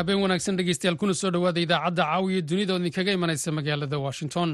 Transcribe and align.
habeen 0.00 0.20
wanaagsan 0.24 0.58
dhegeystayaal 0.60 0.98
kuna 1.02 1.14
soo 1.20 1.30
dhowaada 1.36 1.64
idaacadda 1.66 2.06
caawiya 2.10 2.42
dunida 2.52 2.72
oo 2.74 2.80
idinkaga 2.82 3.16
imanaysa 3.18 3.56
magaalada 3.58 4.02
washington. 4.06 4.50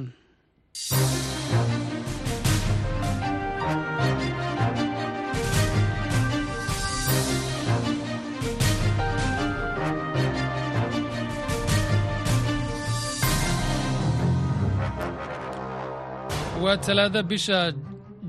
Waa 16.63 16.77
talaada 16.87 17.21
bisha 17.31 17.59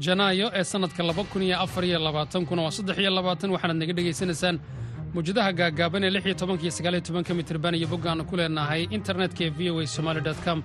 janaayo 0.06 0.48
ee 0.59 0.64
sannadka 0.72 1.02
kuna 2.50 2.62
waa 2.66 2.72
saddex 2.78 2.98
iyo 3.04 3.12
labaatan 3.18 3.50
waxaanaad 3.56 3.80
naga 3.81 3.94
dhegaysanaysaan 3.98 4.56
mawjadaha 5.14 5.52
gaagaaban 5.60 6.04
ee 6.08 6.12
lix 6.16 6.24
iyo 6.28 6.36
tobanka 6.42 6.64
iyo 6.66 6.72
sagaal 6.78 6.96
iyo 7.80 7.88
boggaannu 7.94 8.24
ku 8.30 8.36
leenahay 8.40 8.82
internetka 8.98 9.42
ee 9.48 9.50
v 9.58 9.60
o 9.72 9.80
a 9.80 9.88
somaali 9.96 10.22
com. 10.46 10.60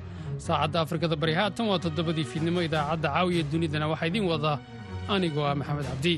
Saacadda 0.46 0.78
afrikada 0.84 1.16
bari 1.22 1.34
haatan 1.38 1.66
waa 1.70 1.78
toddobadii 1.84 2.24
fiidnimo 2.30 2.60
idaacadda 2.66 3.08
caawiya 3.14 3.42
dunidana 3.52 3.86
waxaa 3.92 4.08
idiin 4.10 4.26
wadaa 4.32 4.56
anigoo 5.14 5.44
ah 5.50 5.54
maxamed 5.60 5.84
cabdi 5.90 6.14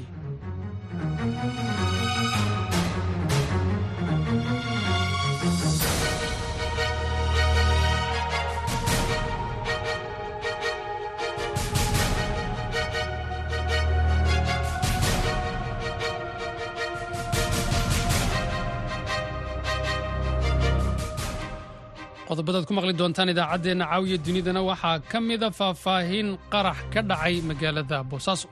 qodobadaad 22.28 22.64
ku 22.68 22.72
maqli 22.78 22.92
doontaan 23.00 23.28
idaacaddeenna 23.34 23.84
caawiya 23.90 24.18
dunidana 24.26 24.60
waxaa 24.70 24.96
ka 25.12 25.18
mida 25.28 25.48
faahfaahin 25.58 26.28
qarax 26.52 26.78
ka 26.92 27.00
dhacay 27.10 27.34
magaalada 27.50 27.98
boosaaso 28.10 28.48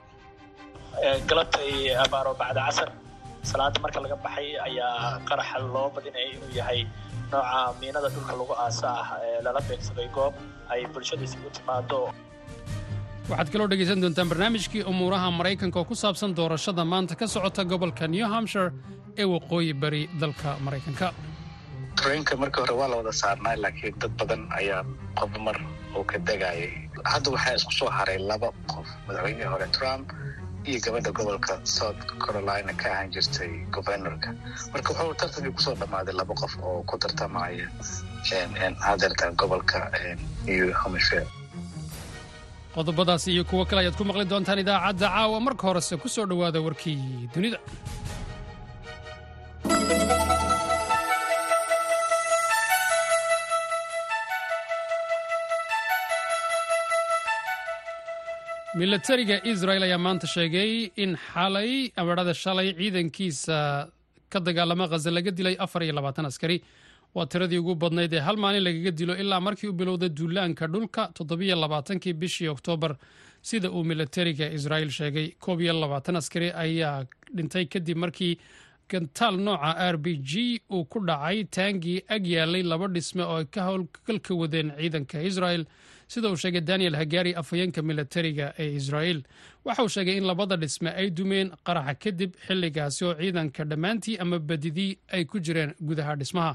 galabtay 1.29 1.71
abaaro 2.05 2.33
bacda 2.41 2.61
casar. 2.67 2.89
Salaada 3.49 3.79
marka 3.83 3.99
laga 4.05 4.15
baxay 4.25 4.47
ayaa 4.67 5.19
qaraxa 5.29 5.57
loo 5.75 5.87
badinaya 5.95 6.27
inuu 6.35 6.51
yahay 6.59 6.79
nooca 7.31 7.59
miinada 7.79 8.09
dhulka 8.13 8.33
lagu 8.39 8.53
aasa 8.65 8.87
ah 9.01 9.07
ee 9.27 9.39
lala 9.45 9.59
beegsaday 9.69 10.07
goob 10.17 10.33
ay 10.73 10.81
bulshada 10.93 11.23
isugu 11.27 11.49
timaado 11.57 11.99
waxaad 13.29 13.47
kaloo 13.53 13.67
dhegaysan 13.71 13.99
doontaan 14.03 14.29
barnaamijkii 14.31 14.83
umuuraha 14.91 15.27
maraykanka 15.39 15.77
oo 15.81 15.85
ku 15.91 15.95
saabsan 16.03 16.31
doorashada 16.39 16.83
maanta 16.93 17.13
ka 17.19 17.25
socota 17.35 17.61
gobolka 17.71 18.05
new 18.15 18.25
hampshire 18.33 18.69
ee 19.21 19.27
waqooyi 19.33 19.73
bari 19.83 20.01
dalka 20.21 20.49
maraykanka 20.65 21.07
treenka 21.99 22.35
markii 22.41 22.61
hore 22.63 22.73
waa 22.79 22.87
la 22.91 22.95
wada 23.01 23.13
saarnaa 23.21 23.55
laakiin 23.63 23.95
dad 24.01 24.11
badan 24.19 24.41
ayaa 24.59 24.81
qof 25.19 25.31
mar 25.45 25.57
uu 25.97 26.03
ka 26.11 26.17
degayay. 26.27 26.71
Hadda 27.11 27.29
waxaa 27.35 27.55
isku 27.59 27.71
soo 27.79 27.89
haray 27.97 28.17
laba 28.29 28.49
qof 28.71 28.87
madaxweynihii 29.07 29.49
hore 29.53 29.67
trump 29.77 30.07
iyo 30.69 30.79
gabadha 30.85 31.11
gobolka 31.17 31.53
south 31.77 32.01
carolina 32.23 32.73
ka 32.81 32.87
ahaan 32.93 33.09
jirtay 33.13 33.51
governorka. 33.75 34.29
Marka 34.73 34.89
wuxuu 34.93 35.13
tartankii 35.21 35.53
ku 35.57 35.61
soo 35.65 35.75
dhammaaday 35.81 36.15
laba 36.21 36.33
qof 36.41 36.53
oo 36.67 36.83
ku 36.89 36.95
tartamaya 37.03 37.67
hadeertan 38.87 39.35
gobolka 39.41 39.79
new 40.47 40.71
hampshire 40.81 41.27
qodobadaas 42.75 43.27
iyo 43.27 43.43
kuwo 43.49 43.65
kale 43.69 43.79
ayaad 43.81 43.95
ku 43.99 44.03
maqli 44.09 44.25
doontaan 44.25 44.59
idaacadda 44.63 45.07
caawa. 45.13 45.37
Marka 45.47 45.63
horese 45.67 45.93
ku 46.01 46.07
soo 46.09 46.25
dhowaada 46.25 46.59
warkii 46.67 47.29
dunida 47.35 47.57
milatariga 58.83 59.37
israel 59.51 59.83
ayaa 59.87 59.97
maanta 60.05 60.27
sheegay 60.35 60.71
in 61.03 61.11
xalay 61.27 61.71
amarada 62.01 62.33
shalay 62.43 62.67
ciidankiisa 62.79 63.57
ka 64.33 64.39
dagaalama 64.47 64.85
khaza 64.91 65.09
laga 65.17 65.31
dilay 65.37 65.55
afar 65.65 65.81
iyo 65.85 65.93
labaatan 65.99 66.25
askari. 66.29 66.57
Waa 67.15 67.25
tiradii 67.31 67.59
ugu 67.63 67.75
badnayd 67.83 68.13
ee 68.13 68.19
hal 68.27 68.37
maalin 68.43 68.63
lagaga 68.67 68.91
dilo 68.99 69.13
ilaa 69.23 69.39
markii 69.47 69.69
u 69.71 69.73
bilowda 69.81 70.09
duulaanka 70.17 70.67
dhulka 70.73 71.03
toddobiyo 71.17 71.55
labaatankii 71.63 72.13
bishii 72.21 72.49
oktoobar. 72.55 72.93
Sida 73.49 73.71
uu 73.71 73.83
milatariga 73.91 74.51
israel 74.57 74.89
sheegay 74.99 75.27
koob 75.45 75.61
iyo 75.61 75.73
labaatan 75.83 76.15
askari 76.21 76.49
ayaa 76.65 77.05
dhintay 77.35 77.65
kadib 77.73 77.97
markii 78.03 78.33
gantaal 78.91 79.35
nooca 79.47 79.71
r 79.93 79.97
b 79.97 80.17
g 80.29 80.59
uu 80.75 80.83
ku 80.91 80.99
dhacay 81.09 81.39
taangii 81.57 81.99
ag 82.15 82.23
yaalay 82.35 82.63
laba 82.73 82.87
dhisme 82.95 83.23
oo 83.23 83.37
ay 83.39 83.45
ka 83.55 83.61
howlgalka 83.69 84.33
wadeen 84.41 84.67
ciidanka 84.81 85.23
israel 85.31 85.63
sida 86.13 86.27
uu 86.31 86.37
sheegay 86.43 86.61
daniel 86.69 86.95
hagari 87.01 87.31
afhayeenka 87.41 87.81
milatariga 87.89 88.47
ee 88.63 88.69
israel. 88.79 89.19
Waxa 89.65 89.83
uu 89.83 89.89
sheegay 89.95 90.17
in 90.17 90.25
labada 90.31 90.55
dhisme 90.63 90.89
ay 91.01 91.07
dumeen 91.19 91.51
qaraxa 91.67 91.93
kadib 92.03 92.31
xilligaasi 92.47 93.01
oo 93.09 93.13
ciidanka 93.21 93.63
dhammaantii 93.71 94.17
ama 94.23 94.39
badidii 94.39 94.91
ay 95.15 95.23
ku 95.25 95.39
jireen 95.39 95.71
gudaha 95.89 96.15
dhismaha. 96.21 96.53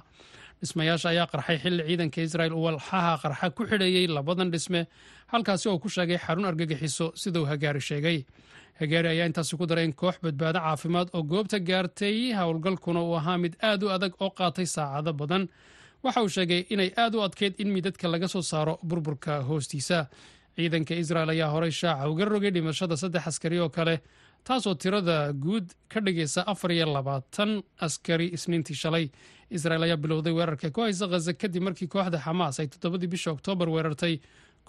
Dhismayaasha 0.63 1.09
ayaa 1.15 1.27
qarxay 1.33 1.59
xilli 1.65 1.83
ciidanka 1.89 2.21
israel 2.29 2.53
walxaha 2.65 3.13
qarxa 3.23 3.51
ku 3.57 3.63
xidheeyey 3.71 4.07
labadan 4.17 4.51
dhisme 4.55 4.81
halkaasi 5.33 5.69
oo 5.69 5.79
ku 5.79 5.89
sheegay 5.89 6.19
xarun 6.25 6.45
argagixiso 6.51 7.07
siduu 7.23 7.45
hagaari 7.51 7.81
sheegay. 7.81 8.19
Hagaari 8.81 9.09
ayaa 9.15 9.27
intaasi 9.31 9.57
ku 9.59 9.67
daray 9.67 9.85
in 9.85 9.93
koox 9.93 10.17
badbaado 10.23 10.59
caafimaad 10.67 11.09
oo 11.15 11.23
goobta 11.23 11.59
gaartay 11.69 12.33
howlgalkuna 12.39 13.01
uu 13.03 13.15
ahaa 13.21 13.39
mid 13.45 13.55
aad 13.63 13.83
u 13.83 13.89
adag 13.97 14.13
oo 14.21 14.31
qaatay 14.39 14.67
saacado 14.75 15.13
badan 15.21 15.49
waxa 16.05 16.23
uu 16.23 16.29
sheegay 16.37 16.63
inay 16.75 16.91
aad 16.97 17.15
u 17.15 17.23
adkeyd 17.27 17.55
in 17.63 17.69
midadka 17.77 18.09
laga 18.09 18.29
soo 18.29 18.43
saaro 18.43 18.79
burburka 18.83 19.43
hoostiisa. 19.49 20.07
Ciidanka 20.57 20.95
israel 20.95 21.31
ayaa 21.31 21.51
horey 21.55 21.71
shaaca 21.71 22.09
uga 22.11 22.25
rogay 22.25 22.51
dhimashada 22.51 22.97
saddex 22.97 23.27
askari 23.31 23.59
oo 23.63 23.69
kale 23.69 23.95
taasoo 24.45 24.75
tirada 24.75 25.33
guud 25.33 25.67
ka 25.93 26.01
dhigaysa 26.01 26.43
afar 26.53 26.73
iyo 26.73 26.87
labaatan 26.97 27.63
askari 27.87 28.27
isniintii 28.37 28.75
shalay. 28.83 29.11
Israel 29.51 29.83
ayaa 29.87 29.97
bilowday 29.97 30.33
weerarka 30.39 30.71
ku 30.71 30.81
haysa 30.87 31.07
khaza 31.09 31.33
kadib 31.43 31.63
markii 31.63 31.89
kooxda 31.89 32.19
xamaas 32.27 32.61
ay 32.61 32.67
toddobadii 32.73 33.09
bisha 33.15 33.31
oktoobar 33.31 33.69
weerartay 33.75 34.15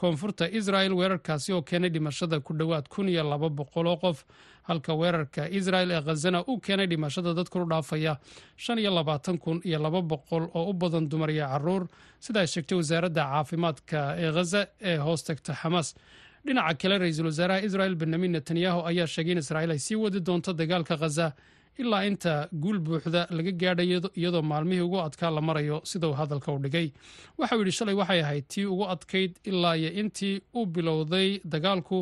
koonfurta 0.01 0.45
israel 0.59 0.93
weerarkaasi 0.99 1.49
oo 1.53 1.61
keenay 1.69 1.89
dhimashada 1.95 2.39
ku 2.39 2.53
dhowaad 2.59 2.87
kun 2.93 3.07
iyo 3.09 3.23
laba 3.23 3.49
boqol 3.49 3.87
oo 3.87 3.97
qof. 4.03 4.23
Halka 4.69 4.93
weerarka 5.01 5.49
israel 5.59 5.91
ee 5.91 6.01
khazana 6.07 6.39
uu 6.47 6.59
keenay 6.65 6.87
dhimashada 6.87 7.33
dad 7.33 7.49
kuru 7.49 7.65
dhaafaya 7.71 8.13
shan 8.55 8.77
iyo 8.79 8.91
labaatan 8.97 9.37
kun 9.37 9.61
iyo 9.65 9.79
laba 9.85 10.01
boqol 10.01 10.43
oo 10.53 10.69
u 10.69 10.73
badan 10.73 11.09
dumar 11.09 11.29
iyo 11.31 11.45
carruur. 11.51 11.83
Sida 12.19 12.39
ay 12.43 12.47
sheegtay 12.47 12.77
wasaaradda 12.77 13.23
caafimaadka 13.31 13.99
ee 14.23 14.31
khaza 14.37 14.61
ee 14.81 14.97
hoos 15.05 15.23
tagta 15.27 15.53
xamaas 15.61 15.95
dhinaca 16.45 16.77
kale 16.81 16.95
ra'iisul 17.03 17.25
wasaaraha 17.31 17.65
israel 17.67 17.95
benyamin 18.01 18.31
netanyahu 18.37 18.79
ayaa 18.89 19.07
sheegay 19.15 19.31
in 19.35 19.37
israel 19.43 19.71
ay 19.75 19.79
sii 19.87 19.95
wadi 20.03 20.19
doonto 20.29 20.53
dagaalka 20.61 20.95
khaza 21.01 21.27
ilaa 21.81 22.03
inta 22.09 22.33
guul 22.61 22.79
buuxda 22.85 23.21
laga 23.37 23.51
gaadhayo 23.61 23.99
iyadoo 24.19 24.41
maalmihii 24.51 24.81
ugu 24.87 24.99
adkaa 25.07 25.31
la 25.35 25.41
marayo 25.41 25.77
sida 25.91 26.07
uu 26.09 26.13
hadalka 26.21 26.51
u 26.51 26.59
dhigay. 26.63 26.87
Waxauu 27.37 27.59
yidhi 27.61 27.71
shalay 27.77 27.95
waxay 28.01 28.21
ahayd 28.23 28.45
tii 28.53 28.65
ugu 28.73 28.85
adkayd 28.93 29.31
ilaa 29.49 29.75
iyo 29.77 29.89
intii 30.01 30.41
u 30.53 30.65
bilowday 30.65 31.39
dagaalku. 31.53 31.99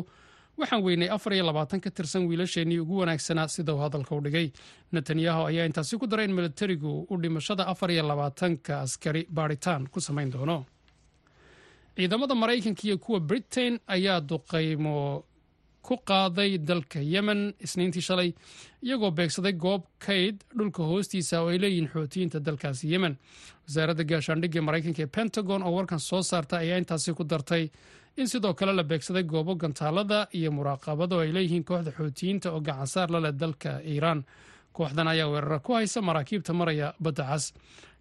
Waxaan 0.58 0.82
weynay 0.86 1.08
afar 1.16 1.32
iyo 1.34 1.44
labaatan 1.46 1.80
ka 1.80 1.90
tirsan 1.90 2.26
wiilasheennii 2.28 2.78
ugu 2.84 2.98
wanaagsanaa 2.98 3.48
sida 3.48 3.74
uu 3.74 3.78
hadalka 3.84 4.14
u 4.16 4.20
dhigay. 4.20 4.50
Netanyahu 4.92 5.46
ayaa 5.50 5.66
intaasi 5.70 5.98
ku 5.98 6.06
daray 6.06 6.24
in 6.26 6.34
militarigu 6.34 7.06
uu 7.10 7.16
dhimashada 7.22 7.66
afar 7.72 7.90
iyo 7.90 8.02
labaatanka 8.10 8.80
askari 8.80 9.22
baadhitaan 9.30 9.86
ku 9.92 10.00
samayn 10.00 10.30
doono. 10.34 10.58
Ciidamada 11.96 12.34
maraykanka 12.34 12.82
iyo 12.86 12.98
kuwa 12.98 13.20
britain 13.20 13.78
ayaa 13.86 14.20
duqaymo 14.20 15.24
ku 15.88 15.96
qaaday 16.10 16.50
dalka 16.68 17.00
yemen 17.12 17.40
isniintii 17.66 18.02
shalay 18.08 18.30
iyagoo 18.84 19.10
beegsaday 19.18 19.52
goob 19.64 19.82
kayd 20.06 20.36
dhulka 20.58 20.82
hoostiisa 20.90 21.40
oo 21.42 21.48
ay 21.52 21.58
leeyihiin 21.62 21.88
xootiyiinta 21.94 22.38
dalkaasi 22.46 22.90
yemen. 22.92 23.14
Wasaaradda 23.66 24.04
gaashaandhigga 24.10 24.60
maraykanka 24.68 25.02
ee 25.02 25.06
pentagon 25.16 25.62
oo 25.62 25.72
warkan 25.76 26.00
soo 26.08 26.22
saarta 26.22 26.56
ayaa 26.62 26.78
intaasi 26.82 27.14
ku 27.18 27.24
dartay 27.24 27.64
in 28.20 28.26
sidoo 28.28 28.54
kale 28.54 28.72
la 28.72 28.82
beegsaday 28.90 29.22
goobo 29.32 29.54
gantaalada 29.62 30.28
iyo 30.38 30.50
muraaqabada 30.52 31.14
oo 31.16 31.20
ay 31.24 31.32
leeyihiin 31.36 31.64
kooxda 31.64 31.90
xootiyiinta 31.98 32.52
oo 32.52 32.60
gacansaar 32.60 33.08
la 33.10 33.20
leh 33.24 33.32
dalka 33.42 33.80
iiraan 33.92 34.24
kooxdan 34.76 35.08
ayaa 35.08 35.28
weerara 35.32 35.58
ku 35.66 35.72
haysa 35.78 36.02
maraakiibta 36.08 36.52
maraya 36.60 36.94
badda 37.00 37.24
cas. 37.30 37.44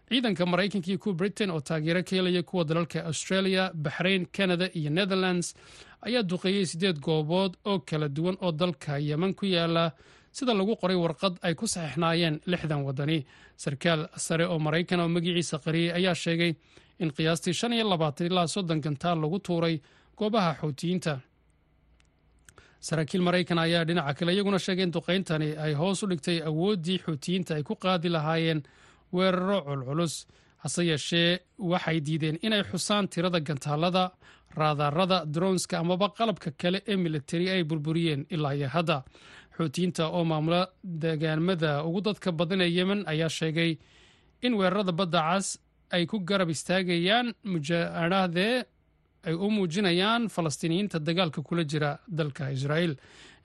Ciidanka 0.09 0.45
maraykanka 0.45 0.87
iyo 0.91 0.97
kuwa 1.03 1.15
britain 1.19 1.49
oo 1.51 1.59
taageero 1.59 2.01
ka 2.03 2.15
helaya 2.15 2.43
kuwa 2.43 2.63
dalalka 2.63 2.99
australia 3.11 3.71
baxrain 3.75 4.25
canada 4.37 4.65
iyo 4.79 4.89
netherlands 4.89 5.47
ayaa 6.05 6.23
duqeeyey 6.29 6.65
siddeed 6.71 6.97
goobood 7.05 7.53
oo 7.69 7.79
kala 7.89 8.07
duwan 8.15 8.37
oo 8.41 8.51
dalka 8.51 8.97
yemen 9.09 9.33
ku 9.37 9.45
yaalla 9.45 9.91
sida 10.37 10.53
lagu 10.53 10.73
qoray 10.81 10.95
warqad 11.03 11.33
ay 11.45 11.53
ku 11.59 11.65
saxiixnaayeen 11.67 12.35
lixdan 12.51 12.81
wadani. 12.87 13.19
Sarkaal 13.63 14.01
sare 14.25 14.45
oo 14.47 14.59
maraykan 14.59 14.99
oo 14.99 15.07
magaciisa 15.15 15.57
qariyey 15.65 15.91
ayaa 15.97 16.15
sheegay 16.23 16.51
in 16.99 17.09
qiyaastii 17.15 17.53
shan 17.59 17.73
iyo 17.73 17.85
labaatan 17.89 18.27
ilaa 18.27 18.47
soddon 18.47 18.81
gantaal 18.85 19.17
lagu 19.21 19.39
tuuray 19.39 19.75
goobaha 20.17 20.51
xoutiyiinta. 20.61 21.13
Saraakiil 22.87 23.21
maraykan 23.27 23.59
ayaa 23.59 23.85
dhinaca 23.87 24.13
kale 24.17 24.31
iyaguna 24.33 24.59
sheegay 24.59 24.83
in 24.87 24.91
duqayntani 24.95 25.49
ay 25.63 25.73
hoos 25.73 26.03
u 26.03 26.07
dhigtay 26.11 26.37
awooddii 26.49 26.99
xuutiyiinta 27.05 27.55
ay 27.57 27.63
ku 27.63 27.73
qaadi 27.83 28.09
lahaayeen 28.15 28.61
weeraro 29.13 29.59
culculus 29.67 30.13
hase 30.63 30.81
yeeshee 30.89 31.39
waxay 31.71 31.97
diideen 32.05 32.37
inay 32.45 32.63
xusaan 32.69 33.05
tirada 33.09 33.39
gantaalada 33.47 34.03
raadarada 34.55 35.25
dronska 35.25 35.79
amaba 35.79 36.09
qalabka 36.09 36.51
kale 36.57 36.81
ee 36.87 36.95
militari 36.95 37.49
ay 37.49 37.63
burburiyeen 37.63 38.25
ilaa 38.29 38.53
iyo 38.55 38.67
hadda. 38.67 39.03
Xuutiyiinta 39.57 40.07
oo 40.07 40.23
maamula 40.25 40.67
degaanmada 40.83 41.83
ugu 41.83 42.01
dadka 42.01 42.31
badan 42.31 42.61
ee 42.61 42.69
yemen 42.77 43.03
ayaa 43.07 43.29
sheegay 43.29 43.77
in 44.41 44.53
weerarada 44.53 44.91
badda 44.91 45.21
cas 45.21 45.57
ay 45.91 46.05
ku 46.05 46.19
garab 46.19 46.49
istaagayaan 46.49 47.33
mujaadhahdee 47.43 48.65
ay 49.27 49.33
u 49.33 49.49
muujinayaan 49.51 50.27
falastiiniyiinta 50.29 50.99
dagaalka 50.99 51.41
kula 51.41 51.63
jira 51.63 51.97
dalka 52.07 52.49
israa'iil. 52.51 52.95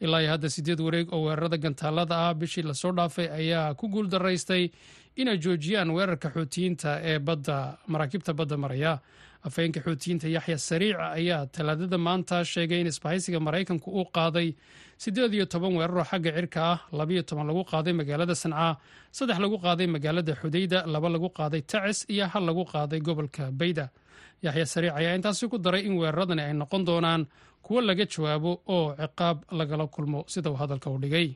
Ilaa 0.00 0.20
iyo 0.22 0.30
hadda 0.30 0.48
sideed 0.50 0.80
wareeg 0.80 1.12
oo 1.12 1.22
weerarada 1.26 1.56
gantaalada 1.56 2.16
ah 2.28 2.34
bishii 2.34 2.62
la 2.62 2.74
soo 2.74 2.92
dhaafay 2.92 3.28
ayaa 3.40 3.74
ku 3.74 3.88
guul 3.88 4.08
daraystay 4.08 4.70
inay 5.16 5.38
joojiyaan 5.38 5.90
weerarka 5.90 6.28
xuutiyiinta 6.30 7.00
ee 7.02 7.18
badda 7.18 7.78
maraakiibta 7.86 8.32
badda 8.34 8.56
maraya 8.56 8.98
afhayeenka 9.46 9.80
xuutiyiinta 9.86 10.26
yaxya 10.36 10.58
sariic 10.68 10.96
ayaa 11.18 11.46
talaadada 11.56 11.98
maanta 12.06 12.36
sheegay 12.52 12.80
in 12.82 12.86
isbahaysiga 12.92 13.38
maraykanku 13.46 13.88
uu 13.98 14.06
qaaday 14.16 14.48
siddeed 15.04 15.32
iyo 15.34 15.46
toban 15.52 15.72
weeraroo 15.78 16.04
xagga 16.10 16.30
cirka 16.36 16.60
ah 16.72 16.78
labayo 16.98 17.22
toban 17.28 17.46
lagu 17.50 17.62
qaaday 17.72 17.92
magaalada 18.00 18.34
sancaa 18.42 18.72
saddex 19.18 19.38
lagu 19.44 19.56
qaaday 19.66 19.86
magaalada 19.94 20.32
xudayda 20.40 20.78
laba 20.94 21.08
lagu 21.14 21.28
qaaday 21.38 21.62
tacis 21.72 21.98
iyo 22.14 22.26
hal 22.32 22.44
lagu 22.50 22.62
qaaday 22.74 23.00
gobolka 23.08 23.44
bayda 23.60 23.86
yaxya 24.46 24.66
sariic 24.74 24.92
ayaa 25.00 25.14
intaasi 25.18 25.44
ku 25.52 25.56
daray 25.64 25.82
in 25.88 25.94
weeraradani 26.02 26.42
ay 26.48 26.54
noqon 26.62 26.82
doonaan 26.88 27.22
kuwo 27.66 27.80
laga 27.88 28.04
jawaabo 28.12 28.52
oo 28.76 28.86
ciqaab 29.02 29.36
lagala 29.58 29.86
kulmo 29.94 30.20
sida 30.32 30.48
uu 30.50 30.58
hadalka 30.62 30.88
u 30.90 30.98
dhigay. 31.02 31.28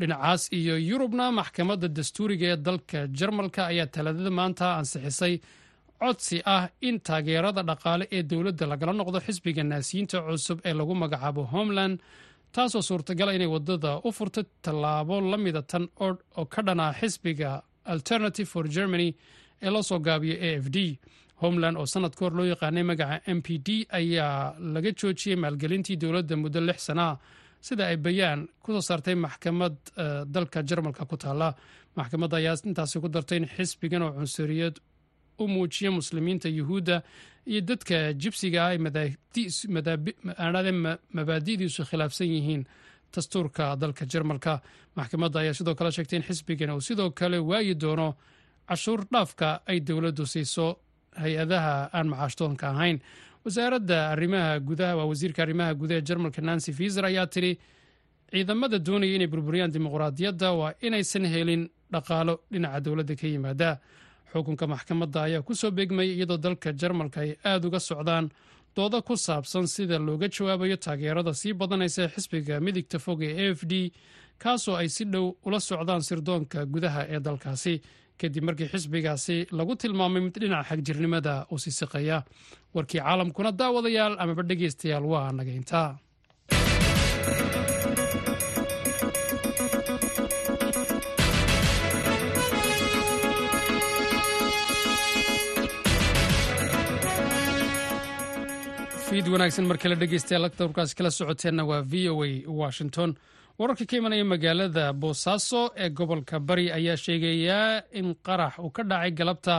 Dhinacaas 0.00 0.42
iyo 0.58 0.74
yurubna 0.90 1.24
maxkamadda 1.38 1.88
dastuuriga 1.96 2.46
ee 2.52 2.56
dalka 2.66 2.98
jarmalka 3.18 3.62
ayaa 3.72 3.86
talaadada 3.94 4.30
maanta 4.38 4.66
ansixisay 4.80 5.34
codsi 6.00 6.36
ah 6.54 6.64
in 6.88 6.96
taageerada 7.08 7.62
dhaqaale 7.70 8.04
ee 8.16 8.22
dowladda 8.30 8.64
lagala 8.72 8.92
noqdo 9.00 9.18
xisbiga 9.26 9.62
naasiyiinta 9.72 10.16
cusub 10.26 10.58
ee 10.68 10.74
lagu 10.80 10.94
magacaabo 11.02 11.42
homeland 11.54 11.94
taasoo 12.56 12.82
suurtagala 12.88 13.30
inay 13.36 13.50
waddada 13.54 13.90
u 14.06 14.10
furto 14.18 14.40
tallaabo 14.64 15.14
la 15.30 15.36
mida 15.44 15.62
tan 15.70 15.84
oo 16.06 16.44
ka 16.54 16.60
dhanaa 16.66 16.92
xisbiga 17.00 17.50
alternative 17.94 18.48
for 18.54 18.64
germany 18.76 19.08
ee 19.64 19.70
loo 19.74 19.82
soo 19.90 19.98
gaabiyo 20.06 20.36
a 20.46 20.50
f 20.64 20.66
d. 20.76 20.78
Homeland 21.42 21.76
oo 21.80 21.86
sanad 21.92 22.12
ka 22.16 22.22
hor 22.24 22.34
loo 22.38 22.46
yaqaanay 22.52 22.84
magaca 22.90 23.16
m 23.36 23.40
p 23.46 23.48
d 23.66 23.68
ayaa 23.98 24.54
laga 24.74 24.90
joojiyey 25.00 25.36
maalgelintii 25.44 25.96
dowladda 26.02 26.34
muddo 26.42 26.60
lix 26.68 26.78
sanaa 26.88 27.14
sida 27.66 27.84
ay 27.92 27.96
bayaan 28.06 28.40
ku 28.62 28.68
soo 28.76 28.84
saartay 28.88 29.14
maxkamad 29.24 29.74
dalka 30.34 30.58
jarmalka 30.68 31.04
ku 31.10 31.16
taalla. 31.22 31.48
Maxkamadda 31.96 32.36
ayaa 32.40 32.56
intaasi 32.68 32.96
ku 33.02 33.08
dartay 33.14 33.38
in 33.40 33.46
xisbigan 33.54 34.02
oo 34.06 34.12
cunsuriyad 34.18 34.74
u 35.40 35.48
muujiya 35.48 35.90
muslimiinta 35.90 36.48
yuhuudda 36.48 37.02
iyo 37.46 37.60
dadka 37.60 38.12
jibsiga 38.22 38.60
ay 38.70 38.78
mabaadi'diisu 41.14 41.82
khilaafsan 41.90 42.26
yihiin 42.28 42.64
dastuurka 43.14 43.76
dalka 43.80 44.04
jarmalka. 44.06 44.60
Maxkamadda 44.96 45.40
ayaa 45.40 45.54
sidoo 45.54 45.74
kale 45.74 45.90
sheegtay 45.90 46.16
in 46.18 46.22
xisbigan 46.22 46.70
uu 46.70 46.80
sidoo 46.80 47.10
kale 47.10 47.38
waayi 47.38 47.74
doono 47.74 48.14
cashuur 48.68 49.00
dhaafka 49.12 49.60
ay 49.66 49.80
dowladdu 49.80 50.26
siiso 50.26 50.66
hay'adaha 51.16 51.90
aan 51.92 52.08
macaashtoonka 52.08 52.66
ahayn. 52.70 52.98
Wasaaradda 53.44 54.10
arrimaha 54.12 54.58
gudaha 54.60 54.96
waa 54.96 55.04
wasiirka 55.10 55.42
arrimaha 55.42 55.74
gudaha 55.74 55.98
ee 56.00 56.04
jarmalka 56.08 56.42
nancy 56.42 56.72
fiiser 56.72 57.04
ayaa 57.06 57.26
tidhi 57.26 57.58
ciidamada 58.30 58.78
doonaya 58.78 59.14
inay 59.16 59.26
burburiyaan 59.26 59.72
dimuqraadiyadda 59.74 60.52
waa 60.60 60.72
inaysan 60.86 61.24
helin 61.24 61.68
dhaqaalo 61.92 62.34
dhinaca 62.52 62.80
dowladda 62.84 63.14
ka 63.16 63.26
yimaada 63.26 63.78
xukunka 64.32 64.66
maxkamadda 64.72 65.18
ayaa 65.26 65.42
ku 65.46 65.52
soo 65.60 65.70
beegmayay 65.76 66.10
iyadoo 66.16 66.36
dalka 66.44 66.68
jarmalka 66.80 67.20
ay 67.24 67.30
aada 67.50 67.64
uga 67.68 67.80
socdaan 67.80 68.26
dooda 68.76 68.98
ku 69.02 69.14
saabsan 69.26 69.66
sida 69.74 69.96
looga 69.98 70.26
jawaabayo 70.34 70.76
taageerada 70.84 71.32
sii 71.40 71.52
badanaysa 71.60 72.08
xisbiga 72.14 72.54
midigta 72.64 72.98
fog 73.04 73.20
ee 73.22 73.34
a 73.42 73.54
f 73.58 73.60
d 73.70 73.92
kaasoo 74.42 74.76
ay 74.80 74.88
si 74.88 75.04
dhow 75.12 75.26
ula 75.46 75.60
socdaan 75.60 76.02
sirdoonka 76.08 76.58
gudaha 76.72 77.02
ee 77.14 77.20
dalkaasi. 77.26 77.74
Kadib 78.20 78.44
markii 78.44 78.68
xisbigaasi 78.72 79.36
lagu 79.58 79.72
tilmaamay 79.80 80.20
mid 80.24 80.34
dhinaca 80.40 80.68
xagjirnimada 80.68 81.34
uu 81.52 81.58
sisiqaya 81.64 82.18
warkii 82.76 83.00
caalamkuna 83.00 83.50
daawadayaal 83.60 84.14
amaba 84.22 84.42
dhegaystayaal 84.50 85.04
waa 85.12 85.32
nagayntaa 85.38 85.88
fiid 99.20 99.32
wanaagsan 99.32 99.66
mar 99.68 99.76
kale 99.82 99.94
dhegeystayaal 100.00 100.44
warkaasi 100.60 100.94
kala 100.98 101.10
socoteenna 101.10 101.64
waa 101.70 101.82
v 101.82 102.08
o 102.08 102.24
a 102.24 102.44
washington. 102.60 103.10
Wararka 103.58 103.84
ka 103.86 103.96
imanaya 103.96 104.24
magaalada 104.24 104.92
boosaaso 104.92 105.70
ee 105.76 105.88
gobolka 105.90 106.40
bari 106.40 106.66
ayaa 106.72 106.96
sheegayaa 106.96 107.82
in 107.92 108.14
qarax 108.26 108.58
uu 108.58 108.70
ka 108.70 108.82
dhacay 108.82 109.10
galabta 109.10 109.56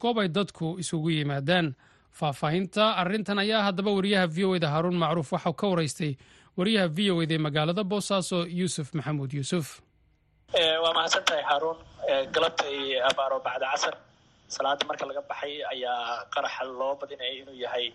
goob 0.00 0.18
ay 0.20 0.28
dadku 0.28 0.76
isugu 0.82 1.10
yimaadaan. 1.10 1.74
Faahfaahinta 2.12 2.96
arintan 3.00 3.38
ayaa 3.38 3.62
haddaba 3.68 3.90
wariyaha 3.96 4.26
v 4.26 4.44
o 4.44 4.54
eda 4.56 4.68
haaruun 4.74 4.98
macruuf 5.02 5.32
waxau 5.32 5.54
ka 5.60 5.66
waraystay 5.72 6.12
wariyaha 6.58 6.88
v 6.96 7.10
o 7.10 7.22
eda 7.24 7.34
ee 7.34 7.38
magaalada 7.48 7.84
boosaaso 7.84 8.44
yuusuf 8.60 8.92
maxamuud 8.94 9.32
yuusuf. 9.32 9.80
Waa 10.84 10.92
mahadsan 10.98 11.24
tahay 11.24 11.42
haaruun 11.48 11.76
galabtay 12.34 13.00
abaaro 13.10 13.40
bacda 13.40 13.72
casar. 13.72 13.94
Salaada 14.48 14.84
marka 14.84 15.06
laga 15.08 15.22
baxay 15.30 15.64
ayaa 15.72 16.28
qaraxa 16.34 16.64
loo 16.80 16.92
badinaya 17.00 17.32
inuu 17.40 17.56
yahay 17.64 17.86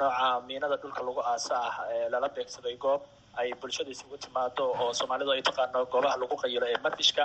nooca 0.00 0.28
miinada 0.48 0.76
dhulka 0.82 1.00
lagu 1.08 1.20
aasa 1.32 1.54
ah 1.68 1.74
ee 1.96 2.06
lala 2.12 2.28
beegsaday 2.36 2.76
goob 2.84 3.02
ay 3.40 3.48
bulshada 3.62 3.90
isugu 3.94 4.16
timaado 4.24 4.64
oo 4.82 4.88
soomaalidu 4.98 5.30
ay 5.36 5.42
taqaano 5.48 5.80
goobaha 5.92 6.16
lagu 6.22 6.36
qayilo 6.42 6.66
ee 6.72 6.78
mardishka 6.86 7.24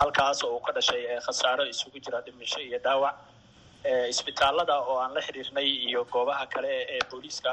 halkaas 0.00 0.38
oo 0.46 0.50
uu 0.56 0.60
ka 0.66 0.72
dhashay 0.76 1.02
khasaaro 1.26 1.64
isugu 1.72 1.98
jira 2.04 2.18
dhimisho 2.26 2.60
iyo 2.68 2.78
dhaawac. 2.86 3.14
Isbitaalada 4.12 4.74
oo 4.90 4.96
aan 5.02 5.12
la 5.16 5.20
xiriirnay 5.26 5.68
iyo 5.88 6.00
goobaha 6.14 6.44
kale 6.54 6.72
ee 6.94 7.00
booliiska 7.10 7.50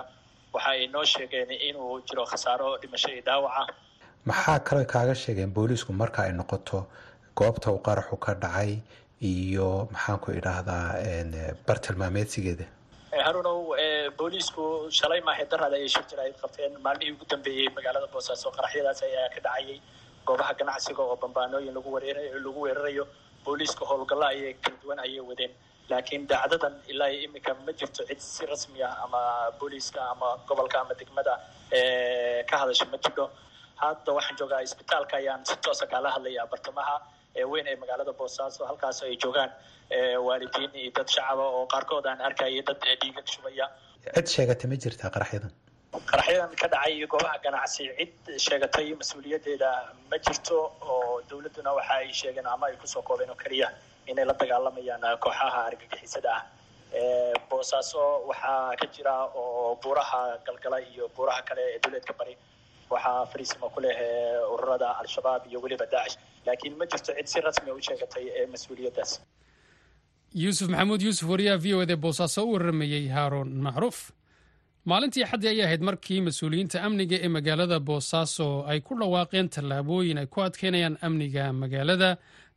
waxa 0.53 0.69
ay 0.75 0.87
noo 0.93 1.03
sheegeen 1.13 1.51
inuu 1.69 2.01
jiro 2.07 2.23
khasaaro 2.31 2.69
dhimasho 2.81 3.09
iyo 3.15 3.23
dhaawaca 3.29 3.73
maxaa 4.29 4.59
kale 4.67 4.83
kaaga 4.93 5.15
sheegeen 5.23 5.51
booliisku 5.57 5.91
marka 6.01 6.19
ay 6.25 6.31
noqoto 6.39 6.79
goobta 7.39 7.67
uu 7.71 7.81
qaraxu 7.87 8.17
ka 8.25 8.33
dhacay 8.43 8.71
iyo 9.31 9.67
maxaanku 9.93 10.27
idhaahdaa 10.39 10.83
bartilmaameedsigeeda 11.67 12.65
harunow 13.23 13.75
booliisku 14.17 14.63
shalay 14.97 15.21
maahe 15.27 15.45
daraad 15.51 15.73
ayay 15.77 15.87
shir 15.95 16.03
jir 16.09 16.19
ay 16.23 16.31
qabteen. 16.41 16.73
Maalmihii 16.85 17.13
ugu 17.15 17.25
dambeeyey 17.33 17.67
magaalada 17.77 18.07
boosaaso 18.13 18.51
qaraxyadaas 18.57 19.01
ayaa 19.07 19.29
ka 19.35 19.39
dhacayay. 19.45 19.77
Goobaha 20.27 20.53
ganacsiga 20.59 21.01
oo 21.03 21.15
bambaanooyin 21.23 21.73
lagu 21.75 22.59
weerarayo 22.65 23.05
booliiska 23.45 23.83
howlgalla 23.89 24.27
ayay 24.33 24.53
kala 24.63 24.75
duwan 24.83 24.99
ayay 25.05 25.21
wadeen. 25.29 25.51
Laakiin 25.89 26.27
dacdadan 26.27 26.75
ilaa 26.91 27.09
iyo 27.13 27.21
iminka 27.29 27.53
ma 27.65 27.71
jirto 27.79 28.01
cid 28.09 28.19
si 28.19 28.45
rasmi 28.45 28.81
ah 28.83 28.93
ama 29.05 29.21
booliiska 29.59 30.01
ama 30.13 30.29
gobolka 30.47 30.77
ama 30.81 30.93
degmada 30.99 31.33
ka 32.49 32.55
hadasha 32.61 32.85
ma 32.91 32.97
jidho 32.97 33.25
hadda 33.81 34.11
waxaan 34.17 34.37
joogaa 34.39 34.61
isbitaalka 34.67 35.15
ayaan 35.21 35.45
si 35.45 35.55
toosa 35.65 35.85
kaala 35.91 36.09
hadlaya 36.15 36.43
bartamaha 36.51 36.95
weyn 37.53 37.67
ee 37.71 37.75
magaalada 37.83 38.13
boosaaso 38.21 38.61
halkaas 38.71 38.99
ay 39.07 39.15
joogaan 39.23 39.51
waalidiin 40.27 40.71
iyo 40.81 40.91
dad 40.97 41.07
shacaba 41.15 41.45
oo 41.57 41.65
qaarkood 41.73 42.05
aan 42.11 42.21
arkaya 42.29 42.61
dad 42.69 42.79
dhiigag 43.01 43.27
shubaya 43.35 43.65
cid 44.15 44.27
sheegatay 44.35 44.67
ma 44.71 44.75
jirtaa 44.85 45.09
qaraxyadan 45.15 45.51
qaraxyadan 46.11 46.51
ka 46.61 46.67
dhacay 46.73 46.95
goobaha 47.13 47.37
ganacsi 47.45 47.83
cid 47.99 48.39
sheegatay 48.47 48.87
mas'uuliyaddeeda 49.01 49.69
ma 50.11 50.17
jirto 50.27 50.57
oo 50.93 51.21
dowladduna 51.29 51.71
waxa 51.79 51.93
ay 52.01 52.09
sheegeen 52.21 52.47
ama 52.55 52.65
ay 52.71 52.75
ku 52.83 52.87
soo 52.93 53.01
koobeen 53.09 53.29
oo 53.35 53.39
keliya 53.43 53.69
inay 54.11 54.25
la 54.29 54.33
dagaalamayaan 54.41 55.05
kooxaha 55.25 55.59
argagixisada. 55.69 56.33
Ah 56.37 57.33
boosaaso 57.51 58.01
waxaa 58.29 58.75
ka 58.81 58.85
jira 58.95 59.13
oo 59.41 59.75
buuraha 59.83 60.21
galgala 60.47 60.77
iyo 60.91 61.07
buuraha 61.15 61.41
kale 61.49 61.61
ee 61.73 61.79
dowleedka 61.83 62.13
bari 62.19 62.33
waxaa 62.93 63.25
fariisima 63.31 63.67
ku 63.73 63.79
leh 63.85 63.97
ururada 64.53 64.89
al-shabaab 65.01 65.41
iyo 65.49 65.59
weliba 65.63 65.85
daacish 65.93 66.17
laakiin 66.45 66.75
ma 66.79 66.85
jirto 66.91 67.11
cid 67.17 67.27
si 67.27 67.39
rasmi 67.47 67.71
u 67.71 67.81
sheegatay 67.87 68.25
mas'uuliyaddaas. 68.53 69.11
Yuusuf 70.43 70.67
maxamuud 70.69 71.01
yuusuf 71.01 71.27
wariyaha 71.29 71.57
v 71.63 71.73
o 71.75 71.81
ed 71.83 71.91
ee 71.91 71.95
boosaaso 72.05 72.43
u 72.47 72.53
waramayey 72.53 73.07
haaruun 73.15 73.49
macruuf. 73.65 74.11
Maalintii 74.85 75.25
xaddii 75.31 75.47
ayay 75.51 75.65
ahayd 75.65 75.81
markii 75.89 76.21
mas'uuliyiinta 76.27 76.83
amniga 76.87 77.17
ee 77.25 77.27
magaalada 77.37 77.79
boosaaso 77.79 78.47
ay 78.71 78.79
ku 78.81 78.93
dhawaaqeen 78.99 79.49
tallaabooyin 79.55 80.17
ay 80.21 80.27
ku 80.27 80.41
adkeynayaan 80.47 80.97
amniga 81.07 81.53
magaalada 81.53 82.09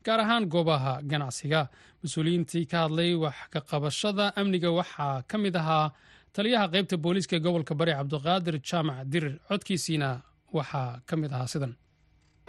gaar 0.04 0.20
ahaan 0.20 0.44
goobaha 0.52 0.92
ganacsiga. 1.10 1.68
Mas'uuliyiintii 2.02 2.66
ka 2.70 2.76
hadlay 2.84 3.14
wax 3.14 3.36
ka 3.52 3.60
qabashada 3.70 4.26
amniga 4.40 4.70
waxaa 4.78 5.22
ka 5.30 5.36
mid 5.38 5.56
ahaa 5.56 5.92
taliyaha 6.38 6.66
qaybta 6.74 6.96
booliiska 7.04 7.34
ee 7.36 7.42
gobolka 7.46 7.74
bari 7.80 7.92
cabdiqaadir 7.98 8.56
jaamac 8.70 8.98
dirir 9.12 9.34
codkiisiina 9.50 10.08
waxaa 10.58 10.88
ka 11.08 11.14
mid 11.22 11.30
ahaa 11.36 11.46
sidan. 11.54 11.72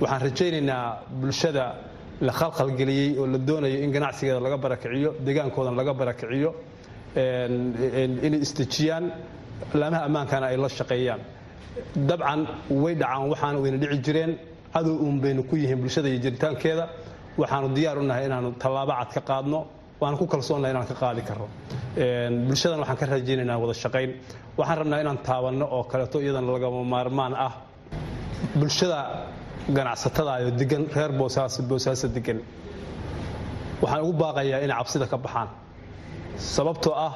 Waxaan 0.01 0.21
rajaynaynaa 0.27 0.83
bulshada 1.21 1.65
la 2.27 2.31
khalkhalgeliyey 2.39 3.09
oo 3.21 3.25
la 3.33 3.37
doonayo 3.47 3.77
in 3.85 3.91
ganacsigeeda 3.95 4.39
laga 4.45 4.57
barakiciyo 4.65 5.09
deegaankoodan 5.25 5.75
laga 5.81 5.93
barakiciyo 6.01 6.49
inay 8.27 8.39
istejiyaan 8.45 9.05
laamaha 9.79 10.01
ammaankana 10.07 10.45
ay 10.51 10.57
la 10.63 10.69
shaqeeyaan. 10.79 11.21
Dabcan 12.09 12.39
way 12.83 12.93
dhacaan 13.01 13.25
waxaana 13.31 13.57
wayna 13.63 13.77
dhici 13.83 13.97
jireen. 14.07 14.31
Cadow 14.73 14.95
uun 15.05 15.17
baynu 15.23 15.41
ku 15.49 15.55
yihiin 15.61 15.79
bulshada 15.83 16.07
iyo 16.11 16.19
jiritaankeeda 16.25 16.85
waxaanu 17.41 17.67
diyaar 17.77 17.97
u 18.01 18.03
nahay 18.09 18.25
inaanu 18.29 18.49
tallaabo 18.63 18.93
cad 18.99 19.09
ka 19.15 19.21
qaadno 19.29 19.59
waana 20.01 20.17
ku 20.17 20.25
kalsoonnahay 20.27 20.71
inaan 20.73 20.87
ka 20.87 20.95
qaadi 21.01 21.21
karro. 21.29 21.47
Bulshadan 22.47 22.79
waxaan 22.79 22.97
ka 23.01 23.05
rajaynaynaa 23.05 23.57
wada 23.63 23.73
shaqayn. 23.83 24.11
Waxaan 24.57 24.77
rabnaa 24.81 24.99
inaan 25.03 25.17
taabanno 25.27 25.65
oo 25.75 25.83
kaleeto 25.91 26.17
iyadana 26.21 26.51
lagama 26.55 26.83
maarmaan 26.83 27.33
ah. 27.35 27.53
Bulshada 28.59 28.99
ganacsatada 29.75 30.33
oo 30.45 30.51
degan 30.59 30.83
reer 30.95 31.11
boosaaso 31.19 31.61
boosaaso 31.69 32.07
degan 32.07 32.39
waxaan 33.81 34.01
ugu 34.03 34.13
baaqayaa 34.21 34.59
inay 34.65 34.77
cabsida 34.79 35.05
ka 35.07 35.17
baxaan. 35.17 35.49
Sababtoo 36.37 36.93
ah 36.95 37.13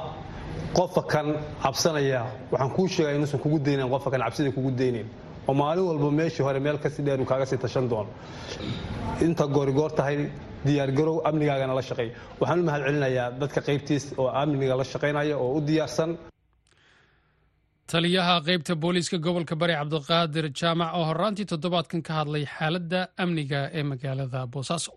qofka 0.78 1.02
kan 1.12 1.28
cabsanaya 1.64 2.22
waxaan 2.52 2.72
kuu 2.76 2.88
sheegaya 2.88 3.16
inuusan 3.16 3.40
kugu 3.40 3.60
daynayn 3.60 3.90
qofka 3.94 4.10
kan 4.12 4.22
cabsida 4.26 4.52
kugu 4.52 4.72
daynayn 4.72 5.08
oo 5.50 5.54
maalin 5.62 5.86
walba 5.90 6.10
meeshii 6.20 6.44
hore 6.48 6.60
meel 6.66 6.78
ka 6.84 6.90
sii 6.96 7.04
dheer 7.08 7.20
kaaga 7.32 7.46
sii 7.52 7.60
tashan 7.64 7.86
doono 7.92 8.12
inta 9.26 9.46
goorigoor 9.56 9.92
tahay 10.00 10.16
diyaargarow 10.68 11.18
amnigaagana 11.30 11.74
la 11.80 11.84
shaqeey. 11.90 12.10
Waxaan 12.40 12.60
u 12.62 12.64
mahad 12.68 12.82
celinayaa 12.88 13.28
dadka 13.42 13.60
qaybtiis 13.68 14.04
oo 14.22 14.28
amniga 14.42 14.76
la 14.80 14.86
shaqaynaya 14.92 15.36
oo 15.44 15.50
u 15.58 15.60
diyaarsan. 15.68 16.12
Taliyaha 17.92 18.36
qaybta 18.48 18.74
booliiska 18.84 19.18
gobolka 19.26 19.56
bari 19.62 19.74
cabdiqaadir 19.80 20.46
jaamac 20.60 20.90
oo 20.98 21.04
horaantii 21.10 21.46
toddobaadkan 21.52 22.02
ka 22.08 22.12
hadlay 22.20 22.44
xaaladda 22.56 23.00
amniga 23.24 23.60
ee 23.80 23.84
magaalada 23.92 24.40
boosaaso 24.54 24.92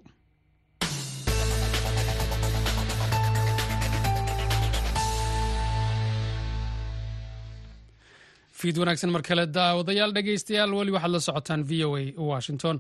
fiid 8.67 8.79
wanaagsan 8.83 9.11
mar 9.15 9.23
kale 9.27 9.45
daawadayaal 9.57 10.13
dhegaystayaal 10.17 10.73
weli 10.79 10.91
waxaad 10.97 11.13
la 11.15 11.21
socotaan 11.27 11.63
v 11.69 11.85
o 11.87 11.91
a 11.97 12.03
washington. 12.31 12.77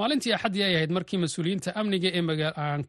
Maalintii 0.00 0.32
axaddii 0.36 0.62
ay 0.66 0.74
ahayd 0.78 0.90
markii 0.96 1.18
mas'uuliyiinta 1.24 1.70
amniga 1.80 2.10
ee 2.18 2.22
aan 2.66 2.82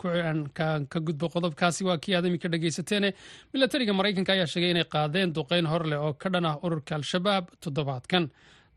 ka 0.91 1.00
gudbo 1.08 1.27
qodobkaasi 1.36 1.84
waa 1.89 1.98
kii 2.03 2.15
aad 2.18 2.25
iminka 2.29 2.50
dhegaysateene 2.53 3.10
milatariga 3.53 3.94
maraykanka 4.00 4.34
ayaa 4.34 4.48
sheegay 4.53 4.72
inay 4.74 4.88
qaadeen 4.96 5.34
duqeyn 5.38 5.65
hor 5.72 5.84
leh 5.91 6.00
oo 6.08 6.13
ka 6.13 6.29
dhan 6.34 6.46
ah 6.51 6.56
ururka 6.65 6.96
al-shabaab 7.00 7.46
toddobaadkan 7.63 8.29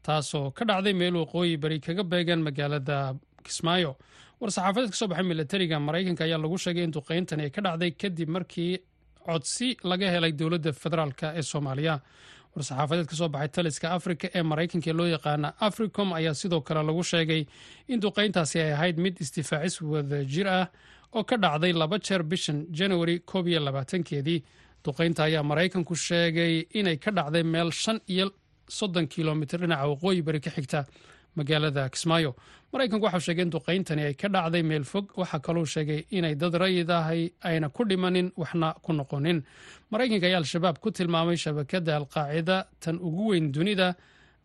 taasoo 0.07 0.51
ka 0.59 0.65
dhacday 0.69 0.93
meel 1.01 1.17
waqooyi 1.23 1.57
bari 1.65 1.81
kaga 1.81 2.05
beegan 2.13 2.41
magaalada 2.49 2.99
kismaayo. 3.47 3.97
War-saxaafadeed 4.41 4.91
ka 4.93 4.97
soo 5.01 5.09
baxay 5.09 5.25
milatariga 5.33 5.77
maraykanka 5.89 6.25
ayaa 6.29 6.39
lagu 6.45 6.59
sheegay 6.67 6.85
in 6.85 6.93
duqeyntani 6.99 7.43
ay 7.47 7.51
ka 7.57 7.61
dhacday 7.69 7.91
kadib 8.03 8.29
markii 8.37 8.73
codsi 9.27 9.69
laga 9.91 10.07
helay 10.15 10.33
dowladda 10.41 10.73
federaalk 10.83 11.21
ee 11.39 11.43
soomaaliya 11.53 11.95
war-saxaafadeed 12.57 13.07
ka 13.11 13.17
soo 13.17 13.29
baxay 13.29 13.49
taliska 13.57 13.87
afrika 13.97 14.27
ee 14.35 14.43
maraykanka 14.43 14.93
loo 14.99 15.07
yaqaana 15.15 15.49
africom 15.69 16.13
ayaa 16.19 16.35
sidoo 16.35 16.61
kale 16.61 16.83
lagu 16.89 17.03
sheegay 17.13 17.43
in 17.89 18.01
duqeyntaasi 18.01 18.57
ay 18.65 18.73
ahayd 18.77 18.97
mid 19.05 19.15
isdifaacis 19.25 19.81
wada 19.83 20.25
jir 20.25 20.49
ah 20.49 20.67
oo 21.17 21.25
ka 21.25 21.37
dhacday 21.37 21.73
laba 21.73 21.99
jeer 21.99 22.23
bishan 22.23 22.67
januari 22.79 23.21
koob 23.21 23.47
iyo 23.49 23.61
labaatankeedii. 23.61 24.43
Duqeynta 24.85 25.25
ayaa 25.29 25.43
maraykanku 25.43 25.95
sheegay 25.97 26.55
inay 26.79 26.97
ka 26.97 27.11
dhacday 27.11 27.43
meel 27.43 27.71
shan 27.71 28.01
iyo 28.09 28.27
soddon 28.69 29.07
kilomitr 29.07 29.59
dhinaca 29.63 29.87
waqooyi 29.93 30.23
bari 30.27 30.41
ka 30.41 30.51
xigta 30.51 30.81
magaalada 31.37 31.89
kismaayo. 31.89 32.35
Maraykanku 32.73 33.05
waxau 33.07 33.21
sheegay 33.21 33.43
in 33.45 33.51
duqeyntani 33.51 34.03
ay 34.09 34.15
ka 34.15 34.29
dhacday 34.29 34.63
meel 34.63 34.85
fog. 34.85 35.13
Waxaa 35.17 35.39
kaluu 35.41 35.67
sheegay 35.67 36.05
inay 36.11 36.35
dad 36.35 36.55
rayid 36.55 36.91
ahay 36.91 37.31
ayna 37.43 37.69
ku 37.69 37.85
dhimanin 37.85 38.33
waxna 38.37 38.75
ku 38.83 38.93
noqonin. 38.93 39.43
Maraykanka 39.91 40.27
ayaa 40.27 40.41
al-shabaab 40.41 40.79
ku 40.81 40.91
tilmaamay 40.91 41.37
shabakadda 41.37 41.97
alqaacida 41.97 42.67
tan 42.81 42.97
ugu 42.97 43.29
weyn 43.31 43.53
dunida 43.53 43.95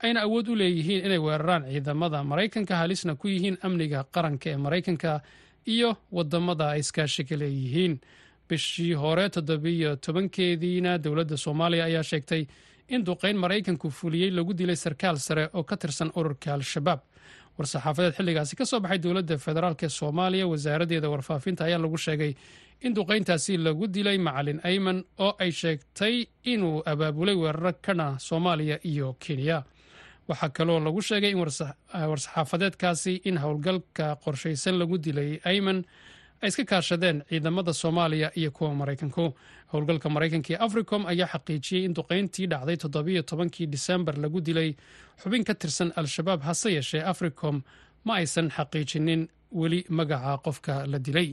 ayna 0.03 0.21
awood 0.27 0.47
u 0.49 0.55
leeyihiin 0.55 1.05
inay 1.05 1.17
weeraraan 1.17 1.63
ciidamada 1.71 2.23
maraykanka 2.23 2.75
halisna 2.75 3.15
ku 3.15 3.27
yihiin 3.27 3.57
amniga 3.63 4.03
qaranka 4.13 4.49
ee 4.49 4.57
maraykanka 4.57 5.21
iyo 5.65 5.95
waddamada 6.11 6.69
ay 6.75 6.79
iskaashiga 6.79 7.35
leeyihiin. 7.37 7.99
Bishii 8.49 8.93
hore 8.93 9.29
toddobiyo 9.29 9.95
tobankeediina 9.95 10.97
dowladda 11.03 11.37
soomaaliya 11.37 11.85
ayaa 11.85 12.03
sheegtay 12.03 12.43
in 12.89 13.03
duqeyn 13.05 13.37
maraykanku 13.37 13.89
fuliyey 13.99 14.31
lagu 14.31 14.53
dilay 14.53 14.75
sarkaal 14.75 15.17
sare 15.19 15.49
oo 15.53 15.63
ka 15.63 15.75
tirsan 15.77 16.11
ururka 16.15 16.53
al-shabaab. 16.53 16.99
War-saxaafadeed 17.57 18.13
xilligaasi 18.17 18.55
ka 18.55 18.65
soo 18.65 18.79
baxay 18.79 18.99
dowladda 19.03 19.37
federaalk 19.37 19.83
ee 19.83 19.89
soomaaliya 19.89 20.47
wasaaraddeeda 20.47 21.09
warfaafinta 21.09 21.65
ayaa 21.65 21.79
lagu 21.85 21.97
sheegay 21.97 22.33
in 22.85 22.93
duqeyntaasi 22.95 23.57
lagu 23.57 23.87
dilay 23.87 24.17
macalin 24.17 24.59
ayman 24.63 25.03
oo 25.25 25.33
ay 25.39 25.51
sheegtay 25.51 26.15
inuu 26.53 26.83
abaabulay 26.85 27.35
weeraro 27.35 27.73
kana 27.81 28.07
soomaaliya 28.19 28.77
iyo 28.91 29.13
kenya. 29.19 29.63
Waxaa 30.29 30.49
kaloo 30.57 30.79
lagu 30.79 31.01
sheegay 31.01 31.31
in 31.33 31.39
war-saxaafadeedkaasi 31.41 33.13
in 33.25 33.37
howlgalka 33.43 34.15
qorshaysan 34.23 34.77
lagu 34.79 34.97
dilay 34.97 35.39
ayman 35.45 35.85
ay 36.41 36.47
iska 36.49 36.63
kaashadeen 36.71 37.17
ciidamada 37.29 37.73
soomaaliya 37.73 38.29
iyo 38.39 38.51
kuwa 38.51 38.75
maraykanku. 38.75 39.25
Howlgalka 39.71 40.09
maraykanka 40.15 40.49
ee 40.53 40.57
africom 40.67 41.01
ayaa 41.11 41.27
xaqiijiyey 41.33 41.83
in 41.85 41.93
duqeyntii 41.97 42.47
dhacday 42.51 42.77
toddobiyo 42.83 43.21
tobankii 43.29 43.67
disembar 43.73 44.15
lagu 44.23 44.39
dilay 44.47 44.69
xubin 45.21 45.43
ka 45.47 45.53
tirsan 45.61 45.89
al-shabaab 45.99 46.41
hase 46.47 46.69
yeeshee 46.77 47.03
africom. 47.11 47.55
Ma 48.05 48.13
aysan 48.21 48.47
xaqiijinin 48.57 49.21
weli 49.51 49.79
magaca 49.89 50.37
qofka 50.45 50.73
la 50.91 50.99
dilay. 50.99 51.29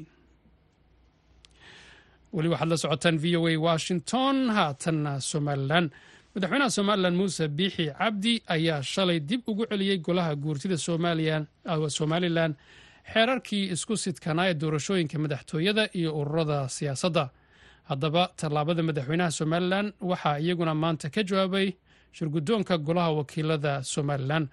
Weli 2.34 2.48
waxaad 2.52 2.68
la 2.72 2.76
socotaan 2.76 3.16
v 3.22 3.36
o 3.36 3.46
a 3.46 3.56
washington. 3.68 4.36
Haatanna 4.56 5.12
somalilan 5.20 5.86
madaxweynaha 6.34 6.70
somalilan 6.78 7.14
muuse 7.20 7.44
biixi 7.58 7.86
cabdi 7.98 8.32
ayaa 8.54 8.82
shalay 8.82 9.18
dib 9.28 9.40
ugu 9.50 9.64
celiyey 9.70 9.98
golaha 10.06 10.32
guurtida 10.44 10.76
somalilan 11.98 12.52
xeerarkii 13.12 13.64
isku 13.74 13.94
sidkanaa 14.04 14.46
ee 14.50 14.54
doorashooyinka 14.60 15.16
madaxtooyada 15.24 15.84
iyo 15.98 16.10
ururada 16.20 16.58
siyaasadda. 16.76 17.24
Haddaba 17.90 18.22
tallaabada 18.40 18.82
madaxweynaha 18.88 19.30
somalilan 19.30 19.86
waxaa 20.10 20.38
iyaguna 20.44 20.74
maanta 20.82 21.10
ka 21.14 21.20
jawaabay 21.28 21.66
shirguddoonka 22.16 22.74
golaha 22.86 23.10
wakiilada 23.20 23.72
somalilan. 23.94 24.44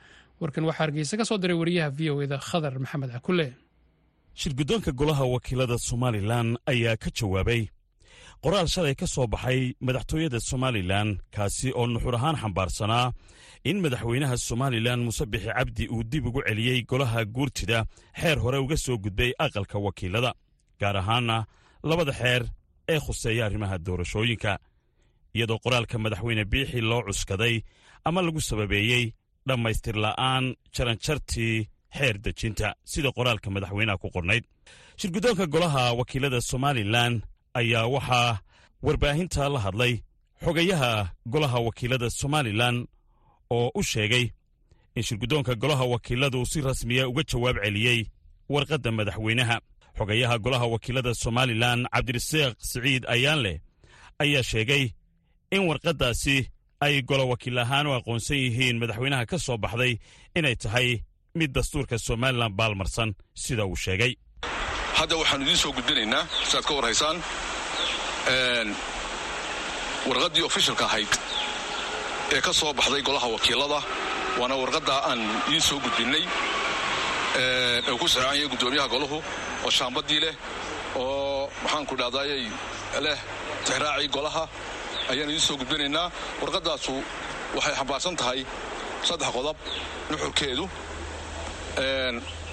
Warkan 0.41 0.63
waxaa 0.69 0.83
hargeysa 0.83 1.17
ka 1.19 1.25
soo 1.29 1.37
diray 1.37 1.57
wariyaha 1.61 1.89
v 1.97 2.09
o 2.11 2.21
eda 2.25 2.37
khadar 2.47 2.73
maxamed 2.83 3.11
cakule 3.15 3.47
shirguddoonka 4.41 4.91
golaha 4.91 5.23
wakiilada 5.35 5.77
somalilan 5.77 6.57
ayaa 6.71 6.97
ka 7.03 7.09
jawaabay 7.19 7.61
qoraal 8.43 8.67
shalay 8.73 8.95
ka 8.99 9.07
soo 9.13 9.27
baxay 9.33 9.59
madaxtooyada 9.85 10.39
somalilan 10.49 11.09
kaasi 11.35 11.67
oo 11.79 11.85
nuxur 11.93 12.15
ahaan 12.17 12.37
xambaarsanaa 12.41 13.07
in 13.69 13.77
madaxweynaha 13.83 14.35
somalilan 14.49 14.99
muuse 15.05 15.25
bixi 15.31 15.51
cabdi 15.57 15.83
uu 15.93 16.03
dib 16.11 16.25
ugu 16.29 16.41
celiyey 16.47 16.79
golaha 16.89 17.19
guurtida 17.35 17.79
xeer 18.21 18.37
hore 18.43 18.57
uga 18.65 18.77
soo 18.85 18.97
gudbay 19.03 19.31
aqalka 19.45 19.77
wakiilada 19.85 20.31
gaar 20.81 20.97
ahaanna 21.01 21.37
labada 21.89 22.13
xeer 22.21 22.43
ee 22.93 22.99
khuseeya 23.05 23.45
arrimaha 23.45 23.75
doorashooyinka. 23.85 24.51
Iyadoo 25.35 25.59
qoraalka 25.65 25.95
madaxweyne 26.05 26.43
biixi 26.51 26.79
loo 26.89 27.01
cuskaday 27.07 27.55
ama 28.07 28.19
lagu 28.25 28.41
sababeeyey 28.49 29.05
dhammaystir 29.47 29.95
la'aan 30.05 30.45
jaranjartii 30.75 31.55
xeer 31.97 32.15
dejinta 32.25 32.67
sida 32.91 33.09
qoraalka 33.17 33.47
madaxweynaha 33.55 33.97
ku 34.01 34.07
qornayd. 34.15 34.43
Shirguddoonka 34.99 35.45
golaha 35.53 35.83
wakiilada 35.99 36.39
somalilan 36.51 37.13
ayaa 37.59 37.85
waxaa 37.95 38.39
warbaahinta 38.85 39.49
la 39.53 39.59
hadlay 39.65 39.93
xogayaha 40.43 40.91
golaha 41.25 41.59
wakiilada 41.59 42.09
somalilan 42.09 42.87
oo 43.49 43.71
u 43.75 43.83
sheegay 43.83 44.25
in 44.95 45.03
shirguddoonka 45.03 45.55
golaha 45.55 45.83
wakiiladu 45.93 46.45
si 46.45 46.61
rasmiya 46.61 47.07
uga 47.07 47.23
jawaab 47.23 47.57
celiyey 47.63 47.99
warqadda 48.49 48.91
madaxweynaha. 48.91 49.57
Xogayaha 49.97 50.35
golaha 50.45 50.65
wakiilada 50.73 51.13
somalilan 51.23 51.79
cabdirasaaq 51.93 52.53
siciid 52.69 53.03
ayaanleh 53.13 53.57
ayaa 54.23 54.43
sheegay 54.51 54.83
in 55.55 55.61
warqaddaasi 55.69 56.37
ay 56.85 57.01
golo 57.09 57.23
wakiil 57.31 57.57
ahaan 57.63 57.87
u 57.87 57.93
aqoonsan 57.97 58.37
yihiin 58.43 58.77
madaxweynaha 58.81 59.25
ka 59.31 59.37
soo 59.45 59.57
baxday 59.63 59.93
inay 60.37 60.55
tahay 60.55 60.87
mid 61.35 61.51
dastuurka 61.55 61.97
somalilan 62.07 62.51
baalmarsan 62.59 63.09
sida 63.43 63.65
uu 63.65 63.75
sheegay 63.75 64.13
hadda 64.99 65.15
waxaannu 65.21 65.45
idiin 65.45 65.57
soo 65.63 65.71
gudbinaynaa 65.77 66.23
siaad 66.49 66.65
ka 66.67 66.73
warhaysaan. 66.77 67.17
Warqaddii 70.09 70.43
ofishalka 70.49 70.85
ahayd 70.85 71.11
ee 72.35 72.41
ka 72.41 72.53
soo 72.53 72.73
baxday 72.73 73.01
golaha 73.07 73.27
wakiilada 73.35 73.79
waana 74.39 74.55
warqaddaa 74.61 74.99
aan 75.09 75.21
idiin 75.47 75.61
soo 75.69 75.79
gudbinnay. 75.85 76.23
Ee 77.41 77.81
ku 77.99 78.07
saxeexan 78.07 78.35
yahay 78.35 78.47
guddoomiyaha 78.53 78.87
golahu 78.93 79.17
oo 79.65 79.69
shaambadii 79.77 80.19
leh 80.25 80.35
oo 80.95 81.49
maxaanku 81.63 81.93
dhahdaayay 82.01 82.43
leh 83.05 83.17
tixraacii 83.65 84.09
golaha. 84.15 84.43
Ayaan 85.11 85.29
idiin 85.29 85.41
soo 85.47 85.57
gudbinaynaa. 85.61 86.07
Warqaddaasu 86.41 86.93
waxay 87.55 87.73
xambaarsan 87.79 88.15
tahay 88.21 88.39
saddex 89.07 89.29
qodob 89.37 89.57
nuxurkeedu. 90.09 90.65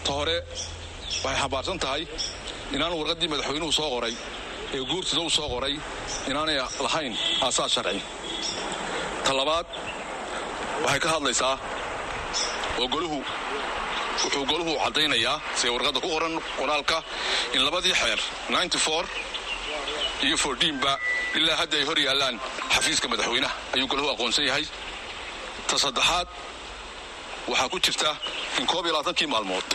Ta 0.05 0.13
hore 0.19 0.37
waxay 1.25 1.37
xambaarsan 1.43 1.79
tahay 1.85 2.03
inaan 2.77 2.93
warqaddii 3.01 3.29
madaxweynuhu 3.33 3.73
soo 3.79 3.89
qoray 3.95 4.15
ee 4.77 4.81
guurtida 4.91 5.21
u 5.21 5.31
soo 5.39 5.49
qoray 5.55 5.75
inaanay 6.31 6.57
lahayn 6.87 7.15
aasaas 7.47 7.71
sharci. 7.75 8.01
Ta 9.25 9.33
labaad 9.41 9.67
waxay 10.85 11.01
ka 11.05 11.09
hadlaysaa 11.15 11.55
oo 12.81 12.87
goluhu 12.95 13.19
wuxuu 14.23 14.45
goluhu 14.53 14.73
caddaynayaa 14.85 15.37
see 15.61 15.71
warqadda 15.75 16.01
ku 16.05 16.09
qoran 16.15 16.35
qoraalka 16.59 16.97
in 17.55 17.61
labadii 17.67 17.95
xeer 18.03 18.21
iyo 20.27 20.37
fordhiinba 20.45 20.93
ilaa 21.39 21.57
hadda 21.61 21.77
ay 21.81 21.85
hor 21.89 21.99
yaallaan 22.07 22.37
xafiiska 22.75 23.07
madaxweynaha 23.13 23.55
ayuu 23.75 23.89
golahu 23.93 24.09
aqoonsan 24.15 24.45
yahay. 24.51 24.65
Ta 25.69 25.75
saddexaad 25.85 26.29
waxaa 27.51 27.69
ku 27.73 27.79
jirta 27.87 28.11
in 28.59 28.67
koob 28.67 28.85
iyo 28.87 28.93
labaatankii 28.95 29.27
maalmood 29.35 29.69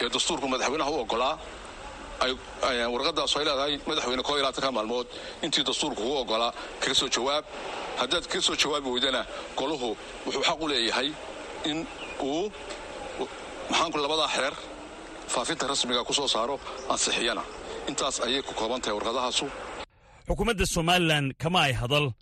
ee 0.00 0.08
dastuurku 0.14 0.46
madaxweynaha 0.48 0.90
u 0.90 0.98
oggolaa 1.04 1.34
warqadaasu 2.94 3.38
ay 3.38 3.44
leedahay 3.44 3.74
madaxweyne 3.86 4.22
koob 4.22 4.38
iyo 4.38 4.72
maalmood. 4.72 5.06
Intii 5.42 5.64
dastuurku 5.64 6.02
ugu 6.02 6.16
oggolaa 6.22 6.52
kaga 6.80 6.94
soo 6.94 7.08
jawaab. 7.08 7.44
Haddaad 8.00 8.26
kaga 8.26 8.42
soo 8.42 8.56
jawaabi 8.56 8.88
weydana 8.94 9.26
golahu 9.56 9.96
wuxuu 10.26 10.42
xaq 10.42 10.60
u 10.62 10.68
leeyahay 10.68 11.08
in 11.64 11.86
uu 12.22 12.50
maxaanku 13.70 13.98
labadaa 13.98 14.28
xeer 14.28 14.54
faafinta 15.28 15.66
rasmiga 15.66 16.04
ku 16.04 16.12
soo 16.14 16.28
saaro 16.28 16.60
ansixiyana. 16.88 17.42
Intaas 17.88 18.20
ayay 18.20 18.42
ku 18.42 18.52
kooban 18.54 18.80
tahay 18.80 18.94
warqadahaasu. 18.98 19.46
Xukuumadda 20.28 20.66
somalilan 20.66 21.32
kama 21.38 21.60
ay 21.62 21.72
hadal. 21.72 22.12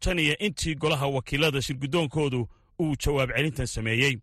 Tan 0.00 0.18
iyo 0.18 0.36
intii 0.38 0.74
golaha 0.74 1.06
wakiilada 1.06 1.62
shirguddoonkoodu 1.62 2.40
uu 2.80 2.94
jawaab 3.02 3.30
celintan 3.36 3.66
sameeyey. 3.66 4.14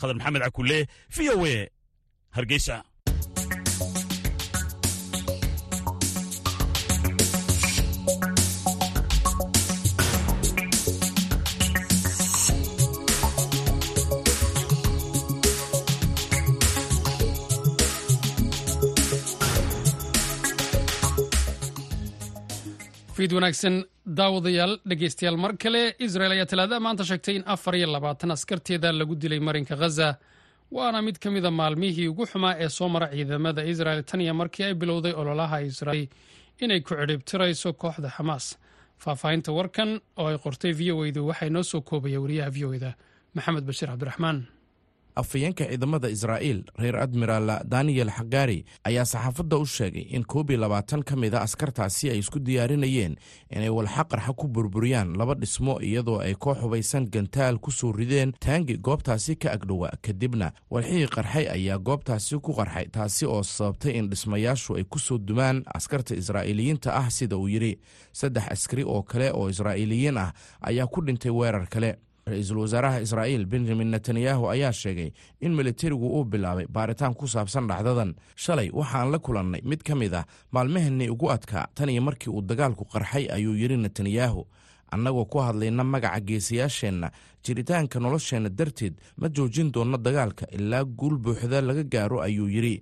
Khadar 0.00 0.16
maxamed 0.16 0.42
cakulle 0.42 0.86
v 1.16 1.30
o 1.30 1.46
e 1.46 1.68
hargeysa 2.36 2.82
fiid 23.16 23.32
wanaagsan 23.36 23.74
daawadayaal 24.20 24.72
dhegeystayaal 24.90 25.36
mar 25.44 25.52
kale 25.64 25.82
israel 26.06 26.32
ayaa 26.36 26.46
talaadada 26.52 26.80
maanta 26.86 27.04
sheegtay 27.10 27.34
in 27.38 27.44
afar 27.54 27.74
iyo 27.80 27.86
labaatan 27.96 28.30
askarteeda 28.36 28.88
lagu 29.00 29.14
dilay 29.22 29.40
marinka 29.48 29.76
khaza 29.82 30.08
waana 30.70 31.02
mid 31.02 31.18
ka 31.18 31.30
mida 31.30 31.50
maalmihii 31.50 32.08
ugu 32.08 32.26
xumaa 32.26 32.54
ee 32.58 32.68
soo 32.68 32.88
mara 32.88 33.08
ciidamada 33.12 33.64
israel 33.64 34.02
tan 34.04 34.20
iyo 34.20 34.34
markii 34.34 34.64
ay 34.64 34.74
bilowday 34.74 35.12
ololaha 35.12 35.60
israel 35.62 36.08
inay 36.60 36.80
ku 36.80 36.94
cidhibtirayso 36.94 37.72
kooxda 37.72 38.08
xamaas 38.16 38.58
faahfaahinta 38.98 39.52
warkan 39.52 40.00
oo 40.16 40.26
ay 40.28 40.38
qortay 40.38 40.72
v 40.72 40.92
o 40.92 41.04
edu 41.06 41.26
waxaa 41.28 41.46
inoo 41.50 41.62
soo 41.62 41.80
koobaya 41.80 42.20
wariyaha 42.20 42.50
v 42.50 42.64
o 42.64 42.74
eda 42.74 42.90
maxamed 43.34 43.64
bashiir 43.68 43.88
cabdiraxmaan 43.90 44.38
afhayeenka 45.16 45.64
ciidamada 45.70 46.08
israa'iil 46.10 46.64
reer 46.78 46.96
admiraal 46.96 47.60
daniyel 47.64 48.10
xagaari 48.10 48.64
ayaa 48.84 49.04
saxaafadda 49.04 49.56
u 49.56 49.66
sheegay 49.66 50.02
in 50.16 50.24
koob 50.24 50.50
iyo 50.50 50.60
labaatan 50.60 51.02
ka 51.02 51.16
mid 51.16 51.34
a 51.34 51.40
askartaasi 51.46 52.10
ay 52.10 52.18
isku 52.18 52.38
diyaarinayeen 52.38 53.16
inay 53.50 53.68
walxaqarxa 53.70 54.32
ku 54.34 54.48
burburiyaan 54.48 55.14
laba 55.16 55.34
dhismo 55.34 55.78
iyadoo 55.80 56.18
ay 56.20 56.34
koox 56.34 56.58
hubaysan 56.62 57.06
gantaal 57.10 57.58
ku 57.58 57.70
soo 57.70 57.92
rideen 57.92 58.32
taangi 58.40 58.76
goobtaasi 58.78 59.36
ka 59.36 59.52
agdhowa. 59.54 59.90
Kadibna 60.02 60.52
walxihii 60.70 61.06
qarxay 61.06 61.46
ayaa 61.48 61.78
goobtaasi 61.78 62.38
ku 62.42 62.52
qarxay 62.54 62.86
taasi 62.90 63.26
oo 63.26 63.42
sababtay 63.42 63.92
in 63.98 64.10
dhismayaashu 64.10 64.76
ay 64.76 64.84
ku 64.84 64.98
soo 64.98 65.18
dumaan 65.18 65.62
askarta 65.74 66.14
israa'iiliyiinta 66.14 66.90
ah 66.94 67.10
sida 67.10 67.36
uu 67.36 67.48
yidhi 67.48 67.78
saddex 68.12 68.44
askari 68.50 68.84
oo 68.84 69.02
kale 69.02 69.30
oo 69.32 69.48
israa'iiliyiin 69.48 70.18
ah 70.18 70.32
ayaa 70.60 70.86
ku 70.86 71.00
dhintay 71.06 71.30
weerar 71.30 71.66
kale 71.70 71.96
ra'iisul 72.26 72.58
wasaaraha 72.64 73.00
israa'iil 73.04 73.44
benjamin 73.46 73.90
netanyahu 73.92 74.48
ayaa 74.50 74.72
sheegay 74.72 75.10
in 75.40 75.52
militarigu 75.54 76.06
uu 76.08 76.24
bilaabay 76.24 76.66
baaritaan 76.66 77.14
ku 77.14 77.26
saabsan 77.28 77.68
dhacdadan 77.68 78.14
shalay 78.36 78.70
waxaan 78.72 79.12
la 79.12 79.18
kulannay. 79.18 79.60
Mid 79.64 79.82
ka 79.84 79.94
mid 79.94 80.14
ah 80.14 80.24
maalmahannii 80.52 81.08
ugu 81.12 81.28
adkaa 81.30 81.66
tan 81.74 81.88
iyo 81.88 82.02
markii 82.02 82.30
uu 82.32 82.40
dagaalku 82.42 82.84
qarxay 82.84 83.28
ayuu 83.28 83.54
yidhi 83.54 83.76
netanyahu. 83.76 84.46
Annagoo 84.94 85.24
ku 85.28 85.38
hadlayna 85.44 85.84
magaca 85.84 86.20
geesayaasheenna 86.20 87.10
jiritaanka 87.44 88.00
nolosheenna 88.00 88.48
darteed 88.48 88.94
ma 89.20 89.28
joojin 89.28 89.72
doonno 89.72 89.98
dagaalka 89.98 90.46
ilaa 90.56 90.84
guul 90.84 91.18
buuxda 91.18 91.60
laga 91.60 91.84
gaaro 91.84 92.22
ayuu 92.22 92.48
yidhi. 92.48 92.76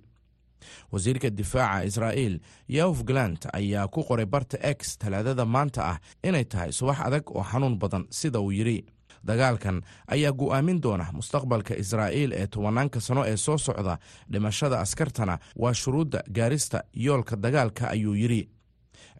Wasiirka 0.91 1.29
difaaca 1.29 1.83
israa'iil 1.83 2.39
yaof 2.69 3.03
galant 3.03 3.43
ayaa 3.53 3.87
ku 3.91 4.03
qoray 4.07 4.25
barta 4.25 4.55
x 4.63 4.95
talaadada 4.97 5.43
maanta 5.45 5.81
ah 5.91 5.97
inay 6.23 6.45
tahay 6.47 6.71
subax 6.71 6.99
adag 7.03 7.27
oo 7.35 7.43
xanuun 7.43 7.75
badan 7.81 8.07
sida 8.09 8.39
uu 8.39 8.51
yidhi 8.51 8.85
dagaalkan 9.23 9.81
ayaa 10.07 10.31
go'aamin 10.31 10.81
doona 10.81 11.05
mustaqbalka 11.13 11.75
israa'iil 11.83 12.31
ee 12.33 12.47
tobanaanka 12.47 12.99
sano 12.99 13.25
ee 13.25 13.37
soo 13.37 13.57
socda. 13.57 13.97
Dhimashada 14.31 14.79
askartana 14.79 15.37
waa 15.55 15.73
shuruudda 15.73 16.23
gaarista 16.33 16.83
yoolka 16.95 17.35
dagaalka 17.35 17.87
ayuu 17.89 18.15
yidhi. 18.15 18.49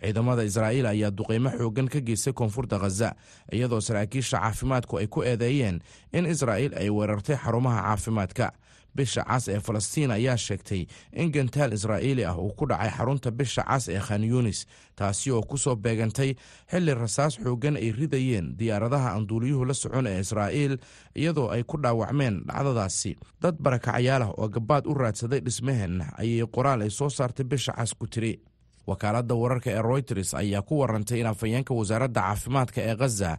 Ciidamada 0.04 0.44
israa'iil 0.44 0.86
ayaa 0.86 1.12
duqeymo 1.18 1.50
xooggan 1.60 1.88
ka 1.88 2.00
geystay 2.02 2.34
koonfurta 2.34 2.80
khaza 2.80 3.16
iyadoo 3.52 3.80
saraakiisha 3.82 4.38
caafimaadku 4.40 4.98
ay 5.00 5.08
ku 5.08 5.24
eedeeyeen 5.24 5.80
in 6.14 6.26
israa'iil 6.26 6.74
ay 6.76 6.90
weerartay 6.90 7.36
xarumaha 7.40 7.82
caafimaadka 7.88 8.52
bisha 8.96 9.24
cas 9.30 9.48
ee 9.48 9.60
falastiin 9.60 10.12
ayaa 10.12 10.38
sheegtay 10.38 10.86
in 11.22 11.32
gantaal 11.32 11.74
israa'iili 11.74 12.26
ah 12.26 12.38
uu 12.38 12.54
ku 12.60 12.66
dhacay 12.66 12.90
xarunta 12.98 13.32
bisha 13.32 13.64
cas 13.64 13.88
ee 13.90 14.00
khan 14.00 14.24
yunis 14.24 14.66
taasi 14.96 15.32
oo 15.32 15.42
ku 15.42 15.58
soo 15.58 15.76
beegantay 15.76 16.36
xilli 16.72 16.94
rasaas 16.94 17.38
xooggan 17.44 17.76
ay 17.78 17.92
ridayeen 17.92 18.54
diyaaradaha 18.60 19.10
anduuliyuhu 19.18 19.66
la 19.66 19.74
socon 19.74 20.08
ee 20.08 20.20
israa'iil 20.20 20.78
iyadoo 21.16 21.50
ay 21.56 21.64
ku 21.64 21.78
dhaawacmeen 21.84 22.44
dhacdadaasi. 22.48 23.12
Dad 23.42 23.56
barakacayaal 23.60 24.22
ah 24.22 24.32
oo 24.38 24.48
gabaad 24.50 24.86
u 24.88 24.94
raadsaday 24.94 25.40
dhismaheenna 25.42 26.06
ayay 26.18 26.46
qoraal 26.56 26.82
ay 26.82 26.90
soo 26.90 27.10
saartay 27.10 27.46
bisha 27.46 27.74
cas 27.74 27.94
ku 27.94 28.08
tiri 28.08 28.34
wakaaladda 28.88 29.36
wararka 29.42 29.70
ee 29.72 29.82
royters 29.82 30.34
ayaa 30.34 30.62
ku 30.62 30.80
warantay 30.82 31.20
in 31.20 31.26
afhayeenka 31.32 31.74
wasaaradda 31.80 32.22
caafimaadka 32.22 32.80
ee 32.90 32.96
khaza 33.02 33.32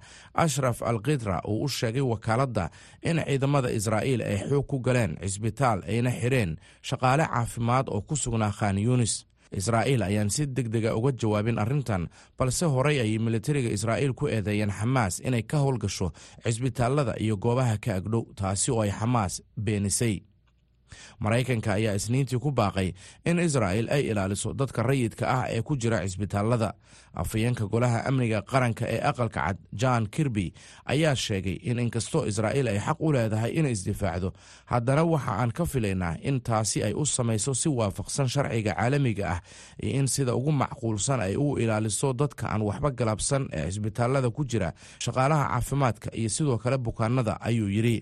ashraf 0.45 0.83
al 0.83 0.99
khidra 1.07 1.41
uu 1.49 1.65
u 1.65 1.69
sheegay 1.69 2.01
wakaaladda 2.13 2.71
in 3.03 3.17
ciidamada 3.27 3.69
israa'iil 3.79 4.23
ay 4.31 4.39
xoog 4.51 4.67
ku 4.67 4.79
galeen 4.87 5.13
cisbitaal 5.23 5.79
ayna 5.89 6.11
xidheen 6.21 6.57
shaqaale 6.89 7.27
caafimaad 7.35 7.87
oo 7.89 8.01
ku 8.01 8.17
sugnaa 8.17 8.53
khan 8.59 8.79
yunis. 8.87 9.15
Israa'iil 9.55 10.03
ayaan 10.03 10.31
si 10.35 10.47
deg 10.57 10.67
dega 10.75 10.97
uga 10.99 11.13
jawaabin 11.21 11.59
arrintan 11.63 12.09
balse 12.39 12.67
horey 12.75 12.97
ayay 13.05 13.19
militariga 13.27 13.71
israa'iil 13.77 14.15
ku 14.19 14.27
eedeeyeen 14.27 14.73
xamaas 14.79 15.15
inay 15.29 15.43
ka 15.51 15.57
howlgasho 15.63 16.09
cisbitaallada 16.45 17.15
iyo 17.25 17.37
goobaha 17.45 17.77
ka 17.85 17.91
agdhow 18.01 18.23
taasi 18.35 18.71
oo 18.75 18.81
ay 18.83 18.91
xamaas 18.91 19.35
beenisay 19.67 20.15
maraykanka 21.25 21.71
ayaa 21.79 21.95
isniintii 22.01 22.39
ku 22.39 22.51
baaqay 22.53 22.93
in 23.25 23.39
israa'il 23.39 23.89
ay 23.97 24.03
ilaaliso 24.11 24.53
dadka 24.55 24.83
rayidka 24.83 25.25
ah 25.37 25.45
ee 25.57 25.63
ku 25.63 25.77
jira 25.77 26.01
cisbitaallada 26.07 26.71
afhayeenka 27.23 27.65
golaha 27.73 27.99
amniga 28.09 28.43
qaranka 28.43 28.85
ee 28.95 29.01
aqalka 29.11 29.41
cad 29.47 29.57
john 29.73 30.07
kirby 30.15 30.47
ayaa 30.93 31.15
sheegay 31.25 31.57
in 31.71 31.79
inkastoo 31.79 32.23
israa'iil 32.31 32.69
ay 32.73 32.79
xaq 32.87 32.99
u 33.01 33.13
leedahay 33.15 33.53
inay 33.59 33.73
isdifaacdo 33.77 34.31
haddana 34.73 35.05
waxa 35.13 35.33
aan 35.41 35.53
ka 35.59 35.65
filaynaa 35.73 36.15
in 36.29 36.41
taasi 36.49 36.83
ay 36.87 36.93
u 36.95 37.05
samayso 37.07 37.55
si 37.55 37.69
waafaqsan 37.69 38.29
sharciga 38.35 38.75
caalamiga 38.79 39.25
ah 39.35 39.41
iyo 39.83 39.93
in 40.01 40.07
sida 40.15 40.35
ugu 40.35 40.53
macquulsan 40.63 41.21
ay 41.27 41.37
u 41.37 41.59
ilaaliso 41.63 42.13
dadka 42.21 42.45
aan 42.53 42.63
waxba 42.69 42.91
galabsan 42.91 43.43
ee 43.59 43.67
cisbitaallada 43.71 44.31
ku 44.31 44.43
jira 44.45 44.71
shaqaalaha 45.05 45.45
caafimaadka 45.55 46.09
iyo 46.21 46.29
sidoo 46.37 46.59
kale 46.59 46.79
bukaanada 46.87 47.39
ayuu 47.49 47.69
yidhi 47.77 47.97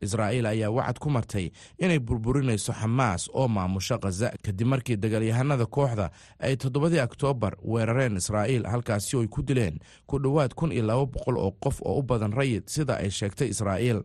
israa'iil 0.00 0.46
ayaa 0.46 0.70
wacad 0.70 0.98
ku 0.98 1.10
martay 1.10 1.50
inay 1.78 1.98
burburinayso 1.98 2.72
xamaas 2.72 3.30
oo 3.34 3.48
maamusho 3.48 3.98
khaza 3.98 4.30
kadib 4.42 4.66
markii 4.66 4.96
dagaalyahanada 4.96 5.66
kooxda 5.66 6.10
ay 6.38 6.56
toddobadii 6.56 7.00
oktoobar 7.00 7.56
weerareen 7.64 8.16
israa'iil 8.16 8.64
halkaasi 8.66 9.16
oo 9.16 9.22
ay 9.22 9.28
ku 9.28 9.42
dileen 9.42 9.78
ku 10.06 10.18
dhowaad 10.18 10.54
kun 10.54 10.72
iyo 10.72 10.82
laba 10.86 11.06
boqol 11.06 11.36
oo 11.38 11.50
qof 11.60 11.82
oo 11.82 11.98
u 11.98 12.02
badan 12.02 12.32
rayid 12.32 12.62
sida 12.66 12.96
ay 12.96 13.10
sheegtay 13.10 13.48
israa'iil. 13.48 14.02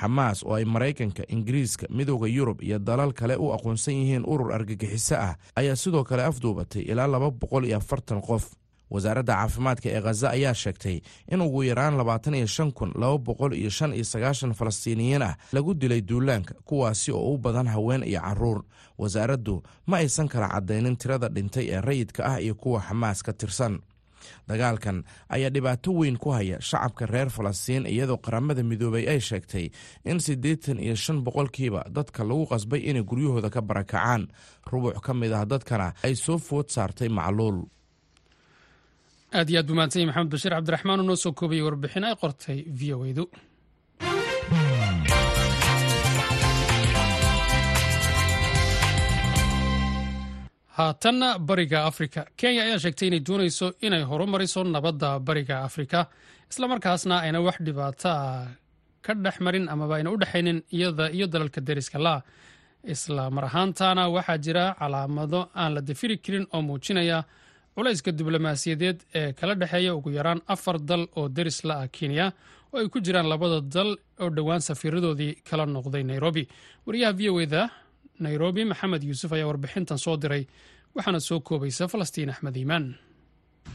Xamaas 0.00 0.40
oo 0.44 0.54
ay 0.56 0.64
maraykanka 0.64 1.22
ingiriiska 1.28 1.86
midooda 1.90 2.26
yurub 2.26 2.62
iyo 2.62 2.78
dalal 2.78 3.12
kale 3.12 3.36
u 3.36 3.52
aqoonsan 3.52 3.94
yihiin 3.94 4.24
urur 4.24 4.52
argagixiso 4.52 5.14
ah 5.16 5.36
ayaa 5.56 5.76
sidoo 5.76 6.04
kale 6.04 6.24
afduubatay 6.24 6.82
ilaa 6.82 7.06
laba 7.06 7.30
boqol 7.30 7.64
iyo 7.68 7.76
afartan 7.76 8.20
qof 8.20 8.44
wasaaradda 8.90 9.34
caafimaadka 9.38 9.88
ee 9.96 10.00
khaza 10.06 10.28
ayaa 10.36 10.54
sheegtay 10.62 10.96
in 11.32 11.40
ugu 11.46 11.62
yaraan 11.70 11.96
labaatan 12.00 12.34
iyo 12.40 12.46
shan 12.56 12.70
kun 12.72 12.90
laba 13.00 13.18
boqol 13.18 13.52
iyo 13.60 13.70
shan 13.70 13.92
iyo 13.98 14.04
sagaashan 14.12 14.52
falastiiniyiin 14.58 15.22
ah 15.28 15.34
lagu 15.52 15.74
dilay 15.74 16.00
duulaanka 16.08 16.54
kuwaasi 16.68 17.10
oo 17.12 17.34
u 17.34 17.38
badan 17.38 17.66
haween 17.74 18.02
iyo 18.10 18.20
carruur. 18.20 18.60
Wasaaraddu 18.98 19.62
ma 19.86 19.96
aysan 20.00 20.28
kala 20.32 20.48
caddaynin 20.54 20.96
tirada 20.96 21.28
dhintay 21.28 21.66
ee 21.74 21.80
rayidka 21.88 22.22
ah 22.32 22.38
iyo 22.44 22.54
kuwa 22.54 22.80
xamaas 22.88 23.22
ka 23.26 23.32
tirsan. 23.32 23.74
Dagaalkan 24.48 25.04
ayaa 25.28 25.50
dhibaato 25.54 25.90
weyn 25.98 26.16
ku 26.18 26.30
haya 26.34 26.56
shacabka 26.60 27.06
reer 27.06 27.30
falastiin 27.30 27.86
iyadoo 27.86 28.16
qaramada 28.18 28.62
midoobay 28.62 29.04
ay 29.12 29.20
sheegtay 29.20 29.66
in 30.04 30.18
siddeetan 30.20 30.78
iyo 30.82 30.96
shan 30.96 31.22
boqolkiiba 31.26 31.82
dadka 31.96 32.24
lagu 32.24 32.46
qasbay 32.52 32.80
inay 32.90 33.02
guryahooda 33.02 33.50
ka 33.50 33.60
barakacaan. 33.62 34.26
Rubuc 34.66 34.98
ka 35.04 35.12
mid 35.14 35.32
ah 35.32 35.44
dadkana 35.44 35.92
ay 36.02 36.14
soo 36.14 36.38
food 36.38 36.66
saartay 36.74 37.08
macluul 37.08 37.66
aad 39.38 39.48
iyo 39.50 39.58
aad 39.60 39.66
buu 39.68 39.76
mahadsan 39.78 40.06
maxamed 40.08 40.30
bashiir 40.34 40.52
cabdiraxmaan 40.56 41.00
oo 41.02 41.06
noo 41.08 41.18
soo 41.22 41.32
koobayay 41.38 41.64
warbixin 41.66 42.04
ay 42.08 42.16
qortay 42.22 42.58
v 42.78 42.80
o 42.96 42.98
edu. 43.10 43.24
Haatanna 50.76 51.38
bariga 51.48 51.80
afrika. 51.90 52.26
Kenya 52.36 52.62
ayaa 52.66 52.78
sheegtay 52.84 53.08
inay 53.08 53.20
doonayso 53.26 53.66
inay 53.86 54.02
horumariso 54.10 54.60
nabadda 54.64 55.10
bariga 55.26 55.56
afrika 55.68 56.00
islamarkaasna 56.50 57.14
ayna 57.24 57.40
wax 57.46 57.56
dhibaata 57.66 58.12
ka 59.04 59.12
dhex 59.24 59.36
marin 59.40 59.68
amaba 59.72 59.96
ayna 59.96 60.10
u 60.12 60.16
dhexaynin 60.20 60.58
iyada 60.76 61.08
iyo 61.16 61.26
dalalka 61.26 61.60
deriska 61.60 61.98
laa 61.98 62.20
isla 62.84 63.30
mar 63.30 63.44
ahaantaana 63.48 64.02
waxaa 64.16 64.38
jira 64.44 64.64
calaamado 64.78 65.40
aan 65.60 65.74
la 65.74 65.80
dafiri 65.80 66.16
karin 66.24 66.46
oo 66.54 66.62
muujinaya 66.62 67.24
culayska 67.76 68.10
diblomaasiyadeed 68.18 68.98
ee 69.14 69.32
kala 69.38 69.54
dhexeeya 69.60 69.94
ugu 69.98 70.10
yaraan 70.18 70.40
afar 70.54 70.76
dal 70.88 71.02
oo 71.18 71.28
deris 71.36 71.58
la 71.68 71.74
ah 71.82 71.88
kenya 71.96 72.26
oo 72.72 72.78
ay 72.82 72.88
ku 72.92 72.98
jiraan 73.04 73.28
labada 73.32 73.60
dal 73.60 73.90
oo 74.22 74.30
dhowaan 74.36 74.60
safiiradoodii 74.68 75.32
kala 75.48 75.64
noqday 75.66 76.02
nairobi. 76.10 76.44
Wariyaha 76.86 77.12
v 77.18 77.20
o 77.30 77.40
eda 77.40 77.62
nairobi 78.20 78.64
maxamed 78.64 79.02
yuusuf 79.08 79.32
ayaa 79.32 79.46
warbixintan 79.50 79.98
soo 80.04 80.16
diray 80.16 80.44
waxaana 80.96 81.20
soo 81.28 81.40
koobaysa 81.40 81.88
falastiin 81.92 82.30
axmed 82.32 82.56
iimaan. 82.56 82.86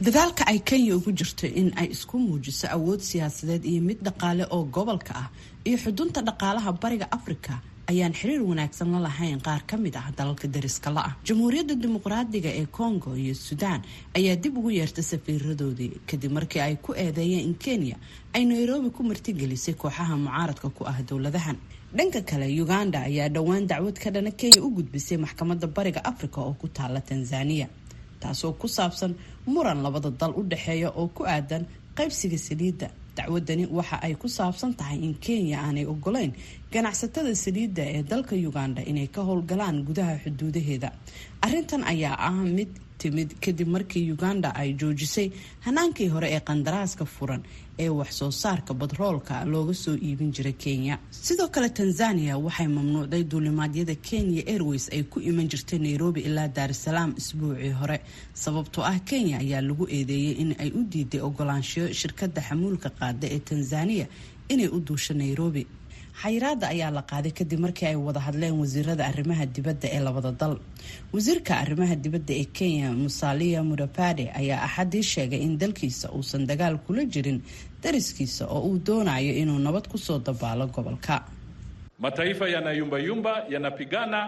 Dadaalka 0.04 0.42
ay 0.50 0.58
kenya 0.68 0.96
ugu 0.98 1.12
jirto 1.18 1.46
in 1.46 1.68
ay 1.80 1.88
isku 1.94 2.18
muujiso 2.18 2.66
awood 2.76 3.00
siyaasadeed 3.10 3.64
iyo 3.64 3.80
mid 3.88 3.98
dhaqaale 4.06 4.44
oo 4.54 4.64
gobolka 4.74 5.12
ah 5.22 5.28
iyo 5.68 5.76
xudunta 5.84 6.20
dhaqaalaha 6.28 6.70
bariga 6.82 7.06
afrika 7.16 7.52
ayaan 7.90 8.12
xiriir 8.18 8.42
wanaagsan 8.50 8.88
la 8.94 8.98
lahayn 9.06 9.40
qaar 9.46 9.62
ka 9.70 9.76
mid 9.76 9.94
ah 9.96 10.08
dalalka 10.18 10.46
dariska 10.54 10.90
la-ah 10.96 11.14
jamhuuriyadda 11.28 11.74
dimuqraadiga 11.82 12.50
ee 12.60 12.66
congo 12.78 13.10
iyo 13.22 13.34
suudaan 13.34 13.80
ayaa 14.18 14.36
dib 14.42 14.54
ugu 14.58 14.70
yeertay 14.78 15.04
safiiradoodii 15.12 15.90
kadib 16.10 16.32
markii 16.38 16.60
ay 16.66 16.76
ku 16.84 16.90
eedeeyeen 16.94 17.44
in 17.48 17.54
kenya 17.64 17.96
ay 18.34 18.44
nairobi 18.44 18.90
ku 18.96 19.02
martigelisay 19.02 19.74
kooxaha 19.74 20.14
mucaaradka 20.16 20.68
ku 20.76 20.82
ah 20.92 20.98
dowladahan. 21.08 21.56
Dhanka 21.96 22.20
kale 22.28 22.46
uganda 22.62 22.98
ayaa 23.08 23.28
dhowaan 23.28 23.66
dacwad 23.70 23.96
ka 24.02 24.08
dhana 24.14 24.30
kenya 24.30 24.62
u 24.66 24.70
gudbisay 24.76 25.18
maxkamadda 25.24 25.66
bariga 25.66 26.00
afrika 26.10 26.40
oo 26.40 26.54
ku 26.60 26.68
taala 26.68 27.00
tanzaniya 27.00 27.66
taasoo 28.20 28.52
ku 28.60 28.68
saabsan 28.68 29.12
muran 29.46 29.82
labada 29.84 30.10
dal 30.10 30.32
u 30.32 30.42
dhexeeya 30.50 30.88
oo 31.00 31.08
ku 31.16 31.22
aadan 31.34 31.66
qaybsiga 31.98 32.38
saliidda 32.38 32.88
dacwadani 33.16 33.64
waxa 33.78 33.96
ay 34.06 34.14
ku 34.22 34.28
saabsan 34.28 34.72
tahay 34.78 34.98
in 35.06 35.14
kenya 35.24 35.56
aanay 35.64 35.84
ogoleyn 35.92 36.32
ganacsatada 36.72 37.32
saliidda 37.44 37.82
ee 37.96 38.02
dalka 38.12 38.34
uganda 38.50 38.80
inay 38.90 39.06
ka 39.14 39.20
howlgalaan 39.28 39.76
gudaha 39.88 40.14
xuduudaheeda. 40.24 40.88
Arintan 41.46 41.82
ayaa 41.92 42.16
ah 42.28 42.32
mid 42.56 42.70
timid 43.02 43.30
kadib 43.44 43.68
markii 43.74 44.04
uganda 44.14 44.48
ay 44.60 44.68
joojisay 44.80 45.28
hanaankii 45.66 46.08
hore 46.14 46.28
ee 46.36 46.40
qandaraaska 46.48 47.04
furan 47.14 47.42
ee 47.78 47.88
wax 47.88 48.10
soo 48.18 48.30
saarka 48.30 48.74
badroolka 48.74 49.44
looga 49.44 49.74
soo 49.74 49.94
iibin 49.96 50.32
jiray 50.32 50.52
kenya. 50.52 50.98
Sidoo 51.10 51.48
kale 51.48 51.68
tanzania 51.68 52.38
waxay 52.38 52.66
mamnuucday 52.68 53.24
duulimaadyada 53.24 53.94
kenya 53.94 54.42
airways 54.46 54.88
ay 54.92 55.02
ku 55.02 55.20
iman 55.20 55.48
jirtay 55.48 55.78
nairobi 55.78 56.20
ilaa 56.20 56.48
daarisalaam 56.48 57.14
isbuucii 57.16 57.70
hore. 57.80 58.00
Sababtoo 58.34 58.84
ah 58.84 58.98
kenya 59.04 59.38
ayaa 59.38 59.60
lagu 59.60 59.86
eedeeyay 59.88 60.34
in 60.42 60.54
ay 60.58 60.70
u 60.74 60.84
diiday 60.92 61.20
ogolaanshiyo 61.20 61.92
shirkada 61.92 62.40
xamuulka 62.48 62.90
qaada 62.90 63.26
ee 63.34 63.38
tanzania 63.38 64.06
inay 64.48 64.68
u 64.68 64.80
duusho 64.80 65.14
nairobi 65.14 65.66
xayiraada 66.22 66.66
ayaa 66.74 66.90
la 66.96 67.02
qaaday 67.10 67.32
kadib 67.38 67.60
markii 67.64 67.86
ay 67.90 67.96
wada 68.06 68.20
hadleen 68.26 68.54
wasiirada 68.62 69.02
arrimaha 69.10 69.44
dibadda 69.56 69.88
ee 69.96 70.00
labada 70.06 70.30
dal. 70.40 70.54
Wasiirka 71.14 71.52
arrimaha 71.62 71.94
dibadda 72.04 72.32
ee 72.40 72.44
kenya 72.56 72.88
musalia 73.02 73.60
mudapade 73.70 74.24
ayaa 74.40 74.62
axadii 74.66 75.02
sheegay 75.12 75.40
in 75.46 75.58
dalkiisa 75.62 76.06
uusan 76.16 76.42
dagaal 76.50 76.76
kula 76.86 77.02
jirin 77.12 77.38
dariskiisa 77.82 78.44
oo 78.54 78.60
uu 78.68 78.78
doonayo 78.86 79.32
inuu 79.42 79.58
nabad 79.66 79.84
ku 79.92 79.98
soo 79.98 80.18
dabaalo 80.18 80.66
gobolka. 80.74 81.16
Mataifa 81.98 82.48
yanayumbayumba 82.48 83.32
yanapigana 83.50 84.20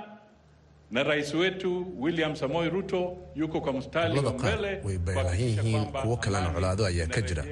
na 0.91 1.03
rais 1.03 1.35
wetu 1.35 1.71
William 1.99 2.37
Samoei 2.37 2.69
Ruto 2.71 3.17
yuko 3.37 3.61
kwa 3.61 3.73
mstari 3.73 4.19
wa 4.19 4.33
mbele. 4.33 4.81
way 4.85 4.99
baahan 4.99 5.41
yihiin 5.41 5.85
kuwo 6.03 6.17
kalena 6.17 6.51
colaado 6.55 6.87
ayaa 6.87 7.07
ka 7.07 7.21
jira. 7.23 7.45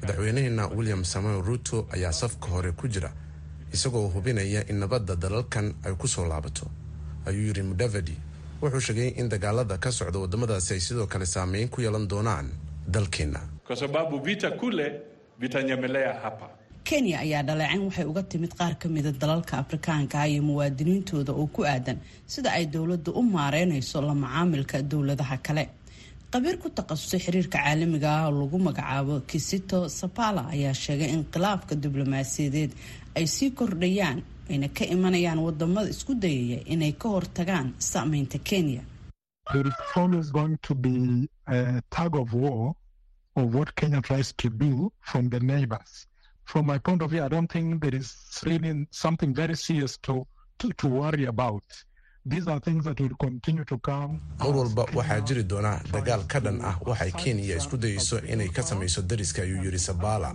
madaxweynaheena 0.00 0.66
William 0.76 1.04
Samoei 1.04 1.42
Ruto 1.42 1.86
ayaa 1.92 2.12
safka 2.12 2.46
hore 2.48 2.72
ku 2.72 2.88
jira 2.88 3.12
isagoo 3.74 4.08
hubinaya 4.14 4.60
in 4.70 4.76
nabadda 4.82 5.14
dalalkan 5.16 5.74
ay 5.86 5.94
ku 6.00 6.06
soo 6.08 6.24
laabato. 6.30 6.66
Ayuu 7.26 7.46
yidhi 7.48 7.62
mudavadi 7.62 8.16
wuxuu 8.62 8.80
sheegay 8.80 9.08
in 9.20 9.28
dagaalada 9.28 9.78
ka 9.78 9.90
socda 9.92 10.18
waddamadaasi 10.22 10.70
ay 10.74 10.80
sidoo 10.80 11.06
kale 11.06 11.26
saameyn 11.26 11.68
ku 11.68 11.80
yeelan 11.84 12.06
doonaan 12.08 12.46
dalkeenna 12.88 13.40
kwa 13.66 13.76
sababu 13.76 14.18
vita 14.20 14.50
kule 14.50 15.00
vitanyemelea 15.40 16.14
hapa. 16.22 16.48
kenya 16.84 17.18
ayaa 17.20 17.42
dhaleecin 17.42 17.82
waxay 17.84 18.04
uga 18.04 18.22
timid 18.22 18.52
qaar 18.58 18.74
ka 18.78 18.88
mida 18.88 19.12
dalalka 19.12 19.58
afrikaanka 19.58 20.26
iyo 20.30 20.42
muwaadiniintooda 20.42 21.32
oo 21.34 21.46
ku 21.46 21.64
aadan 21.66 21.98
sida 22.26 22.52
ay 22.52 22.66
dowladdu 22.66 23.10
u 23.12 23.22
maareynayso 23.22 24.00
la 24.00 24.14
macaamilka 24.14 24.82
dowladaha 24.82 25.36
kale. 25.46 25.64
Qabiir 26.30 26.56
ku 26.62 26.68
takhasusay 26.70 27.20
xiriirka 27.24 27.58
caalamiga 27.58 28.08
ah 28.22 28.24
oo 28.30 28.38
lagu 28.40 28.58
magacaabo 28.58 29.14
kisito 29.30 29.88
sapala 29.98 30.46
ayaa 30.54 30.74
sheegay 30.74 31.10
in 31.14 31.24
khilaafka 31.32 31.74
diblomaasiyadeed 31.74 32.70
ay 33.18 33.26
sii 33.34 33.50
kordhayaan 33.58 34.18
ayna 34.50 34.68
ka 34.68 34.84
imanayaan 34.94 35.38
waddamada 35.46 35.88
isku 35.94 36.12
dayaya 36.24 36.58
inay 36.74 36.92
ka 37.02 37.08
hortagaan 37.14 37.68
saameynta 37.78 38.38
kenya 38.48 38.82
from 46.44 46.66
my 46.66 46.78
point 46.78 47.02
of 47.02 47.10
view, 47.10 47.22
I 47.24 47.28
don't 47.28 47.50
think 47.50 47.80
there 47.82 47.94
is 47.94 48.08
really 48.46 48.86
something 48.90 49.34
very 49.34 49.56
serious 49.56 49.96
to, 50.06 50.26
to, 50.58 50.70
to 50.80 50.86
worry 50.88 51.24
about. 51.24 51.64
These 52.24 52.46
are 52.48 52.60
things 52.60 52.84
that 52.84 52.98
will 53.00 53.16
continue 53.26 53.64
to 53.64 53.78
come. 53.78 54.20
mar 54.38 54.48
walba 54.56 54.84
waxaa 54.94 55.20
jiri 55.20 55.42
doona 55.44 55.72
dagaal 55.92 56.22
ka 56.32 56.40
dhan 56.40 56.58
ah 56.70 56.76
waxay 56.86 57.10
kenya 57.22 57.56
isku 57.56 57.76
dayeyso 57.76 58.18
inay 58.32 58.48
ka 58.48 58.62
samayso 58.62 59.02
dariska 59.02 59.42
ayuu 59.42 59.62
yidhi 59.64 59.78
sabala 59.78 60.34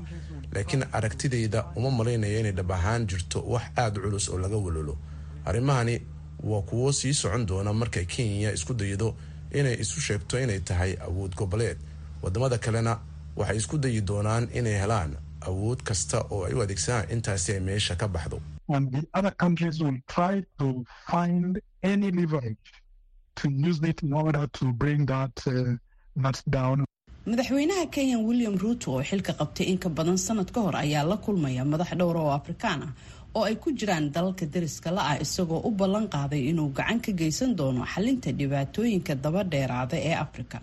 laakiin 0.54 0.84
aragtidayda 0.92 1.60
uma 1.76 1.90
malaynaya 1.92 2.40
inay 2.40 2.52
dhab 2.52 2.72
ahaan 2.72 3.08
jirto 3.08 3.40
wax 3.54 3.64
aada 3.78 4.00
culus 4.02 4.30
oo 4.30 4.38
laga 4.38 4.58
walolo 4.58 4.98
arrimahani 5.46 5.96
waa 6.44 6.62
kuwo 6.62 6.92
sii 6.94 7.14
socon 7.14 7.46
doona 7.46 7.74
markay 7.74 8.06
kenya 8.06 8.52
isku 8.52 8.74
daydo 8.74 9.16
inay 9.60 9.76
isu 9.84 10.02
sheegto 10.02 10.40
inay 10.44 10.60
tahay 10.60 10.96
awood 11.08 11.36
goboleed. 11.36 11.78
Wadamada 12.22 12.58
kalena 12.58 13.00
waxay 13.36 13.58
isku 13.58 13.78
dayi 13.78 14.02
doonaan 14.02 14.48
inay 14.54 14.78
helaan 14.82 15.12
awood 15.42 15.80
kasta 15.84 16.22
oo 16.30 16.46
ay 16.46 16.54
u 16.54 16.62
adeegsadaan 16.62 17.10
intaasi 17.12 17.52
ay 17.54 17.60
meesha 17.60 17.96
ka 17.96 18.08
baxdo 18.08 18.42
Madaxweynaha 27.26 27.86
kenya 27.94 28.18
william 28.18 28.56
ruuto 28.58 28.88
oo 28.98 29.04
xilka 29.10 29.34
qabtay 29.40 29.68
in 29.70 29.78
ka 29.78 29.90
badan 29.90 30.18
sanad 30.18 30.50
ka 30.52 30.60
hor 30.66 30.76
ayaa 30.76 31.06
la 31.06 31.18
kulmaya 31.22 31.62
madax 31.64 31.94
dhowra 32.00 32.18
oo 32.26 32.34
afrikaan 32.34 32.82
ah 32.90 32.92
oo 33.38 33.44
ay 33.46 33.56
ku 33.62 33.70
jiraan 33.78 34.10
dalalka 34.10 34.46
dariska 34.50 34.90
la-ah 34.90 35.22
isagoo 35.22 35.62
u 35.62 35.70
ballan 35.70 36.10
qaaday 36.10 36.50
inuu 36.50 36.74
gacan 36.74 36.98
ka 37.00 37.12
geysan 37.14 37.54
doono 37.54 37.86
xalinta 37.86 38.34
dhibaatooyinka 38.34 39.14
daba 39.22 39.44
dheeraada 39.52 39.98
ee 40.02 40.16
afrika 40.26 40.58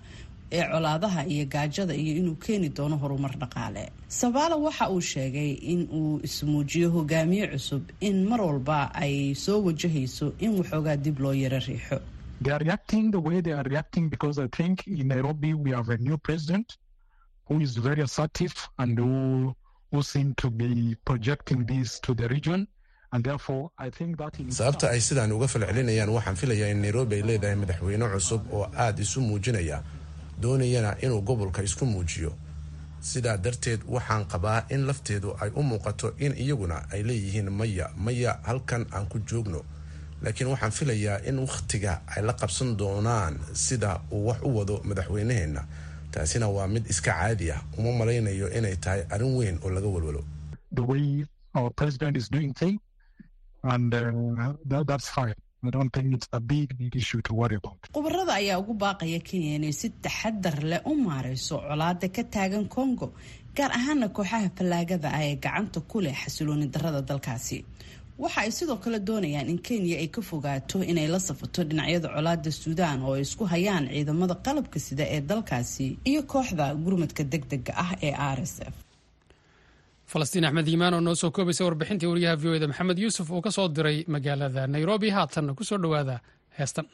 ee 0.50 0.64
colaadaha 0.72 1.20
iyo 1.30 1.44
gaajada 1.46 1.94
iyo 1.94 2.12
inuu 2.26 2.34
keeni 2.44 2.68
doono 2.76 2.96
horumar 3.02 3.38
dhaqaale. 3.38 3.84
Sabaala 4.08 4.56
waxa 4.58 4.90
uu 4.90 5.00
sheegay 5.00 5.50
in 5.72 5.80
uu 5.94 6.18
ismuujiyo 6.26 6.90
hogaamiye 6.90 7.46
cusub 7.54 7.82
in 8.00 8.26
mar 8.26 8.40
walba 8.42 8.90
ay 9.02 9.30
soo 9.44 9.62
wajahayso 9.66 10.26
in 10.44 10.58
waxoogaa 10.58 10.96
dib 11.04 11.18
loo 11.22 11.34
yaro 11.42 11.60
riixo 11.68 11.98
They 12.40 12.52
are 12.52 12.58
reacting 12.58 13.10
the 13.10 13.20
way 13.20 13.40
they 13.40 13.52
are 13.52 13.64
reacting 13.64 14.08
because 14.08 14.38
I 14.38 14.46
think 14.48 14.86
in 14.86 15.08
Nairobi 15.08 15.54
we 15.54 15.70
have 15.72 15.88
a 15.88 15.98
new 15.98 16.16
president 16.18 16.76
who 17.46 17.60
is 17.60 17.76
very 17.76 18.02
assertive 18.02 18.54
and 18.78 18.96
who, 18.98 19.54
who 19.90 20.02
seem 20.02 20.34
to 20.36 20.50
be 20.50 20.94
projecting 21.04 21.64
this 21.66 21.98
to 22.00 22.14
the 22.14 22.28
region. 22.28 22.68
And 23.12 23.24
therefore, 23.24 23.70
I 23.78 23.88
think 23.90 24.18
that 24.18 24.38
in 24.38 24.50
sababta 24.52 24.90
ay 24.92 25.00
sidaan 25.00 25.32
uga 25.32 25.48
falcelinayaan 25.48 26.12
waxaan 26.12 26.36
filayaa 26.36 26.68
in 26.70 26.82
nairobi 26.84 27.16
ay 27.16 27.22
leedahay 27.22 27.56
madaxweyne 27.56 28.04
cusub 28.12 28.42
oo 28.52 28.68
aada 28.76 29.00
isu 29.02 29.20
muujinaya 29.20 29.82
doonayana 30.40 30.92
inuu 31.00 31.22
gobolka 31.22 31.62
isku 31.62 31.86
muujiyo. 31.86 32.34
Sidaa 33.00 33.36
darteed 33.36 33.80
waxaan 33.88 34.24
qabaa 34.28 34.68
in 34.70 34.84
lafteedu 34.86 35.32
ay 35.40 35.50
u 35.56 35.62
muuqato 35.62 36.12
in 36.18 36.36
iyaguna 36.36 36.84
ay 36.92 37.02
leeyihiin 37.02 37.48
maya. 37.50 37.88
Maya 37.96 38.38
halkan 38.44 38.84
aan 38.92 39.06
ku 39.08 39.18
joogno 39.24 39.64
laakiin 40.22 40.48
waxaan 40.52 40.72
filayaa 40.78 41.16
in 41.28 41.36
wakhtiga 41.46 41.92
ay 42.14 42.22
la 42.28 42.32
qabsan 42.40 42.70
doonaan 42.80 43.34
sida 43.66 43.90
uu 44.16 44.26
wax 44.28 44.38
u 44.48 44.50
wado 44.58 44.74
madaxweynaheenna 44.88 45.62
taasina 46.14 46.46
waa 46.56 46.66
mid 46.74 46.84
iska 46.92 47.12
caadi 47.18 47.46
ah 47.56 47.60
uma 47.78 47.92
malaynayo 48.00 48.46
inay 48.58 48.76
tahay 48.84 49.02
arrin 49.14 49.34
weyn 49.38 49.56
oo 49.64 49.70
laga 49.76 49.88
walwalo 49.94 50.22
the 50.78 50.84
way 50.90 51.04
our 51.58 51.70
president 51.80 52.14
is 52.20 52.26
doing 52.36 52.52
things, 52.60 52.80
and 53.74 53.94
uh, 53.94 54.52
that, 54.70 54.86
that's 54.86 55.08
fine. 55.08 55.34
I 55.66 55.70
don't 55.70 55.90
think 55.94 56.14
it's 56.16 56.28
a 56.32 56.38
big, 56.50 56.68
big 56.78 56.94
issue 57.02 57.20
to 57.28 57.32
worry 57.40 57.56
about. 57.60 57.78
khubarada 57.94 58.32
ayaa 58.40 58.58
ugu 58.62 58.74
baaqaya 58.82 59.18
kenya 59.28 59.50
inay 59.58 59.72
si 59.80 59.88
taxadar 60.04 60.56
leh 60.70 60.80
u 60.90 60.92
maareyso 61.06 61.56
colaada 61.68 62.08
ka 62.16 62.22
taagan 62.34 62.66
congo 62.76 63.08
gaar 63.56 63.70
ahaana 63.78 64.06
kooxaha 64.16 64.48
fallaagada 64.58 65.08
ah 65.18 65.22
ee 65.28 65.34
gacanta 65.46 65.80
ku 65.90 65.98
leh 66.06 66.14
xasilooni 66.22 66.66
darada 66.74 67.00
dalkaasi 67.10 67.58
waxa 68.22 68.40
ay 68.44 68.50
sidoo 68.58 68.76
kale 68.84 68.98
doonayaan 69.08 69.48
in 69.52 69.58
kenya 69.66 69.96
ay 70.02 70.08
ka 70.16 70.20
fogaato 70.30 70.78
inay 70.90 71.06
la 71.14 71.18
safato 71.28 71.60
dhinacyada 71.68 72.08
colaada 72.14 72.50
suudaan 72.62 72.98
oo 73.06 73.14
ay 73.18 73.22
isku 73.26 73.44
hayaan 73.52 73.84
ciidamada 73.94 74.34
qalabka 74.46 74.78
sida 74.86 75.04
ee 75.14 75.20
dalkaasi 75.30 75.86
iyo 76.10 76.20
kooxda 76.32 76.64
gurmadka 76.84 77.22
degdega 77.32 77.72
ah 77.84 77.90
ee 78.06 78.14
r 78.36 78.40
s 78.54 78.56
f. 78.72 78.74
Falastiin 80.12 80.44
axmed 80.48 80.66
yimaan 80.72 80.94
oo 80.96 81.00
noo 81.06 81.14
soo 81.22 81.30
koobaysa 81.36 81.62
warbixintii 81.68 82.08
wariyaha 82.12 82.36
v 82.42 82.44
o 82.48 82.54
eda 82.58 82.66
maxamed 82.70 82.98
yuusuf 83.04 83.26
uu 83.30 83.40
ka 83.46 83.50
soo 83.56 83.68
diray 83.76 83.98
magaalada 84.14 84.62
nairobi. 84.74 85.08
Haatanna 85.16 85.52
ku 85.58 85.64
soo 85.68 85.78
dhowaada 85.82 86.16
heestan 86.58 86.86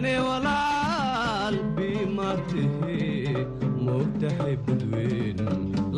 bilane 0.00 0.18
walaal 0.28 1.56
biimatihi 1.76 3.44
moogtahay 3.84 4.54
badweyn 4.66 5.40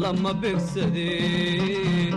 lama 0.02 0.32
begsadeen 0.42 2.14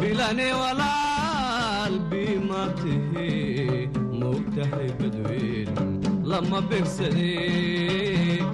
bilane 0.00 0.48
walaal 0.60 1.94
biimatihi 2.10 3.88
moogtahay 4.20 4.88
badweyn 5.00 5.70
lama 6.30 6.60
begsadeen 6.70 8.44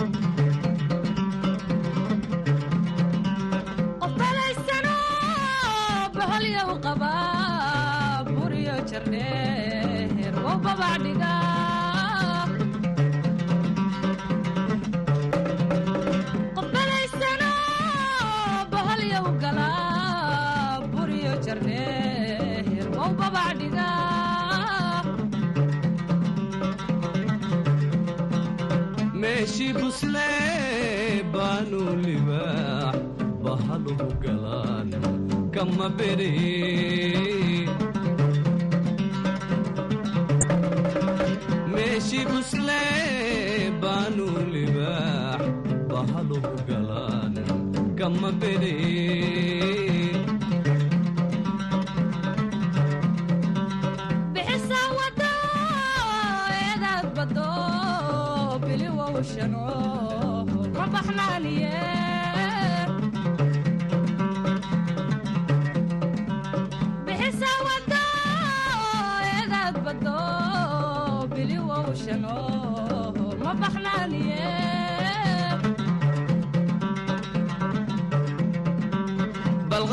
meeshii 29.20 29.72
buslee 29.78 31.22
baanu 31.34 31.80
libaax 32.04 32.98
bahaluhu 33.44 34.08
galaan 34.24 34.90
kama 35.54 35.86
beree 35.98 37.37
meeshii 42.08 42.26
buslee 42.32 43.70
baanu 43.82 44.26
libaax 44.52 45.42
bahaluhu 45.90 46.52
galaan 46.68 47.34
kama 47.98 48.30
beree 48.40 48.97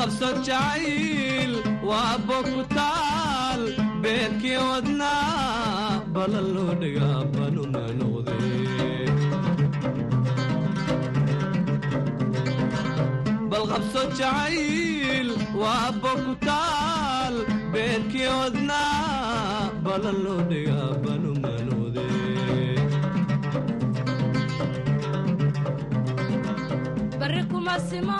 balqabso 0.05 0.29
jacayl 0.47 1.53
waa 1.89 2.17
bogutaal 2.27 3.61
beerkii 4.03 4.57
wadnaa 4.69 6.01
balan 6.13 6.47
loo 6.55 6.73
dhigaa 6.81 7.21
banuna 7.35 7.81
noqdee 7.99 9.09
balqabso 13.51 14.01
jacayl 14.19 15.29
waa 15.61 15.89
bogutaal 16.03 17.35
beerkii 17.73 18.29
wadnaa 18.39 19.71
balan 19.85 20.17
loo 20.25 20.39
dhigaa 20.51 20.91
banuna 21.03 21.51
noqdee 21.67 22.77
bari 27.19 27.41
kuma 27.51 27.75
simo 27.89 28.19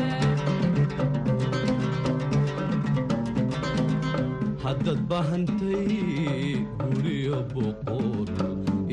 haddaad 4.71 4.99
baahantay 5.09 5.87
guriyo 6.81 7.39
boqor 7.53 8.29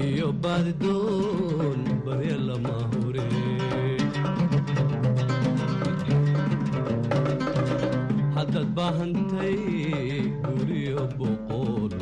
iyo 0.06 0.28
baadidoon 0.42 1.80
barya 2.06 2.36
lama 2.48 2.76
hore 2.92 3.26
haddaad 8.36 8.68
baahantay 8.78 9.56
guriyo 10.46 11.04
boqor 11.18 11.92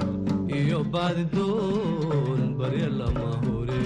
iyo 0.60 0.78
baadidoon 0.94 2.42
barya 2.58 2.88
lama 3.00 3.28
hore 3.44 3.82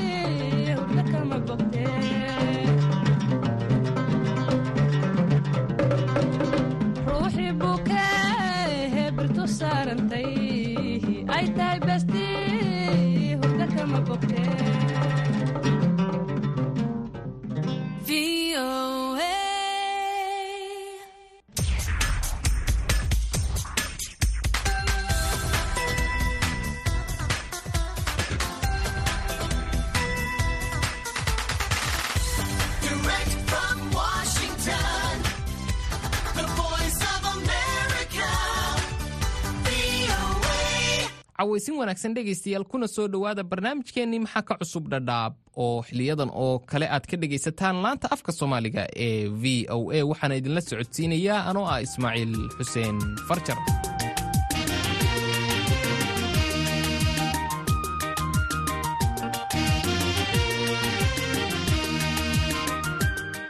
cawaysin 41.44 41.76
wanaagsan 41.80 42.14
dhegaystayaal 42.16 42.64
kuna 42.72 42.88
soo 42.88 43.08
dhowaada 43.14 43.44
barnaamijkeennii 43.52 44.20
maxaa 44.26 44.42
ka 44.50 44.56
cusub 44.62 44.88
dhadhaab? 44.94 45.34
oo 45.64 45.82
xiliyadan 45.88 46.30
oo 46.44 46.60
kale 46.72 46.88
aad 46.96 47.06
ka 47.12 47.18
dhegaysataan 47.22 47.82
laanta 47.86 48.08
afka 48.16 48.32
soomaaliga 48.40 48.84
ee 49.08 49.28
v 49.42 49.44
o 49.76 49.80
a 49.98 50.00
waxaana 50.12 50.36
idinla 50.42 50.62
socodsiinayaa 50.70 51.42
anoo 51.50 51.66
ah 51.74 51.80
ismaaciil 51.88 52.34
xuseen 52.58 52.98
farjar. 53.28 53.60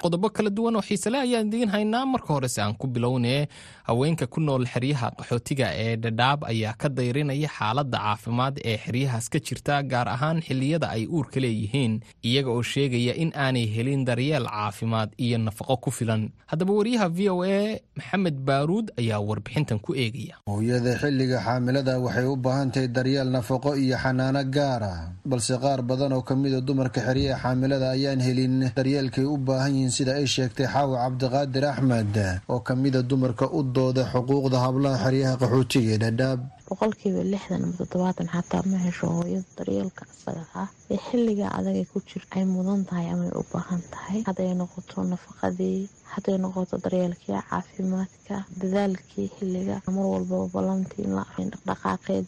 Qodobo 0.03 0.27
kala 0.35 0.49
duwan 0.51 0.75
oo 0.75 0.81
xiisale 0.83 1.17
ayaan 1.23 1.47
idiin 1.47 1.69
haynaa. 1.71 2.05
Marka 2.05 2.33
horese 2.35 2.59
aan 2.61 2.75
ku 2.75 2.87
bilownee 2.87 3.47
haweenka 3.87 4.27
ku 4.31 4.39
nool 4.39 4.63
xeryaha 4.73 5.11
qaxootiga 5.19 5.67
ee 5.85 5.95
dhadhaab 6.03 6.39
ayaa 6.51 6.73
ka 6.81 6.87
dayrinaya 6.97 7.49
xaaladda 7.57 7.97
caafimaad 8.05 8.55
ee 8.71 8.77
xeryahaas 8.85 9.25
ka 9.33 9.39
jirta 9.47 9.75
gaar 9.91 10.07
ahaan 10.15 10.39
xilliyada 10.47 10.87
ay 10.95 11.03
uurka 11.15 11.39
leeyihiin 11.43 11.93
iyaga 12.29 12.49
oo 12.55 12.63
sheegaya 12.73 13.13
in 13.23 13.31
aanay 13.35 13.65
helin 13.75 14.05
daryeel 14.07 14.47
caafimaad 14.47 15.09
iyo 15.25 15.37
nafaqo 15.37 15.75
ku 15.83 15.91
filan. 15.91 16.31
Haddaba 16.51 16.73
wariyaha 16.79 17.07
v 17.17 17.19
o 17.33 17.43
a 17.43 17.79
maxamed 17.99 18.37
baaruud 18.47 18.87
ayaa 19.01 19.19
warbixintan 19.29 19.79
ku 19.85 19.91
eegaya. 20.03 20.35
Hooyada 20.47 20.95
xilliga 21.01 21.39
xaamilada 21.43 21.99
waxay 22.05 22.25
u 22.25 22.35
baahan 22.45 22.71
tahay 22.71 22.87
daryeel 22.87 23.29
nafaqo 23.35 23.75
iyo 23.83 23.97
xanaano 24.03 24.41
gaara 24.55 24.93
balse 25.25 25.55
qaar 25.63 25.81
badan 25.89 26.13
oo 26.15 26.21
ka 26.23 26.35
mida 26.39 26.61
dumarka 26.61 27.01
xeryaha 27.07 27.41
xaamilada 27.43 27.87
ayaan 27.97 28.21
helin 28.27 28.55
daryeelkay 28.77 29.25
u 29.27 29.35
baahan 29.47 29.75
yihiin 29.75 29.91
sida 29.97 30.15
ay 30.21 30.27
sheegtay 30.35 30.67
xaawa 30.73 30.95
cabdiqaadir 31.03 31.65
axmed 31.73 32.15
oo 32.53 32.59
ka 32.67 32.73
mida 32.75 33.01
dumarka 33.03 33.45
u 33.51 33.59
dooda 33.77 34.03
xuquuqda 34.13 34.57
hablaha 34.65 34.97
xeryaha 35.05 35.35
qaxootiga 35.41 35.91
ee 35.95 36.01
dhadhaab 36.03 36.39
boqolkiiba 36.69 37.21
lixdan 37.33 37.61
ama 37.65 37.73
toddobaatan 37.79 38.27
xataa 38.35 38.63
ma 38.71 38.77
hesho 38.85 39.05
hooyada 39.17 39.49
daryeelka 39.57 40.03
asaga 40.13 40.43
ah. 40.61 40.69
Ee 40.93 40.99
xilliga 41.07 41.45
adagay 41.57 41.85
ku 41.91 41.97
jir 42.09 42.23
ay 42.35 42.43
mudan 42.53 42.81
tahay 42.89 43.07
amay 43.13 43.31
u 43.39 43.43
baahan 43.53 43.81
tahay. 43.93 44.19
Hadday 44.27 44.51
noqoto 44.61 44.97
nafaqadii 45.11 45.79
hadday 46.15 46.37
noqoto 46.43 46.75
daryeelkii 46.85 47.35
caafimaadka 47.49 48.35
dadaalkii 48.61 49.27
xilliga 49.37 49.75
mar 49.95 50.05
walbaba 50.13 50.47
ballantii 50.55 51.05
in 51.05 51.51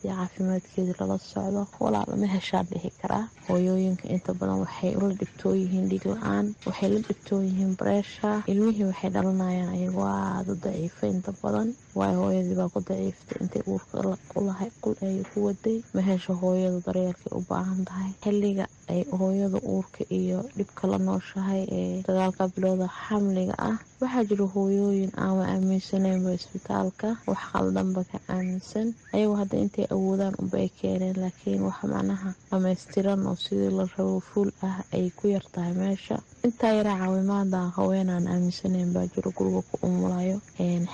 caafimaadkeedii 0.03 0.95
lala 0.99 1.17
socdo 1.31 1.61
walaala 1.83 2.15
ma 2.21 2.27
heshaan 2.35 2.65
dhihi 2.71 2.89
karaa 3.01 3.23
hooyooyinka 3.47 4.05
inta 4.15 4.33
badan 4.39 4.59
waxay 4.65 4.91
ula 4.99 5.13
dhibtoon 5.21 5.57
yihiin 5.61 5.89
dhiig 5.91 6.05
la'aan 6.13 6.45
waxay 6.67 6.89
la 6.93 6.99
dhibtoon 7.07 7.43
yihiin 7.49 7.73
bareesha 7.79 8.31
ilmihii 8.53 8.87
waxay 8.91 9.09
dhalanayaan 9.15 9.69
ayagoo 9.75 10.07
aada 10.07 10.51
u 10.53 10.55
daciifa 10.65 11.07
inta 11.07 11.31
badan. 11.43 11.69
Waayo 11.99 12.17
hooyadii 12.23 12.55
baa 12.59 12.69
ku 12.73 12.79
daciiftay 12.89 13.37
intay 13.43 13.63
uurka 13.71 13.97
qulahay 14.33 14.69
qul 14.83 14.95
ay 15.07 15.17
ku 15.33 15.37
waday. 15.47 15.77
Ma 15.95 16.01
hesho 16.07 16.33
hooyadu 16.41 16.79
daryeelkay 16.87 17.31
u 17.37 17.41
baahan 17.49 17.85
tahay? 17.87 18.11
Xilliga 18.23 18.65
ay 18.93 19.01
hooyada 19.19 19.59
uurka 19.73 20.01
iyo 20.19 20.39
dhibka 20.57 20.83
la 20.91 20.97
nooshahay 21.07 21.61
ee 21.79 22.03
dagaalka 22.07 22.43
bilowda 22.53 22.87
xamliga 23.01 23.55
ah. 23.69 23.77
Waxaa 24.01 24.23
jira 24.29 24.45
hooyooyin 24.55 25.11
aama 25.25 25.43
aaminsaneynba 25.53 26.29
isbitaalka. 26.37 27.07
Wax 27.29 27.41
qaldanba 27.53 28.01
ka 28.11 28.17
aaminsan. 28.33 28.87
Ayagoo 29.13 29.37
hadda 29.41 29.57
intay 29.63 29.85
awoodaan 29.95 30.35
unba 30.41 30.57
ay 30.63 30.69
keeneen 30.79 31.17
laakiin 31.23 31.61
wax 31.67 31.77
macnaha 31.91 32.29
dhamaystiran 32.51 33.21
oo 33.29 33.35
sidii 33.43 33.71
la 33.77 33.85
rabo 33.95 34.19
fuul 34.29 34.49
ah 34.67 34.77
ay 34.95 35.05
ku 35.17 35.25
yartahay 35.35 35.73
meesha. 35.81 36.15
Intaa 36.47 36.73
yaraa 36.77 36.97
caawimaada 37.01 37.59
haweenaan 37.77 38.27
aaminsaneyn 38.33 38.89
baa 38.95 39.07
jiro 39.13 39.31
guriga 39.37 39.61
ku 39.69 39.75
umulayo. 39.87 40.37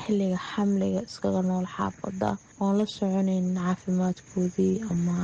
Xilliga 0.01 0.37
xamliga 0.49 1.01
iskaga 1.09 1.41
nool 1.49 1.65
xaafada. 1.75 2.37
Oon 2.61 2.77
la 2.79 2.85
soconayn 2.85 3.47
caafimaadkoodii 3.57 4.75
ama 4.91 5.17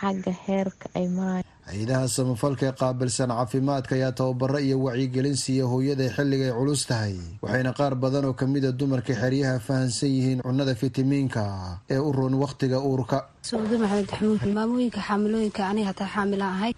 xagga 0.00 0.32
heerka 0.46 0.86
ay 0.98 1.06
maraya 1.16 1.44
hay'adaha 1.70 2.08
samafalka 2.16 2.64
ee 2.68 2.72
qaabilsan 2.82 3.30
caafimaadka 3.36 3.92
ayaa 3.98 4.12
tababaro 4.12 4.58
iyo 4.66 4.76
wacyigelin 4.86 5.36
siiya 5.44 5.64
hooyada 5.72 6.06
xilliga 6.16 6.44
ay 6.50 6.54
culus 6.58 6.82
tahay 6.90 7.14
waxayna 7.42 7.72
qaar 7.78 7.94
badan 7.96 8.24
oo 8.28 8.34
kamida 8.40 8.72
dumarka 8.72 9.14
xeryaha 9.22 9.58
fahansan 9.66 10.10
yihiin 10.16 10.40
cunnada 10.46 10.74
fitamiinka 10.74 11.44
ee 11.90 11.98
u 11.98 12.12
roon 12.12 12.34
wakhtiga 12.42 12.78
uurka 12.80 13.18
suudo 13.48 13.76
maxamed 13.82 14.08
axmuud 14.14 14.42
maamooyinka 14.56 15.00
xaamilooyinka 15.08 15.62
aniga 15.70 15.88
hataa 15.90 16.08
xaamila 16.14 16.46
ahay 16.54 16.72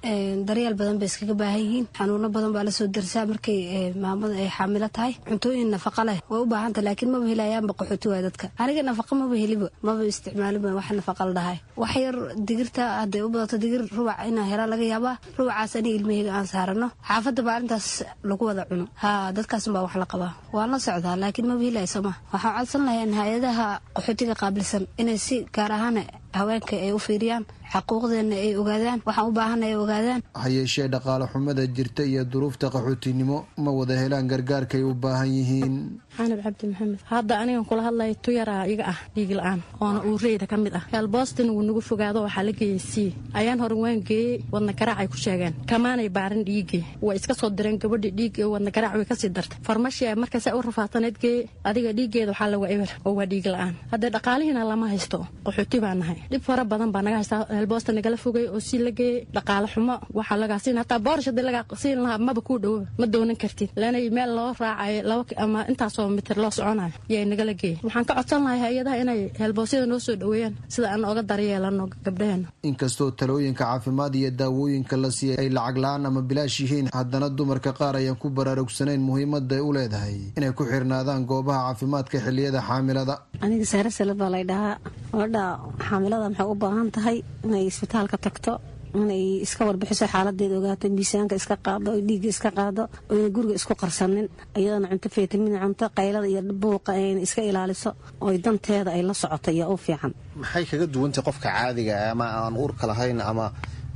daryeel 0.48 0.74
badan 0.80 0.96
bay 1.00 1.08
iskaga 1.10 1.34
baahan 1.40 1.60
yihiin. 1.64 1.86
Xanuuno 1.98 2.28
badan 2.34 2.52
baa 2.56 2.64
la 2.66 2.72
soo 2.78 2.86
darsaa 2.96 3.24
markay 3.30 3.58
maamada 4.04 4.34
ay 4.44 4.48
xaamilo 4.56 4.88
tahay. 4.96 5.12
Cuntooyin 5.28 5.68
nafaqa 5.74 6.02
leh 6.08 6.18
way 6.30 6.40
u 6.44 6.46
baahanta 6.52 6.80
laakiin 6.86 7.10
maba 7.14 7.26
helayaanba 7.32 7.72
qaxooti 7.78 8.06
waay 8.10 8.22
dadka. 8.26 8.46
Aniga 8.62 8.82
nafaqa 8.88 9.12
maba 9.20 9.34
heliba 9.42 9.66
maba 9.86 10.02
isticmaaliba 10.12 10.68
wax 10.78 10.88
nafaqa 10.98 11.22
la 11.28 11.32
dhahay. 11.38 11.58
Wax 11.82 11.92
yar 12.04 12.16
digirta 12.48 12.82
hadday 13.00 13.22
u 13.26 13.28
badato 13.34 13.56
digir 13.64 13.82
rubac 13.96 14.18
inaa 14.28 14.46
hela 14.50 14.64
laga 14.72 14.86
yaabaa. 14.92 15.14
Rubacaas 15.38 15.72
aniga 15.78 15.96
ilmaheyga 15.98 16.30
aan 16.38 16.46
saarano. 16.52 16.86
Xaafadda 17.08 17.40
baa 17.46 17.54
arrintaas 17.58 17.88
lagu 18.28 18.42
wada 18.48 18.62
cuno. 18.70 18.84
Haa 19.02 19.32
dadkaasun 19.36 19.72
baa 19.76 19.84
wax 19.86 19.94
la 20.02 20.06
qabaa. 20.12 20.32
Waan 20.56 20.70
la 20.74 20.78
socdaa 20.86 21.16
laakiin 21.22 21.46
maba 21.50 21.62
helaya 21.68 21.86
sooma 21.94 22.12
waxaan 22.32 22.54
codsan 22.58 22.82
lahayn 22.88 23.12
hay'adaha 23.20 23.66
qaxootiga 23.96 24.34
qaabilsan 24.42 24.82
inay 25.00 25.18
si 25.26 25.36
gaar 25.56 25.72
ahaan 25.76 25.96
haweenka 26.40 26.74
ay 26.76 26.92
u 26.92 26.98
fiiriyaan 27.06 27.44
xaquuqdeena 27.72 28.36
ay 28.44 28.52
ogaadaan 28.60 29.00
waxaan 29.06 29.28
u 29.28 29.32
baahana 29.38 29.66
ay 29.66 29.76
ogaadaan. 29.82 30.20
Ha 30.40 30.48
yeeshee 30.56 30.88
dhaqaale 30.94 31.26
xumada 31.32 31.62
jirta 31.76 32.02
iyo 32.04 32.22
duruufta 32.32 32.70
qaxootinimo 32.74 33.38
ma 33.64 33.70
wada 33.78 33.94
helaan 34.02 34.26
gargaarkaay 34.32 34.82
u 34.90 34.94
baahan 34.94 35.30
yihiin? 35.36 35.74
Xanab 36.16 36.40
cabdi 36.44 36.64
maxamed 36.70 36.98
hadda 37.12 37.34
anigan 37.42 37.64
kula 37.68 37.82
hadlaya 37.88 38.14
tuyaraa 38.24 38.64
iga 38.72 38.84
ah 38.92 38.98
dhiig 39.14 39.30
la'aan 39.38 39.60
oona 39.80 40.00
uureyda 40.08 40.46
ka 40.46 40.56
mid 40.56 40.74
ah. 40.78 40.84
Heelboostin 40.92 41.48
wuu 41.54 41.62
nagu 41.68 41.80
fogaado 41.90 42.22
waxaa 42.26 42.44
la 42.48 42.52
geeyey 42.60 42.78
sii 42.78 43.10
ayaan 43.38 43.58
hore 43.62 43.74
waan 43.82 44.00
geeyey 44.08 44.40
wadna 44.52 44.72
garaac 44.78 44.98
ay 45.02 45.08
ku 45.12 45.16
sheegeen 45.24 45.54
kamaanay 45.70 46.08
baarin 46.16 46.42
dhiigii 46.48 46.84
way 47.02 47.16
iska 47.20 47.34
soo 47.34 47.50
direen 47.50 47.76
gabadhii 47.82 48.12
dhiig 48.18 48.34
wadna 48.52 48.70
garaac 48.76 48.94
way 48.98 49.04
ka 49.10 49.14
sii 49.20 49.28
dartay. 49.36 49.58
Farmashi 49.66 50.04
markaasa 50.22 50.56
u 50.56 50.62
rafaataneed 50.68 51.16
geeye 51.22 51.48
adiga 51.68 51.90
dhiigeeda 51.98 52.30
waxaa 52.32 52.50
laga 52.52 52.66
eber 52.74 52.90
oo 53.04 53.12
waa 53.18 53.26
dhiig 53.32 53.46
la'aan 53.54 53.74
haddee 53.92 54.10
dhaqaalihiina 54.16 54.62
lama 54.70 54.86
haysto 54.92 55.18
qaxooti 55.44 55.76
baa 55.84 55.94
nahay. 56.00 56.18
Dhib 56.30 56.42
fara 56.48 56.64
badan 56.64 56.90
baa 56.94 57.02
naga 57.06 57.16
haystaa 57.20 57.44
heelboosta 57.58 57.90
nagala 57.98 58.16
fogay 58.24 58.46
oo 58.54 58.60
sii 58.68 58.78
la 58.86 58.90
dhaqaale 59.36 59.66
xumo 59.74 59.94
waxaa 60.18 60.38
lagaa 60.42 60.58
siin 60.64 60.78
hataa 60.82 60.98
boorish 61.06 61.26
haddii 61.30 61.46
lagaa 61.48 61.64
siin 61.82 61.98
lahaa 62.04 62.18
maba 62.28 62.40
kuu 62.48 62.58
dhowo 62.64 62.80
ma 63.00 63.06
doonan 63.12 63.36
kartid. 63.42 63.70
Lanay 63.82 64.04
meel 64.16 64.30
loo 64.38 64.50
raacayo 64.62 65.02
laba 65.10 65.24
ama 65.44 65.60
intaasoo 65.70 66.08
mitir 66.16 66.36
loo 66.42 66.50
soconayo 66.56 66.92
yay 67.12 67.24
nagala 67.32 67.52
geeyey 67.60 67.78
waxaan 67.86 68.04
ka 68.08 68.12
codsan 68.18 68.40
lahay 68.46 68.60
hay'adaha 68.64 68.96
inay 69.02 69.20
heelboosyada 69.40 69.86
noo 69.92 69.98
soo 70.06 70.16
dhoweeyaan 70.22 70.54
sida 70.74 70.86
aan 70.92 71.04
oga 71.10 71.22
daryeelano 71.30 71.84
gabdhaheena 72.06 72.48
inkastoo 72.70 73.10
talooyinka 73.20 73.64
caafimaad 73.64 74.14
iyo 74.20 74.30
daawooyinka 74.40 74.94
la 75.02 75.10
siiyay 75.18 75.38
ay 75.42 75.48
lacag 75.56 75.76
la'aan 75.84 76.06
ama 76.08 76.20
bilaash 76.30 76.56
yihiin 76.62 76.88
haddana 76.98 77.28
dumarka 77.38 77.70
qaar 77.78 77.94
ayaan 78.00 78.18
ku 78.22 78.28
baraarugsanayn 78.38 79.02
muhiimada 79.08 79.54
ay 79.58 79.62
u 79.68 79.72
leedahay 79.76 80.16
inay 80.38 80.52
ku 80.58 80.64
xirnaadaan 80.72 81.22
goobaha 81.30 81.60
caafimaadka 81.66 82.16
xiliyada 82.26 82.60
xaamilada. 82.68 83.14
Aniga 83.44 83.66
saare 83.72 83.90
salad 83.98 84.16
baa 84.22 84.30
lay 84.34 84.44
dhahaa 84.50 84.74
gabadha 85.12 85.42
xaamilada 85.88 86.26
maxay 86.30 86.46
u 86.52 86.56
baahan 86.64 86.88
tahay 86.96 87.16
inay 87.46 87.64
isbitaalka 87.70 88.16
tagto 88.26 88.52
inay 89.00 89.22
iska 89.46 89.62
warbixiso 89.68 90.06
xaaladeeda 90.12 90.54
ogaato 90.60 90.86
miisaanka 90.96 91.34
iska 91.40 91.56
qaado 91.66 91.88
o 91.96 92.00
dhiigga 92.08 92.28
iska 92.34 92.50
qaado 92.58 92.82
oyna 93.12 93.28
guriga 93.34 93.54
isku 93.60 93.74
qarsanin 93.82 94.26
iyadana 94.60 94.86
cunto 94.92 95.08
fitamin 95.16 95.54
cunto 95.64 95.84
qaylada 95.98 96.26
iyo 96.32 96.40
buuqa 96.62 96.90
ayna 96.98 97.20
iska 97.26 97.40
ilaaliso 97.50 97.90
oy 98.26 98.34
danteeda 98.44 98.90
ay 98.96 99.02
la 99.08 99.14
socoto 99.22 99.50
iyo 99.56 99.64
u 99.74 99.76
fiican. 99.84 100.12
Maxay 100.40 100.64
kaga 100.70 100.86
duwantay 100.94 101.22
qofka 101.28 101.48
caadiga 101.56 101.94
ama 102.12 102.26
aan 102.40 102.54
uurka 102.62 102.84
lahayn 102.90 103.20
ama 103.30 103.46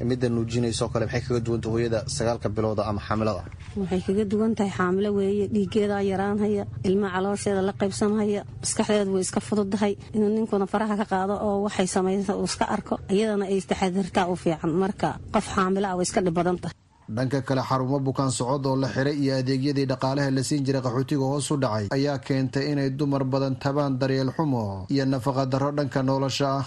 midda 0.08 0.28
nuujinayso 0.36 0.84
kale 0.92 1.04
maxay 1.06 1.22
kaga 1.26 1.40
duwantay 1.46 1.70
hooyada 1.74 1.98
sagaalka 2.16 2.48
bilooda 2.56 2.82
ama 2.90 3.00
xaamilada 3.06 3.42
waxay 3.80 4.00
kaga 4.06 4.24
duwan 4.32 4.52
tahay 4.58 4.72
xaamilo 4.78 5.10
weeye 5.18 5.46
dhiigeedaa 5.54 6.02
yaraanhaya 6.10 6.64
ilmaha 6.88 7.12
caloosheeda 7.16 7.62
la 7.68 7.72
qaybsanhaya 7.80 8.40
maskaxdeedu 8.62 9.10
way 9.16 9.22
iska 9.26 9.40
fududahay. 9.48 9.92
Inuu 10.16 10.30
ninkuna 10.36 10.66
faraha 10.72 10.94
ka 11.00 11.06
qaado 11.12 11.34
oo 11.46 11.56
waxay 11.66 11.86
samaysa 11.94 12.32
uu 12.40 12.44
iska 12.50 12.64
arko 12.74 12.94
iyadana 13.14 13.44
ay 13.50 13.56
istaxadirtaa 13.62 14.26
u 14.32 14.36
fiican. 14.42 14.70
Marka 14.82 15.08
qof 15.34 15.46
xaamilo 15.54 15.86
ah 15.90 15.96
way 15.98 16.06
iska 16.08 16.20
dhib 16.26 16.34
badan 16.38 16.58
tahay. 16.62 16.76
Dhanka 17.16 17.38
kale 17.48 17.62
xarumo 17.68 17.98
bukaan 18.08 18.30
socod 18.38 18.66
oo 18.70 18.76
la 18.82 18.88
xiray 18.94 19.16
iyo 19.22 19.32
adeegyadii 19.42 19.86
dhaqaalaha 19.92 20.30
la 20.36 20.42
siin 20.48 20.62
jiray 20.66 20.82
qaxootiga 20.86 21.24
hoos 21.30 21.48
u 21.50 21.56
dhacay 21.62 21.86
ayaa 21.96 22.18
keentay 22.26 22.64
inay 22.72 22.88
dumar 22.98 23.22
badan 23.32 23.54
tabaan 23.62 23.98
daryeel 24.00 24.30
xumo 24.36 24.62
iyo 24.94 25.04
nafaqa 25.12 25.42
darro 25.52 25.70
dhanka 25.78 26.00
nolosha 26.08 26.48
ah 26.58 26.64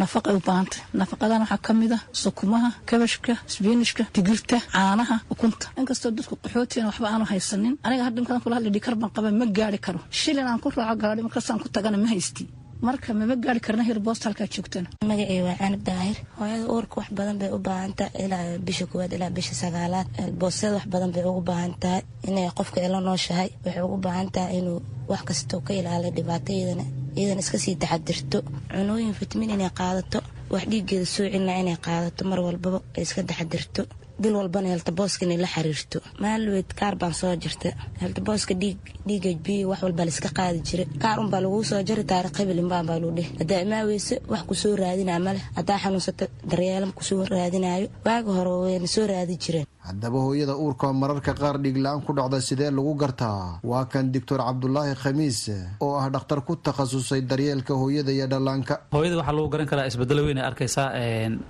nafaqay 0.00 0.34
u 0.38 0.40
baahantay. 0.48 0.80
Nafaqadan 1.00 1.40
waxaa 1.44 1.60
ka 1.66 1.72
mid 1.80 1.92
ah 1.96 2.02
sukumaha 2.22 2.70
kabashka 2.88 3.32
sbiinishka 3.54 4.02
digirta 4.14 4.56
caanaha 4.74 5.16
ukunta. 5.32 5.66
Inkastoo 5.80 6.10
dadku 6.18 6.34
qaxootigan 6.42 6.86
waxba 6.90 7.06
aanu 7.12 7.24
haysanin 7.32 7.74
aniga 7.86 8.02
hadda 8.08 8.20
kula 8.44 8.54
hadla 8.58 8.70
dhikar 8.76 8.94
baan 9.00 9.10
qaba 9.16 9.28
ma 9.40 9.46
gaari 9.58 9.78
karo. 9.86 10.00
Shilin 10.20 10.46
aan 10.50 10.60
ku 10.62 10.68
raaco 10.76 10.96
gaadhi 11.02 11.22
markaasaan 11.26 11.58
ku 11.62 11.68
tagana 11.74 11.96
ma 12.02 12.08
haysti 12.14 12.44
marka 12.82 13.14
mama 13.14 13.36
gaari 13.36 13.60
karna 13.60 13.82
hirboosta 13.88 14.24
halkaa 14.28 14.46
joogtana? 14.54 14.88
Magacii 15.10 15.40
waa 15.46 15.56
canab 15.60 15.82
daahir. 15.88 16.16
Hooyada 16.38 16.66
uurka 16.74 16.96
wax 17.00 17.08
badan 17.18 17.38
bay 17.38 17.50
u 17.56 17.58
baahantahay 17.58 18.24
ilaa 18.24 18.58
bisha 18.66 18.86
koowaad 18.86 19.12
ilaa 19.12 19.30
bisha 19.30 19.54
sagaalaad. 19.54 20.06
Boosada 20.40 20.74
wax 20.76 20.86
badan 20.92 21.10
bay 21.12 21.24
ugu 21.24 21.40
baahan 21.40 21.74
tahay 21.80 22.02
inay 22.28 22.50
qofka 22.58 22.78
ila 22.86 23.00
nooshahay 23.00 23.48
waxay 23.64 23.82
ugu 23.86 23.96
baahan 24.06 24.28
tahay 24.34 24.58
inuu 24.58 24.80
wax 25.08 25.22
kastoo 25.28 25.60
ka 25.66 25.72
ilaaliyo 25.74 26.10
dhibaatayadana 26.16 26.84
iyadana 27.16 27.40
iska 27.44 27.58
sii 27.58 27.76
taxadirto 27.82 28.38
cunooyin 28.72 29.14
fitamiin 29.18 29.50
inay 29.56 29.70
qaadato 29.80 30.18
wax 30.52 30.64
dhiigeeda 30.70 31.06
soo 31.06 31.24
celinaa 31.32 31.58
inay 31.62 31.76
qaadato 31.86 32.22
mar 32.30 32.40
walbaba 32.46 32.78
ay 32.96 33.02
iska 33.06 33.22
taxadirto 33.30 33.82
bil 34.22 34.34
walbana 34.40 34.68
heltabooska 34.74 35.22
inay 35.26 35.38
la 35.44 35.48
xiriirto. 35.54 35.98
Maalweed 36.22 36.68
kaar 36.80 36.94
baan 37.00 37.14
soo 37.20 37.32
jirta 37.42 37.68
heltabooska 38.02 38.54
dhiig 38.62 38.78
dhiiga 39.08 39.30
biyo 39.46 39.68
wax 39.70 39.80
walbaa 39.86 40.06
laiska 40.08 40.28
qaadi 40.38 40.58
jira 40.68 40.84
kaar 41.02 41.16
unbaa 41.22 41.40
laguu 41.44 41.62
soo 41.70 41.82
jari 41.88 42.04
taariikh 42.10 42.38
hibilimbaan 42.40 42.86
baa 42.88 42.98
luu 43.02 43.12
dheh 43.18 43.28
haddaa 43.40 43.60
imaaweyse 43.66 44.14
wax 44.32 44.42
ku 44.48 44.54
soo 44.62 44.74
raadinaa 44.82 45.18
maleh 45.26 45.42
haddaa 45.58 45.78
xanuunsato 45.82 46.24
daryeelam 46.50 46.92
ku 46.98 47.02
soo 47.08 47.24
raadinayo 47.34 47.86
waaga 48.06 48.30
hore 48.38 48.52
wayna 48.64 48.88
soo 48.94 49.06
raadi 49.12 49.34
jireen 49.44 49.66
haddaba 49.84 50.18
hooyada 50.26 50.54
uurka 50.56 50.92
mararka 50.92 51.32
qaar 51.40 51.56
dhiigla-aan 51.60 52.00
ku 52.06 52.12
dhacda 52.16 52.40
sidee 52.40 52.70
lagu 52.72 52.94
gartaa? 52.96 53.60
Waa 53.62 53.84
kan 53.92 54.08
doctor 54.12 54.38
cabdulaahi 54.40 54.94
khamiis 55.02 55.40
oo 55.84 55.94
ah 56.00 56.08
dhakhtar 56.08 56.40
ku 56.46 56.56
takhasusay 56.56 57.20
daryeelka 57.20 57.74
hooyada 57.76 58.08
iyo 58.12 58.26
dhallaanka. 58.26 58.74
Hooyada 58.96 59.16
waxaa 59.20 59.36
lagu 59.36 59.48
garan 59.52 59.66
karaa 59.68 59.86
isbedelo 59.90 60.22
weyn 60.24 60.38
ay 60.40 60.46
arkaysaa 60.50 60.88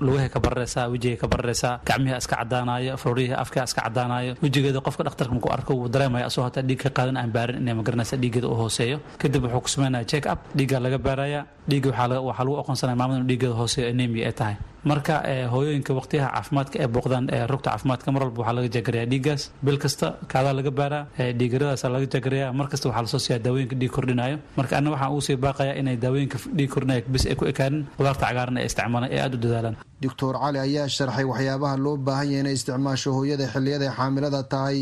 lugahay 0.01 0.28
ka 0.35 0.41
bararaysaa 0.43 0.91
wejiga 0.91 1.16
ka 1.22 1.26
bararaysaa 1.30 1.80
gacmiha 1.87 2.18
iska 2.18 2.37
cadaanayo 2.43 2.97
faruurihii 2.99 3.39
afkaa 3.45 3.64
iska 3.70 3.82
cadaanayo 3.87 4.35
wejigeeda 4.43 4.80
qofka 4.87 5.03
dhakhtarka 5.07 5.32
markuu 5.35 5.53
arko 5.57 5.72
wuu 5.78 5.89
dareemaya 5.89 6.26
asoo 6.26 6.43
hataa 6.43 6.62
dhiig 6.66 6.82
ka 6.82 6.91
qaadan 6.91 7.16
aan 7.22 7.30
baarin 7.30 7.62
inay 7.62 7.74
magaranaysa 7.78 8.16
dhiigeeda 8.18 8.49
u 8.51 8.55
hooseeyo. 8.59 8.99
Kadib 9.18 9.45
wuxuu 9.47 9.61
ku 9.62 9.68
sameynaya 9.68 10.05
check 10.11 10.26
up 10.26 10.41
dhiiggaa 10.59 10.80
laga 10.82 10.99
baaraya 10.99 11.47
dhiigga 11.70 11.91
waxaa 11.95 12.09
lagu 12.45 12.57
aqoonsanaya 12.62 12.97
maamada 12.99 13.18
inu 13.22 13.28
dhiigeeda 13.30 13.55
hooseeyo 13.61 13.87
anemia 13.95 14.26
ay 14.26 14.32
tahay 14.41 14.57
marka 14.91 15.14
hooyooyinka 15.55 15.93
waqtiyaha 15.99 16.28
caafimaadka 16.37 16.76
ee 16.85 16.89
booqdaan 16.95 17.26
rugta 17.53 17.68
caafimaadka 17.70 18.09
mar 18.14 18.22
walba 18.24 18.39
waxaa 18.43 18.57
laga 18.59 18.68
jagarayaa 18.76 19.09
dhiiggaas 19.12 19.43
bil 19.66 19.78
kasta 19.85 20.07
kaadaa 20.32 20.55
laga 20.59 20.70
baaraa 20.80 21.03
dhiigaradaasa 21.41 21.87
laga 21.95 22.07
jagarayaa. 22.14 22.51
Mar 22.59 22.66
kasta 22.72 22.87
waxaa 22.89 23.03
la 23.07 23.09
soo 23.14 23.20
siiyaa 23.26 23.43
daawooyinka 23.47 23.76
dhiig 23.80 23.93
kordhinayo 23.97 24.37
marka 24.59 24.74
anna 24.78 24.91
waxaan 24.95 25.11
ugu 25.12 25.20
sii 25.28 25.37
baaqayaa 25.47 25.76
inay 25.80 25.97
daawooyinka 26.05 26.37
dhiig 26.59 26.70
kordhinayo 26.74 27.03
bis 27.14 27.24
ay 27.30 27.35
ku 27.41 27.45
ekaanin. 27.53 27.82
Qudaarta 27.99 28.24
cagaaran 28.28 28.57
ee 28.62 28.66
isticmaalaan 28.70 29.11
ee 29.14 29.20
aada 29.24 29.37
u 29.37 29.41
dadaalaan 29.45 29.76
doctor 30.05 30.32
cali 30.42 30.59
ayaa 30.66 30.86
sharxay 30.96 31.24
waxyaabaha 31.32 31.76
loo 31.84 31.94
baahan 32.07 32.28
yahay 32.32 32.40
inay 32.44 32.55
isticmaasho 32.59 33.11
hooyada 33.18 33.46
xilliyada 33.55 33.88
xaamilada 33.98 34.40
tahay. 34.55 34.78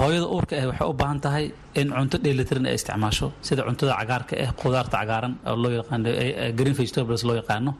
Hooyada 0.00 0.26
uurka 0.36 0.54
ah 0.62 0.66
waxay 0.70 0.88
u 0.92 0.94
baahan 1.02 1.18
tahay 1.26 1.44
in 1.80 1.88
cunto 1.96 2.16
dheelitiran 2.24 2.66
ay 2.70 2.74
isticmaasho 2.80 3.26
sida 3.48 3.62
cuntada 3.68 3.92
cagaarka 4.00 4.34
ah 4.46 4.50
qudaarta 4.62 4.96
cagaaran 5.00 5.32
oo 5.50 5.56
loo 5.62 5.72
yaqaano 5.78 6.08
green 6.58 6.74
vegetables 6.80 7.22
loo 7.28 7.36
yaqaano 7.40 7.70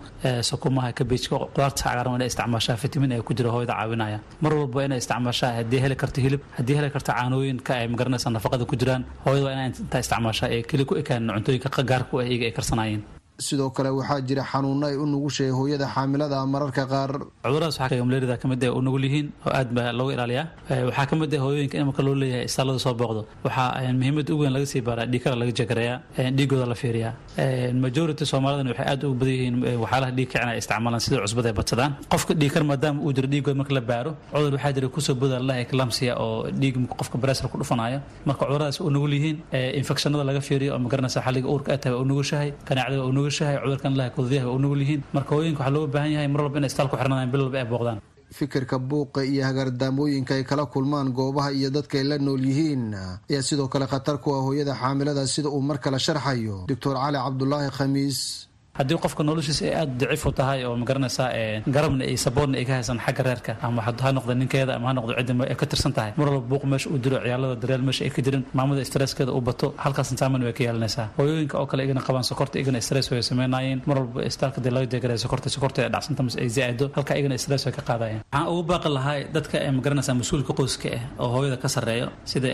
sukumaha 0.51 0.91
kabejka 0.99 1.37
qudaarta 1.55 1.81
cagaaran 1.87 2.13
inay 2.19 2.29
isticmaashaa 2.33 2.77
fitamiin 2.83 3.13
ay 3.17 3.23
ku 3.29 3.33
jira 3.39 3.51
hooyada 3.55 3.75
caawinaya. 3.81 4.19
Mar 4.45 4.53
walba 4.61 4.81
inay 4.89 4.99
isticmaashaa 5.05 5.51
haddii 5.59 5.81
heli 5.85 5.97
karto 6.03 6.19
hilib 6.27 6.43
haddii 6.59 6.77
heli 6.79 6.91
karto 6.97 7.11
caanooyinka 7.19 7.73
ay 7.81 7.87
magaranaysa 7.95 8.29
nafaqada 8.37 8.65
ku 8.71 8.75
jiraan 8.83 9.03
hooyada 9.27 9.45
waa 9.49 9.55
inay 9.57 9.69
intaa 9.83 10.01
isticmaashaa 10.05 10.49
ee 10.57 10.63
keli 10.71 10.85
ku 10.91 10.95
ekaanin 11.03 11.31
cuntooyinka 11.37 11.83
gaarka 11.93 12.13
u 12.17 12.21
ah 12.23 12.27
iyaga 12.31 12.45
ay 12.51 12.55
karsanaayeen 12.59 13.03
sidoo 13.39 13.71
kale 13.71 13.91
waxaa 13.91 14.21
jira 14.29 14.43
xanuuno 14.45 14.87
ay 14.87 14.97
u 14.97 15.07
nugushahay 15.07 15.51
hooyada 15.51 15.87
xaamilada 15.95 16.39
mararka 16.47 16.85
qaar. 16.87 17.11
Cuduradaas 17.45 17.79
waxaa 17.81 18.05
malaarida 18.05 18.37
ka 18.41 18.47
mid 18.49 18.63
ah 18.65 18.73
u 18.79 18.81
nugul 18.81 19.05
yihiin 19.05 19.27
oo 19.47 19.51
aad 19.59 19.69
baa 19.75 19.93
looga 19.93 20.13
ilaaliyaa. 20.15 20.47
Waxaa 20.89 21.07
ka 21.11 21.17
mid 21.17 21.35
ah 21.35 21.41
hooyooyinka 21.45 21.77
in 21.79 21.91
loo 22.07 22.15
leeyahay 22.15 22.45
istaalada 22.45 22.79
soo 22.79 22.95
booqdo. 22.95 23.27
Waxaa 23.45 23.93
muhiimada 23.93 24.33
ugu 24.35 24.43
weyn 24.45 24.53
laga 24.57 24.67
sii 24.67 24.81
baaraa 24.89 25.07
dhiigkara 25.13 25.37
laga 25.37 25.53
jagareeyaa 25.61 26.31
dhiigooda 26.37 26.67
la 26.67 26.75
fiiriyaa. 26.83 27.13
Majority 27.85 28.25
soomaalidana 28.33 28.71
waxay 28.71 28.87
aad 28.93 29.03
ugu 29.05 29.15
badan 29.21 29.35
yihiin 29.35 29.57
waxyaalaha 29.83 30.13
dhiig 30.17 30.29
kicin 30.31 30.49
ay 30.49 30.59
isticmaalaan 30.63 31.01
sida 31.07 31.17
cusbada 31.27 31.49
ay 31.51 31.57
badsadaan. 31.59 31.93
Qofka 32.13 32.33
dhiigkar 32.41 32.63
maadaama 32.71 33.01
uu 33.03 33.13
jiro 33.17 33.29
dhiigooda 33.33 33.57
marka 33.61 33.75
la 33.75 33.81
baaro 33.91 34.11
cudur 34.33 34.53
waxaa 34.57 34.73
jira 34.77 34.89
ku 34.95 35.01
soo 35.01 35.15
boda 35.15 35.39
lalaha 35.43 35.61
eclamsia 35.67 36.13
oo 36.25 36.47
dhiig 36.61 36.77
qofka 36.99 37.17
bareesar 37.23 37.51
ku 37.51 37.59
dhufanayo 37.59 37.99
marka 38.27 38.47
cuduradaas 38.47 38.79
u 38.81 38.91
nugul 38.95 39.13
yihiin 39.19 39.37
infectionada 39.81 40.25
laga 40.31 40.41
fiiriyo 40.49 40.71
oo 40.75 40.79
magaranaysa 40.87 41.21
xalliga 41.27 41.49
uurka 41.53 41.71
waa 41.91 42.01
u 42.03 42.05
nugushahay 42.11 42.51
kanaacdada 42.69 43.03
nugushahay 43.25 43.57
cudurkan 43.65 43.97
laha 43.97 44.11
kudyaha 44.17 44.47
waa 44.49 44.57
u 44.57 44.61
nugul 44.61 44.81
yihiin. 44.85 45.03
Marka 45.17 45.31
hooyinka 45.37 45.61
waxaa 45.65 45.75
looga 45.75 45.89
baahan 45.95 46.13
yahay 46.17 46.29
mar 46.29 46.41
walba 46.45 46.59
inay 46.61 46.69
istaal 46.73 46.89
ku 46.93 46.97
xirnadaan 47.01 47.31
bil 47.33 47.41
walba 47.49 47.59
ay 47.63 47.69
booqdaan. 47.73 47.99
Fikirka 48.35 48.77
buuqa 48.91 49.21
iyo 49.25 49.43
hagaardaamooyinka 49.49 50.33
ay 50.35 50.45
kala 50.45 50.67
kulmaan 50.67 51.09
goobaha 51.17 51.51
iyo 51.55 51.71
dadka 51.71 51.95
ay 51.99 52.05
la 52.11 52.17
nool 52.19 52.43
yihiin 52.51 52.85
ayaa 53.31 53.43
sidoo 53.49 53.69
kale 53.73 53.87
khatar 53.87 54.19
ku 54.23 54.29
ah 54.37 54.43
hooyada 54.47 54.75
xaamilada 54.75 55.23
sida 55.27 55.49
uu 55.49 55.63
mar 55.63 55.79
kale 55.79 55.99
sharxayo. 56.07 56.67
Doctor 56.71 56.95
cali 56.99 57.19
cabdulaahi 57.25 57.71
khamiis 57.79 58.19
haddii 58.79 58.99
qofka 59.05 59.23
noloshiisa 59.29 59.63
ay 59.69 59.75
aada 59.81 59.95
daciif 60.01 60.25
u 60.27 60.33
tahay 60.39 60.65
oo 60.67 60.75
ma 60.81 60.85
garanaysaa 60.91 61.29
garabna 61.75 62.05
iyo 62.11 62.19
saboorna 62.27 62.57
ay 62.61 62.65
ka 62.69 62.73
haysan 62.79 62.99
xagga 63.07 63.23
reerka 63.29 63.53
ama 63.67 63.81
ha 63.87 63.93
noqdo 64.17 64.33
ninkeeda 64.41 64.73
ama 64.79 64.87
ha 64.89 64.93
noqdo 64.99 65.13
cidda 65.19 65.45
ay 65.53 65.57
ka 65.61 65.67
tirsan 65.73 65.93
tahay. 65.97 66.13
Mar 66.19 66.29
walba 66.29 66.47
buuq 66.51 66.65
meesha 66.73 66.89
uu 66.91 66.99
diro 67.05 67.17
ciyaalada 67.25 67.55
daryeel 67.63 67.83
meesha 67.89 68.03
ay 68.07 68.11
ka 68.17 68.21
jirin 68.27 68.43
maamada 68.59 68.83
stresskeeda 68.91 69.31
uu 69.37 69.41
bato 69.49 69.67
halkaas 69.85 70.11
intaaman 70.15 70.43
way 70.47 70.53
ka 70.59 70.63
yeelanaysaa 70.67 71.07
hooyooyinka 71.19 71.57
oo 71.61 71.67
kale 71.71 71.83
igana 71.87 72.01
qabaan 72.09 72.25
sokorta 72.31 72.57
igana 72.63 72.81
stress 72.87 73.07
way 73.13 73.23
sameynayeen. 73.31 73.79
Mar 73.87 73.97
walba 74.03 74.21
istaalka 74.31 74.59
dee 74.65 74.73
laga 74.77 74.87
jeegaraya 74.93 75.19
sokorta 75.25 75.49
sokorta 75.57 75.79
ay 75.87 75.91
dhacsanta 75.95 76.23
mise 76.27 76.37
ay 76.45 76.49
zaaido 76.57 76.91
halka 76.97 77.13
igana 77.21 77.39
stress 77.45 77.63
way 77.67 77.73
ka 77.79 77.83
qaadayeen. 77.89 78.21
Waxaan 78.33 78.49
ugu 78.53 78.63
baaqi 78.71 78.89
lahaa 78.97 79.17
dadka 79.37 79.57
ee 79.67 79.71
ma 79.77 79.81
garanaysaa 79.87 80.15
mas'uulka 80.21 80.53
qoyska 80.61 80.89
ah 80.99 81.23
oo 81.23 81.29
hooyada 81.37 81.57
ka 81.63 81.69
sarreeyo 81.77 82.07
sida 82.33 82.49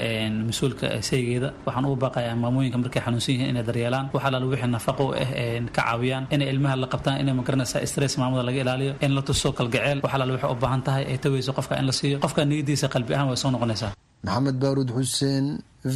mas'uulka 0.50 0.86
saygeeda. 1.08 1.48
Waxaan 1.66 1.84
ugu 1.88 1.96
baaqayaa 2.04 2.36
maamooyinka 2.44 2.78
markay 2.84 3.02
xanuunsan 3.06 3.32
yihiin 3.34 3.50
inay 3.54 3.64
daryeelaan. 3.70 4.06
Waxaa 4.14 4.30
laala 4.34 4.46
wixii 4.52 4.70
nafaqo 4.76 5.02
u 5.08 5.12
ah 5.24 5.28
ka 5.76 5.82
caawiya 5.82 6.09
inay 6.34 6.48
ilmaha 6.52 6.74
la 6.82 6.86
qabtaan 6.92 7.16
inay 7.22 7.34
ma 7.38 7.42
garanaysaa 7.48 7.86
stress 7.90 8.14
maamada 8.20 8.42
laga 8.48 8.58
ilaaliyo 8.64 8.92
in 9.04 9.12
la 9.16 9.22
tuso 9.28 9.48
kalgaceel 9.58 9.98
wax 10.04 10.12
alaal 10.16 10.30
waxay 10.34 10.50
u 10.54 10.56
baahan 10.62 10.82
tahay 10.86 11.04
ay 11.12 11.18
taweyso 11.24 11.52
qofka 11.58 11.74
in 11.80 11.86
la 11.90 11.92
siiyo. 11.98 12.16
Qofka 12.24 12.40
niyadiisa 12.50 12.86
qalbi 12.94 13.12
ahaan 13.14 13.28
way 13.30 13.38
soo 13.42 13.50
noqonaysaa. 13.54 13.92
Maxamed 14.26 14.56
baaruud 14.62 14.90
xuseen 14.96 15.46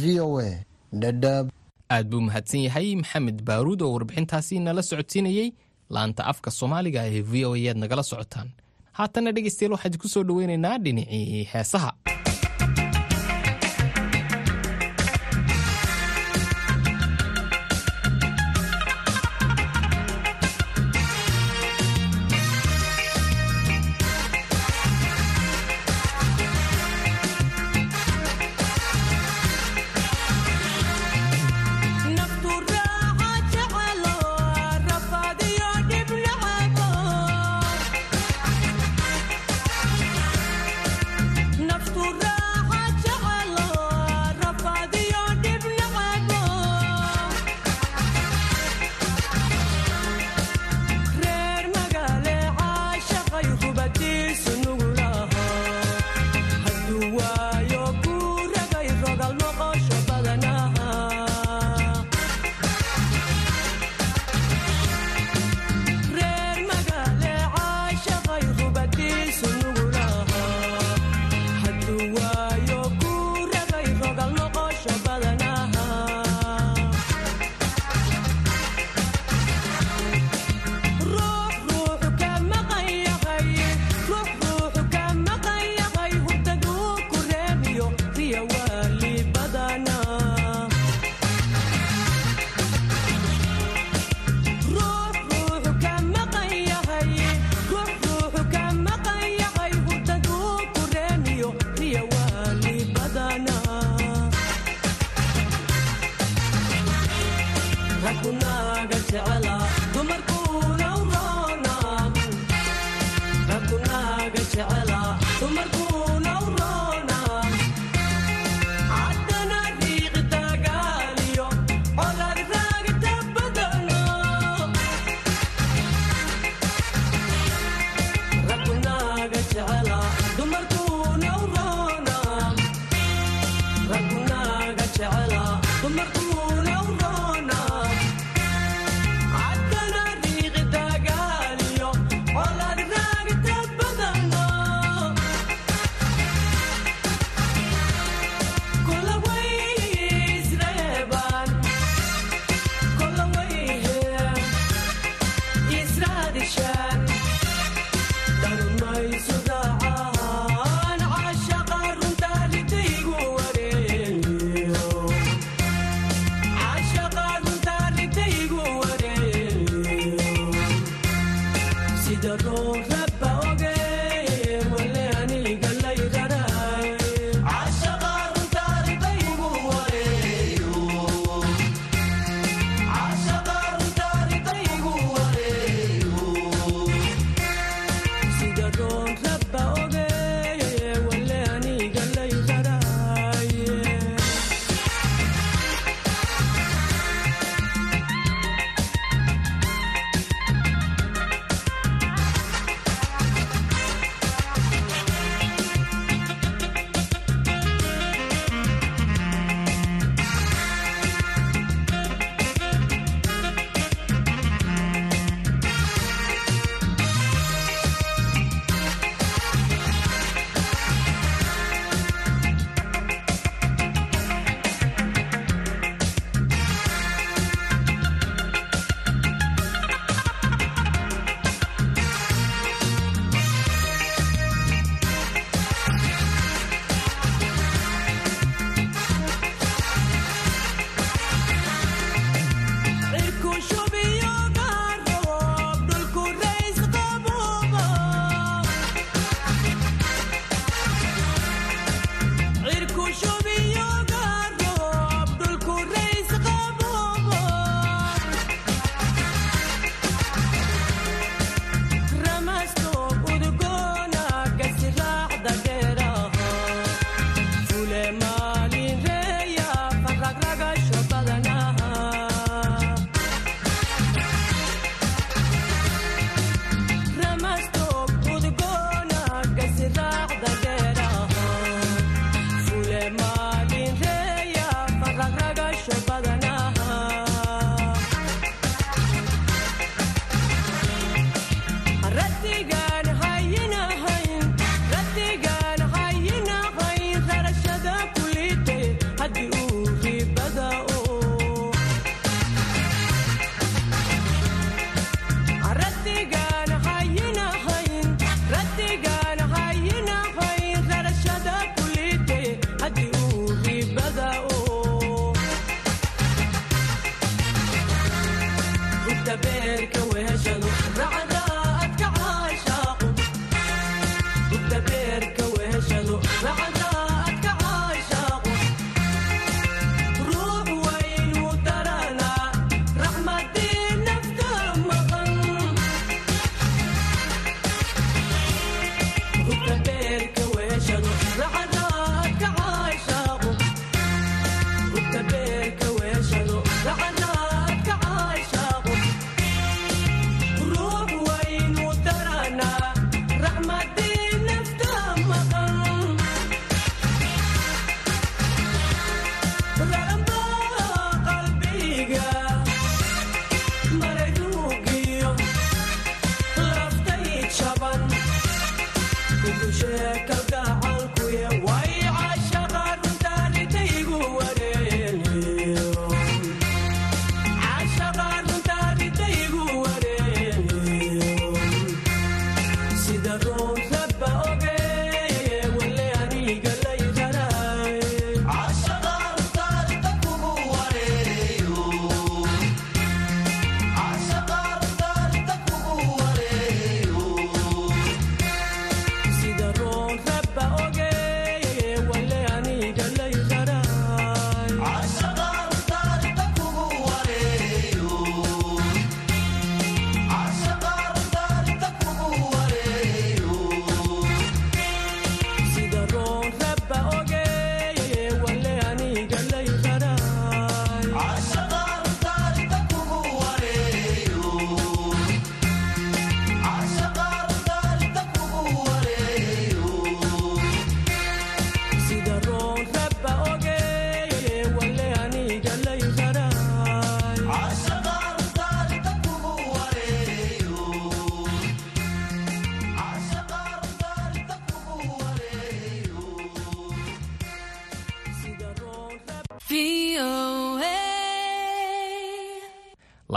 v 0.01 0.03
o 0.25 0.27
a 0.47 0.49
dhadhaab 1.01 1.45
aad 1.95 2.05
buu 2.11 2.21
mahadsan 2.27 2.61
yahay 2.67 2.87
maxamed 3.01 3.37
baaruud 3.49 3.79
oo 3.85 3.91
warbixintaasi 3.95 4.55
nala 4.65 4.81
socodsiinayey 4.89 5.47
laanta 5.95 6.21
afka 6.31 6.49
soomaaliga 6.59 7.01
ee 7.15 7.21
v 7.31 7.33
o 7.45 7.51
a 7.55 7.59
aad 7.71 7.77
nagala 7.83 8.03
socotaan. 8.11 8.47
Haatana 8.97 9.29
dhegeystayaal 9.35 9.73
waxaan 9.75 9.97
ku 10.03 10.07
soo 10.13 10.23
dhoweynaynaa 10.29 10.77
dhinacii 10.85 11.43
heesaha 11.53 11.91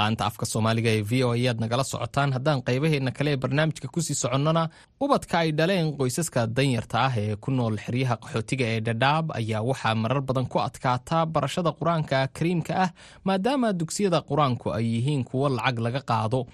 la-anta 0.09 0.27
afka 0.27 0.47
soomaaliga 0.47 0.91
ee 0.97 1.03
v 1.03 1.25
o 1.25 1.31
ayaad 1.37 1.61
nagala 1.61 1.85
socotaan. 1.85 2.33
Haddaan 2.33 2.63
qaybaheena 2.63 3.13
kale 3.13 3.31
ee 3.33 3.37
barnaamijka 3.37 3.89
ku 3.93 4.01
sii 4.01 4.15
soconnona 4.15 4.69
ubadka 5.01 5.39
ay 5.39 5.53
dhaleen 5.53 5.93
qoysaska 5.99 6.47
danyarta 6.47 6.99
ah 7.07 7.13
ee 7.17 7.37
ku 7.37 7.51
nool 7.51 7.77
xeryaha 7.77 8.17
qaxootiga 8.23 8.65
ee 8.75 8.81
dhadhaab 8.81 9.33
ayaa 9.39 9.63
waxaa 9.63 9.95
marar 9.95 10.21
badan 10.23 10.47
ku 10.49 10.59
adkaataa 10.59 11.27
barashada 11.27 11.71
qur'aanka 11.79 12.29
kariimka 12.37 12.73
ah 12.85 12.91
maadaama 13.25 13.73
dugsiyada 13.81 14.21
qur'aanku 14.31 14.73
ay 14.79 14.85
yihiin 14.95 15.25
kuwo 15.29 15.49
lacag 15.49 15.79
laga 15.79 16.01
qaado 16.11 16.47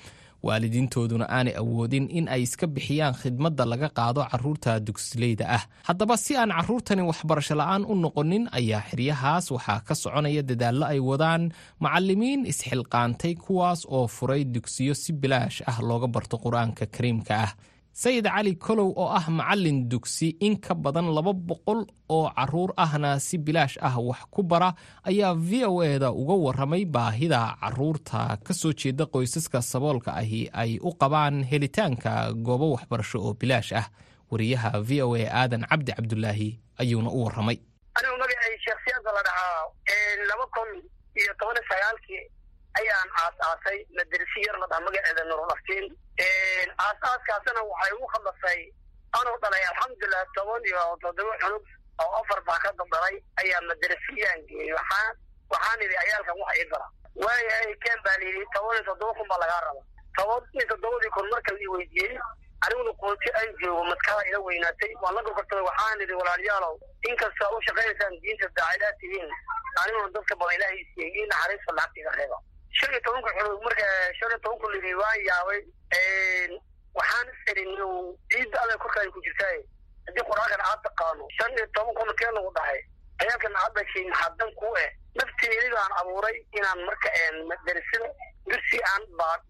waalidiintooduna 0.47 1.27
aanay 1.37 1.55
awoodin 1.63 2.07
in 2.19 2.27
ay 2.35 2.43
iska 2.47 2.67
bixiyaan 2.75 3.15
khidmadda 3.21 3.65
laga 3.73 3.89
qaado 3.99 4.21
carruurta 4.31 4.73
dugsileyda 4.87 5.45
ah. 5.57 5.63
Haddaba 5.89 6.17
si 6.25 6.33
aan 6.41 6.53
caruurtani 6.57 7.03
waxbarasho 7.11 7.55
la'aan 7.61 7.83
u 7.91 7.95
noqonin 8.05 8.45
ayaa 8.59 8.83
xeryahaas 8.91 9.47
waxaa 9.57 9.81
ka 9.89 9.95
soconaya 10.03 10.43
dadaallo 10.51 10.85
ay 10.93 11.01
wadaan 11.11 11.43
macalimiin 11.85 12.41
isxilqaantay 12.53 13.35
kuwaas 13.45 13.81
oo 13.97 14.07
furay 14.17 14.43
dugsiyo 14.55 14.95
si 15.03 15.11
bilaash 15.23 15.59
ah 15.71 15.79
looga 15.89 16.09
barto 16.15 16.37
qur'aanka 16.45 16.85
kariimka 16.95 17.35
ah 17.47 17.53
sayid 17.95 18.27
cali 18.27 18.53
kolow 18.65 18.91
oo 19.03 19.07
ah 19.19 19.27
macalin 19.39 19.79
dugsi 19.91 20.29
in 20.47 20.55
ka 20.65 20.75
badan 20.75 21.09
laba 21.17 21.33
boqol 21.49 21.81
oo 22.11 22.27
carruur 22.37 22.71
ahna 22.85 23.11
si 23.27 23.39
bilaash 23.39 23.77
ah 23.89 23.95
wax 24.09 24.27
ku 24.35 24.43
bara 24.43 24.75
ayaa 25.07 25.35
v 25.49 25.51
o 25.71 25.79
eda 25.83 26.11
uga 26.11 26.35
waramay 26.45 26.83
baahida 26.85 27.41
carruurta. 27.63 28.21
Ka 28.47 28.53
soo 28.61 28.73
jeeda 28.75 29.07
qoysaska 29.07 29.63
saboolka 29.63 30.11
ahi 30.21 30.51
ay 30.53 30.79
u 30.83 30.91
qabaan 31.01 31.47
helitaanka 31.51 32.35
goobo 32.47 32.67
waxbarasho 32.75 33.19
oo 33.23 33.33
bilaash 33.41 33.73
ah. 33.81 33.87
Wariyaha 34.31 34.71
v 34.83 34.91
o 35.07 35.15
a 35.15 35.25
aadan 35.31 35.63
cabdi 35.71 35.93
cabdulaahi 35.95 36.49
ayuuna 36.83 37.11
u 37.15 37.19
waramay 37.25 37.59
ayaan 42.81 43.09
aas-aasay 43.23 43.79
madarisi 43.97 44.41
yar 44.47 44.57
la 44.63 44.67
dhaha 44.71 44.81
magaceeda 44.87 45.25
nurulaftiin 45.31 45.87
aas-aaskaasna 46.87 47.63
waxay 47.71 47.93
ugu 47.97 48.07
khaldasay 48.15 48.61
anuu 49.21 49.37
dhalay 49.43 49.63
alxamdulilah 49.71 50.25
toban 50.37 50.63
iyo 50.71 50.83
toddoba 51.03 51.35
cunug 51.43 51.65
oo 52.05 52.13
afar 52.21 52.41
baa 52.49 52.59
ka 52.65 52.73
dabdhalay 52.79 53.17
ayaa 53.43 53.61
madarasiyaan 53.71 54.41
geeyey 54.49 54.73
waxaa 54.79 55.09
waxaan 55.53 55.83
idhi 55.87 55.97
ayaalkan 56.05 56.39
waxa 56.43 56.61
ii 56.63 56.69
bara 56.73 56.87
waayahay 57.25 57.75
ken 57.85 57.99
baa 58.07 58.17
layidhi 58.23 58.47
toban 58.55 58.75
iyo 58.77 58.85
toddoba 58.91 59.13
kun 59.19 59.29
baa 59.33 59.41
lagaa 59.45 59.61
raba 59.67 59.83
toban 60.19 60.43
iyo 60.59 60.67
toddobadii 60.73 61.13
kun 61.17 61.31
marka 61.35 61.53
la 61.59 61.71
weydiiyey 61.75 62.19
aniguna 62.65 62.93
qooti 63.03 63.29
aan 63.39 63.51
joogo 63.61 63.83
maskada 63.85 64.23
ila 64.29 64.39
weynaatay. 64.41 64.93
Waan 65.03 65.15
la 65.15 65.23
gorgortamay 65.23 65.65
waxaan 65.69 66.01
idhi 66.05 66.15
walaalayaalow 66.21 66.75
inkasta 67.09 67.51
u 67.55 67.61
shaqaynaysaan 67.67 68.15
diinta 68.23 68.49
daacidaad 68.59 68.97
tihiin 69.01 69.31
aniguna 69.83 70.09
dadka 70.17 70.35
bada 70.41 70.55
ilaahay 70.57 70.79
isiiyey 70.85 71.11
ii 71.21 71.27
naxariista 71.33 71.73
reeba 72.19 72.39
shan 72.79 72.91
iyo 72.93 73.01
tobanka 73.05 73.31
marka 73.65 73.87
shan 74.19 74.31
iyo 74.31 74.39
tobanku 74.45 74.67
lidhi 74.75 74.95
waan 75.01 75.21
yaabay 75.29 75.61
waxaan 76.99 77.27
isidhin 77.35 77.71
ciidda 78.31 78.59
adag 78.65 78.79
korkaay 78.83 79.09
ku 79.15 79.21
jirtaay 79.27 79.59
haddii 80.07 80.27
qur'aankan 80.31 80.63
aad 80.71 80.81
taqaano 80.87 81.25
shan 81.39 81.51
iyo 81.57 81.67
toban 81.75 81.95
kun 81.95 82.09
lagu 82.37 82.51
dhahay? 82.57 82.81
Ayaalkan 83.23 83.55
aad 83.63 83.73
dhashay 83.79 84.05
maxaa 84.11 84.35
dan 84.39 84.51
kuu 84.61 84.75
eh 84.85 84.91
nafteedigaan 85.19 85.93
abuuray 86.01 86.37
inaan 86.59 86.81
marka 86.89 87.09
madarasada 87.51 88.09
dursi 88.51 88.79
aan 88.93 89.03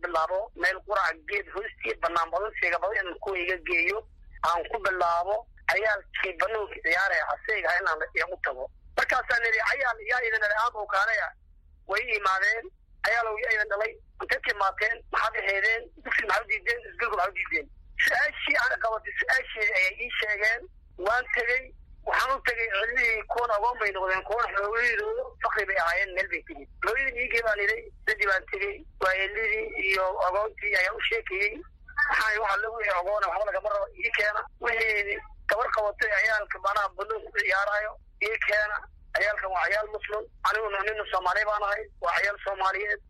bilaabo 0.02 0.38
meel 0.62 0.78
qurac 0.86 1.16
geed 1.28 1.46
hoostii 1.54 1.94
banaan 2.02 2.30
badan 2.30 2.52
seega 2.60 2.78
badan 2.78 2.96
inaan 3.00 3.18
kuwa 3.24 3.38
iga 3.44 3.56
geeyo 3.68 3.98
aan 4.48 4.62
ku 4.70 4.76
bilaabo 4.84 5.36
cayaalkii 5.72 6.36
banaanka 6.40 6.76
ciyaaraya 6.84 7.24
aseyga 7.34 7.68
ha 7.70 7.78
inaan 7.80 8.00
igu 8.20 8.36
tago. 8.44 8.64
Markaasaan 8.96 9.46
idhi 9.48 9.60
cayaal 9.68 9.98
yaa 10.10 10.20
idin 10.28 10.44
aad 10.44 10.74
oo 10.80 10.86
kaalaya 10.86 11.28
way 11.88 12.04
imaadeen 12.18 12.64
cayaalow 13.04 13.36
yaa 13.44 13.52
idin 13.56 13.70
dhalay 13.72 13.92
intay 14.22 14.40
timaateen 14.48 14.96
maxaad 15.12 15.34
aheedeen 15.42 15.82
dugsi 16.04 16.26
maxaa 16.26 16.42
u 16.44 16.48
diideen? 16.50 16.80
Isbilku 16.90 17.16
maxaa 17.16 17.30
u 17.32 17.36
diideen? 17.38 17.66
Su'aashii 18.04 18.56
aan 18.62 18.74
qabatay 18.84 19.12
su'aasheedii 19.20 19.74
ayay 19.80 19.94
ii 20.04 20.10
sheegeen. 20.20 20.62
Waan 21.06 21.24
tegey 21.36 21.62
waxaan 22.08 22.32
u 22.36 22.40
tegay 22.48 22.68
cilmihii 22.74 23.22
kuwan 23.32 23.50
agoon 23.56 23.78
bay 23.80 23.90
noqdeen 23.96 24.22
kuwan 24.30 24.48
xoogahidooda 24.56 25.24
fakri 25.44 25.64
bay 25.70 25.78
ahaayeen 25.84 26.14
meel 26.16 26.28
bay 26.32 26.42
tegey 26.48 26.66
hooyadii 26.86 27.22
iigee 27.24 27.42
baan 27.46 27.60
idhay 27.66 27.82
dadii 28.06 28.28
baan 28.30 28.44
tegey 28.52 28.74
waayeelidii 29.02 29.66
iyo 29.90 30.06
agoontii 30.28 30.74
ayaan 30.80 30.96
u 30.98 31.06
sheekayey. 31.10 31.52
Waxaan 32.08 32.40
waxa 32.44 32.56
la 32.62 32.68
wixii 32.74 32.96
agoona 33.00 33.26
waxba 33.32 33.46
lagama 33.50 33.68
rabo 33.74 33.86
ii 34.04 34.10
keena. 34.18 34.40
Wixii 34.64 35.18
gabar 35.48 35.68
qabatay 35.76 36.10
cayaalka 36.14 36.58
manaha 36.66 36.88
banoon 36.98 37.22
ku 37.24 37.38
ciyaarayo 37.38 37.92
ii 38.28 38.38
keena 38.46 38.76
cayaalkan 39.14 39.50
waa 39.54 39.64
cayaal 39.66 39.88
muslim 39.96 40.22
aniguna 40.48 40.78
nina 40.86 41.04
soomaali 41.12 41.44
baan 41.50 41.62
ahay 41.68 41.82
waa 42.04 42.14
cayaal 42.18 42.38
soomaaliyeed. 42.44 43.00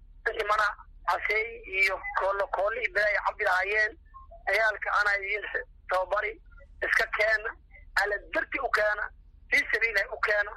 Mana 0.50 0.66
caseey 1.09 1.46
iyo 1.80 1.96
koolo 2.20 2.46
koolli 2.57 2.80
iyo 2.84 2.92
bela 2.94 3.07
ay 3.11 3.16
cabdi 3.26 3.44
lahaayeen 3.48 3.92
cayaalka 4.48 4.88
anaa 5.00 5.16
idiin 5.20 5.44
tababari 5.90 6.32
iska 6.86 7.07
keena 7.16 7.50
ala 8.02 8.16
darti 8.34 8.59
u 8.66 8.68
keena 8.76 9.05
fii 9.50 9.64
sabiilah 9.72 10.07
u 10.16 10.18
keena. 10.26 10.52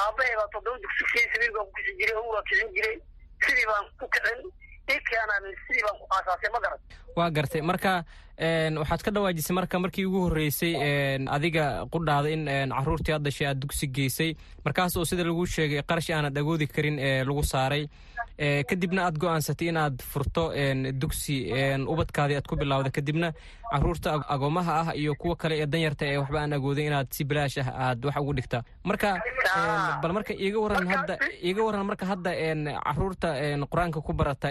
Aabahay 0.00 0.34
baa 0.40 0.48
toddoba 0.54 0.78
dugsi 0.84 1.04
fii 1.12 1.26
sabiil 1.34 1.52
baan 1.56 1.66
ku 1.66 1.72
kisi 1.78 1.92
jiray 2.00 2.16
hum 2.18 2.28
waa 2.34 2.42
kicin 2.48 2.70
jiray. 2.76 2.96
Sidii 3.44 3.66
baan 3.70 3.84
ku 4.00 4.06
kicin 4.14 4.40
ii 4.94 5.00
keenaan 5.10 5.44
sidii 5.66 5.84
baan 5.86 5.98
ku 6.00 6.06
aasaasay 6.16 6.50
ma 6.54 6.60
garan 6.64 6.80
waa 7.18 7.30
gartay. 7.30 7.62
Marka 7.70 7.92
waxaad 8.40 9.02
ka 9.04 9.10
dhawaajisay 9.10 9.54
marka 9.54 9.78
markii 9.78 10.04
ugu 10.08 10.20
horreysay 10.24 10.72
adiga 11.28 11.84
qudhaada 11.92 12.30
in 12.32 12.46
caruurtii 12.72 13.12
aad 13.12 13.22
dhashay 13.26 13.46
aad 13.48 13.58
dugsi 13.60 13.86
geysay. 13.86 14.34
Markaas 14.64 14.96
oo 14.96 15.04
sida 15.04 15.24
lagu 15.24 15.44
sheegay 15.46 15.82
qarash 15.82 16.08
aanad 16.10 16.38
agoodi 16.38 16.66
karin 16.66 16.96
ee 16.98 17.24
lagu 17.24 17.42
saaray 17.44 17.84
kadibna 18.68 19.04
aad 19.06 19.18
go'aansatay 19.20 19.68
inaad 19.68 20.00
furto 20.12 20.44
dugsi 21.02 21.36
ubadkaadii 21.94 22.36
aad 22.40 22.46
ku 22.48 22.56
bilawda 22.56 22.90
kadibna 22.90 23.32
carruurta 23.70 24.14
agoomaha 24.34 24.72
ah 24.80 24.94
iyo 24.96 25.14
kuwa 25.14 25.36
kale 25.36 25.60
ee 25.62 25.66
danyarta 25.66 26.06
ee 26.06 26.16
waxba 26.16 26.40
aan 26.40 26.52
agoodin 26.52 26.86
inaad 26.90 27.08
si 27.12 27.24
bilaash 27.24 27.58
ah 27.58 27.68
aad 27.90 28.04
wax 28.04 28.16
ugu 28.16 28.32
dhigta. 28.34 28.62
Marka 28.84 29.20
bal 30.02 30.12
marka 30.12 30.32
iiga 30.34 30.58
waran 30.58 30.88
hadda 30.88 31.14
iiga 31.44 31.62
waran 31.62 31.84
marka 31.86 32.06
hadda 32.06 32.30
carruurta 32.86 33.28
qur'aanka 33.72 34.00
ku 34.00 34.12
barata 34.12 34.48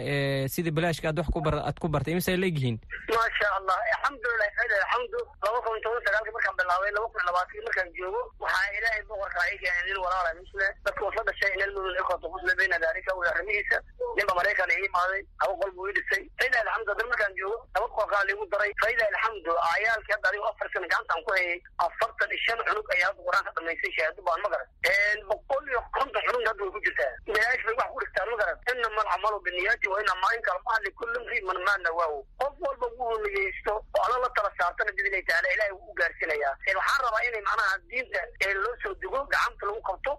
sida 0.53 0.71
bilaashka 0.71 1.09
aad 1.09 1.19
wax 1.19 1.27
aad 1.65 1.77
ku 1.81 1.87
bartay 1.89 2.13
imise 2.13 2.29
ay 2.31 2.37
leegyihiin 2.37 2.77
maasha 3.09 3.47
allah 3.57 3.77
alxamdulilah 3.95 4.49
alxamdu 4.79 5.19
laba 5.43 5.57
kun 5.65 5.81
toban 5.83 6.01
sagaalkii 6.05 6.33
markaan 6.37 6.55
bilaabay 6.61 6.91
laba 6.95 7.07
kun 7.13 7.21
labaatankii 7.27 7.65
markaan 7.67 7.89
joogo 7.97 8.21
waxaa 8.39 8.67
ilaahay 8.77 9.03
boqorka 9.09 9.39
ay 9.49 9.57
keenay 9.61 9.83
nin 9.89 9.97
walaala 10.05 10.31
misle 10.39 10.67
dadka 10.85 11.01
wasla 11.07 11.21
dhashay 11.27 11.51
inal 11.57 11.71
mudun 11.75 11.95
ikota 12.03 12.27
musle 12.33 12.51
bayna 12.59 12.77
daalika 12.83 13.11
uu 13.17 13.25
arrimihiisa 13.33 13.77
ninba 14.17 14.33
maraykan 14.39 14.71
ii 14.75 14.85
imaaday 14.89 15.21
qol 15.59 15.71
buu 15.77 15.87
ii 15.89 15.95
dhisay. 15.97 16.23
Failah 16.39 16.61
alxamdu 16.65 16.91
haddana 16.91 17.09
markaan 17.11 17.33
joogo 17.39 17.57
laba 17.75 17.87
qolkaa 17.97 18.23
liigu 18.27 18.45
daray. 18.53 18.71
Failah 18.81 19.07
alxamdu 19.11 19.51
ayaalkii 19.73 20.13
hadda 20.15 20.29
adigo 20.29 20.47
afar 20.51 20.67
sana 20.73 20.87
gacantaan 20.93 21.23
ku 21.25 21.31
hayay 21.35 21.57
afartan 21.85 22.29
iyo 22.33 22.39
shan 22.45 22.59
cunug 22.67 22.87
ayaa 22.95 23.07
hadda 23.09 23.21
qur'aanka 23.27 23.51
dhamaysay 23.57 23.91
shahaado 23.97 24.21
baan 24.27 24.41
ma 24.45 24.49
garan 24.53 25.19
boqol 25.31 25.63
iyo 25.73 25.81
konton 25.97 26.23
cunug 26.27 26.43
hadda 26.49 26.61
way 26.65 26.71
ku 26.75 26.79
jirtaa. 26.85 27.11
Bilaash 27.27 27.63
bay 27.67 27.75
wax 27.79 27.89
ku 27.93 27.99
dhigtaan 28.03 28.27
ma 28.33 28.37
garan 28.41 28.57
inama 28.73 29.01
alcamalu 29.05 29.37
biniyaati 29.47 29.87
wa 29.93 29.97
inama 30.03 30.27
inkalmaa 30.39 30.79
likulli 30.85 31.19
mri 31.25 31.39
man 31.49 31.59
maa 31.67 31.77
nawaahu 31.85 32.17
qof 32.41 32.55
walba 32.65 32.87
wuu 32.97 33.17
niyeysto 33.25 33.73
oo 33.75 34.01
alla 34.05 34.17
la 34.25 34.29
tala 34.37 34.51
saartana 34.59 34.91
bidilay 34.97 35.23
taala 35.29 35.47
ilahay 35.55 35.71
wuu 35.77 35.91
u 35.91 35.97
gaarsiinayaa. 36.01 36.53
Waxaan 36.79 37.01
rabaa 37.05 37.23
inay 37.29 37.41
macnaha 37.47 37.77
diinta 37.89 38.21
loo 38.63 38.75
soo 38.83 38.93
dego 39.03 39.19
gacanta 39.33 39.63
lagu 39.69 39.81
qabto. 39.89 40.11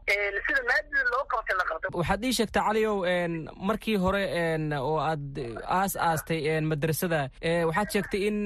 Sida 0.47 0.63
maadada 0.71 1.05
loo 1.15 1.25
qabtay 1.35 1.57
la 1.61 1.65
qabto 1.71 1.87
waxaad 2.01 2.25
ii 2.25 2.33
sheegtaa 2.39 2.65
caliow 2.69 2.97
markii 3.57 3.97
hore 4.05 4.23
oo 4.81 4.99
aad 4.99 5.39
aas 5.79 5.97
aastay 6.09 6.61
madrasada 6.71 7.21
waxaad 7.69 7.89
sheegtay 7.95 8.21
in 8.29 8.39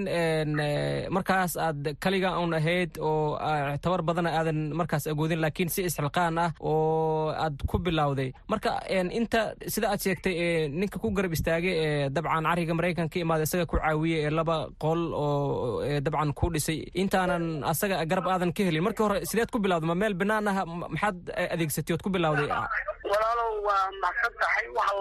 markaas 1.17 1.57
aad 1.67 1.97
kaliga 2.05 2.31
un 2.45 2.55
ahayd 2.55 2.99
oo 3.01 3.39
tabar 3.83 4.03
badana 4.09 4.31
aadan 4.39 4.61
markaas 4.81 5.07
agoodin 5.13 5.41
laakiin 5.45 5.69
si 5.75 5.83
isxilqaan 5.89 6.39
ah 6.45 6.51
oo 6.61 7.29
aad 7.45 7.57
ku 7.71 7.79
bilowday. 7.79 8.33
Marka 8.49 8.71
inta 9.21 9.41
sida 9.75 9.91
aad 9.93 10.01
sheegtay 10.05 10.69
ninka 10.69 10.99
ku 11.03 11.11
garab 11.17 11.33
istaagay 11.37 12.09
dabcan 12.17 12.45
cariga 12.51 12.75
maraykan 12.79 13.09
ka 13.13 13.19
imaada 13.25 13.45
isaga 13.49 13.67
ku 13.71 13.77
caawiyey 13.79 14.27
ee 14.27 14.31
laba 14.39 14.57
qol 14.85 15.01
oo 15.15 15.83
dabcan 16.07 16.33
ku 16.39 16.51
dhisay. 16.55 16.79
Intaanan 17.03 17.45
asaga 17.73 18.05
garab 18.11 18.27
aadan 18.29 18.53
ka 18.57 18.63
helin. 18.69 18.85
Markii 18.87 19.05
hore 19.07 19.19
sideed 19.31 19.51
ku 19.55 19.59
bilawday 19.65 19.89
ma 19.91 19.95
meel 20.03 20.15
banaan 20.15 20.49
ah 20.53 20.65
maxaad 20.65 21.17
adeegsatay 21.55 21.95
ood 21.95 22.03
ku 22.07 22.11
walaalow 23.05 23.53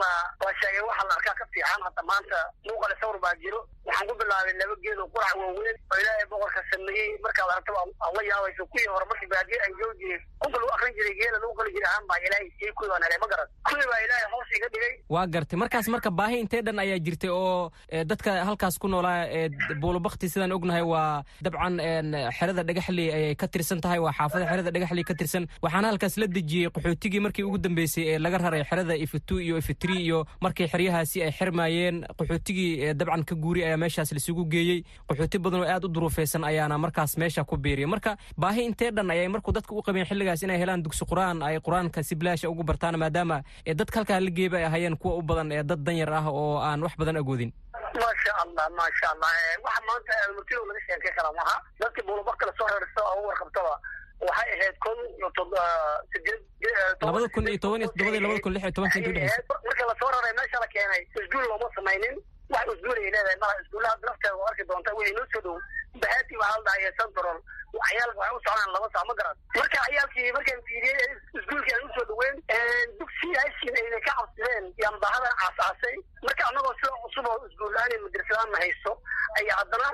waa 0.01 0.53
sheegay 0.61 0.83
waxa 0.89 1.03
la 1.09 1.13
arkaa 1.17 1.35
ka 1.39 1.45
fiican. 1.53 1.81
Hadda 1.87 2.01
maanta 2.09 2.37
muuqale 2.67 2.95
sawir 3.01 3.19
baa 3.23 3.35
jiro. 3.43 3.59
Waxaan 3.87 4.07
ku 4.09 4.13
bilaabay 4.19 4.53
laba 4.59 4.75
geed 4.83 4.99
oo 5.03 5.07
qurac 5.13 5.33
waaweyn. 5.39 5.77
Oo 5.91 5.97
ilaahay 6.01 6.25
boqorka 6.31 6.61
sameeyey. 6.71 7.09
Markaad 7.25 7.49
aragto 7.53 7.71
aad 7.79 8.13
la 8.17 8.21
yaabayso 8.29 8.63
kuwii 8.71 8.87
hore 8.93 9.05
markii 9.11 9.29
baadiye 9.33 9.57
joogi 9.79 9.99
jireen. 10.01 10.21
Kunka 10.41 10.57
lagu 10.59 10.71
akrin 10.75 10.93
jiray 10.97 11.15
geela 11.19 11.37
lagu 11.43 11.53
qali 11.59 11.71
jiray 11.75 11.89
ahaan 11.91 12.05
baa 12.09 12.19
ilaahay 12.27 12.47
siiyey 12.57 12.73
kuwii 12.77 12.91
baan 12.93 13.03
ma 13.23 13.27
garan. 13.31 13.47
Kuwii 13.67 13.87
baa 13.91 14.01
ilaahay 14.05 14.27
hoos 14.33 14.49
iga 14.57 14.67
dhigay? 14.73 14.93
Waa 15.13 15.25
gartay. 15.33 15.57
Markaas 15.63 15.87
marka 15.93 16.09
baahi 16.19 16.37
intee 16.43 16.61
dhan 16.65 16.79
ayaa 16.83 16.99
jirtay 17.05 17.29
oo 17.31 17.71
eh, 17.93 18.03
dadka 18.09 18.31
halkaas 18.47 18.75
ku 18.81 18.87
noolaa 18.87 19.27
ee 19.39 19.49
buulabakti 19.81 20.29
sidaan 20.29 20.51
ognahay 20.57 20.81
waa 20.93 21.23
dabcan 21.43 21.79
een, 21.79 22.09
xerada 22.37 22.63
dhagaxley 22.63 23.07
ayay 23.17 23.35
ka 23.35 23.47
tirsan 23.47 23.81
tahay 23.83 23.99
waa 23.99 24.13
xaafada 24.17 24.45
xerada 24.49 24.71
dhagaxley 24.71 25.03
ka 25.03 25.13
tirsan. 25.19 25.43
Waxaana 25.63 25.87
halkaas 25.91 26.15
la 26.17 26.27
dejiyey 26.27 26.69
qaxootigii 26.75 27.19
markii 27.25 27.43
ugu 27.47 27.57
dambeysay 27.57 28.03
ee 28.15 28.19
laga 28.19 28.37
raray 28.37 28.63
xerada 28.63 28.95
ifitu 28.95 29.39
iyo 29.39 29.57
ifitri 29.73 29.97
iyo 30.05 30.25
markii 30.41 30.67
xeryahaasi 30.67 31.23
ay 31.23 31.31
xirmayeen 31.31 32.05
qaxootigii 32.19 32.71
ee 32.87 32.93
dabcan 32.93 33.23
ka 33.25 33.35
guuri 33.35 33.63
ayaa 33.65 33.77
meeshaas 33.77 34.11
laisugu 34.11 34.45
geeyey. 34.45 34.83
Qaxooti 35.09 35.39
badan 35.39 35.61
oo 35.61 35.67
aad 35.73 35.85
u 35.85 35.87
duruufaysan 35.87 36.43
ayaana 36.43 36.77
markaas 36.77 37.17
meesha 37.17 37.43
ku 37.43 37.57
biiriyay 37.57 37.89
marka 37.89 38.17
baahi 38.37 38.65
intee 38.69 38.91
dhan 38.91 39.09
ayay 39.11 39.27
markuu 39.27 39.51
dadka 39.53 39.73
u 39.75 39.81
qabeen 39.81 40.05
xilligaas 40.05 40.43
inay 40.43 40.57
helaan 40.61 40.83
dugsi 40.83 41.05
qur'aan 41.05 41.41
ay 41.43 41.57
qur'aanka 41.59 42.03
si 42.03 42.15
bilaasha 42.15 42.49
ugu 42.49 42.63
bartaan 42.63 42.97
maadaama 42.99 43.41
ee 43.65 43.73
dadka 43.73 43.99
halkaa 43.99 44.19
la 44.19 44.29
geeba 44.31 44.57
ay 44.57 44.65
ahayeen 44.65 44.97
kuwa 44.97 45.15
u 45.17 45.21
badan 45.21 45.51
ee 45.51 45.63
dad 45.63 45.79
danyar 45.83 46.13
ah 46.13 46.25
oo 46.29 46.57
aan 46.61 46.83
wax 46.83 46.93
badan 46.97 47.17
agoodin. 47.17 47.51
Maasha 47.73 48.31
allah 48.43 48.65
maasha 48.77 49.05
allah 49.13 49.31
Eh, 49.33 49.57
waxa 49.65 49.81
maanta 49.89 50.13
almutilo 50.27 50.61
laga 50.69 50.81
sheekay 50.87 51.11
kara 51.17 51.31
maha? 51.39 51.55
Dadkii 51.79 52.05
buulabakka 52.07 52.45
la 52.45 52.53
soo 52.57 52.67
rarista 52.71 53.01
oo 53.09 53.21
u 53.23 53.27
warqabtaba 53.29 53.73
waxay 54.21 54.49
ahayd 54.55 54.75
kun 54.83 54.97
ah, 55.57 55.97
eh, 56.13 56.39
labada 57.01 57.27
kun 57.35 57.47
iyo 57.47 57.57
toban 57.63 57.81
iyo 57.81 57.89
toddobada 57.91 58.17
iyo 58.17 58.23
labada 58.25 58.41
kun 58.43 58.53
lix 58.53 58.63
iyo 58.63 58.71
tobanka 58.71 58.97
intii 58.99 59.11
udhexeysay 59.13 59.45
marka 59.65 59.83
la 59.89 59.95
soo 59.99 60.09
raray 60.13 60.33
meesha 60.37 60.59
la 60.63 60.67
keenay 60.73 61.01
isguul 61.23 61.45
looma 61.49 61.67
samaynin 61.75 62.15
wax 62.53 62.65
isguul 62.75 62.97
ay 62.97 63.03
leedahay 63.11 63.37
malaha 63.41 63.61
isguulaha 63.63 63.95
nafteeda 64.07 64.35
waa 64.41 64.49
arki 64.51 64.63
doonta 64.69 64.95
wixii 64.97 65.15
noo 65.17 65.27
soo 65.33 65.41
dhow 65.45 65.57
bahati 66.01 66.33
waxaa 66.41 66.57
la 66.57 66.63
dhahay 66.67 66.91
central 67.01 67.37
ciyaalka 67.87 68.19
waxay 68.21 68.35
u 68.37 68.41
socdaan 68.45 68.73
laba 68.75 68.87
saa 68.95 69.05
ma 69.09 69.13
garan 69.19 69.37
marka 69.59 69.77
ciyaalkii 69.87 70.31
markaan 70.37 70.61
fiiriyey 70.69 71.11
isguulkii 71.39 71.73
aan 71.77 71.85
u 71.87 71.93
soo 71.97 72.05
dhaweyn 72.11 72.35
dugsiyaashiin 72.99 73.75
ayna 73.81 73.99
ka 74.07 74.11
cabsideen 74.19 74.65
yaan 74.83 74.97
bahadan 75.03 75.33
aasaasay 75.45 75.95
marka 76.27 76.43
annagoo 76.49 76.73
sida 76.79 76.91
cusub 77.03 77.25
oo 77.31 77.37
isguul-aan 77.49 77.91
iyo 77.93 78.01
madrasadaan 78.05 78.51
ma 78.53 78.59
haysto 78.63 78.91
ayaa 79.39 79.57
haddana 79.61 79.89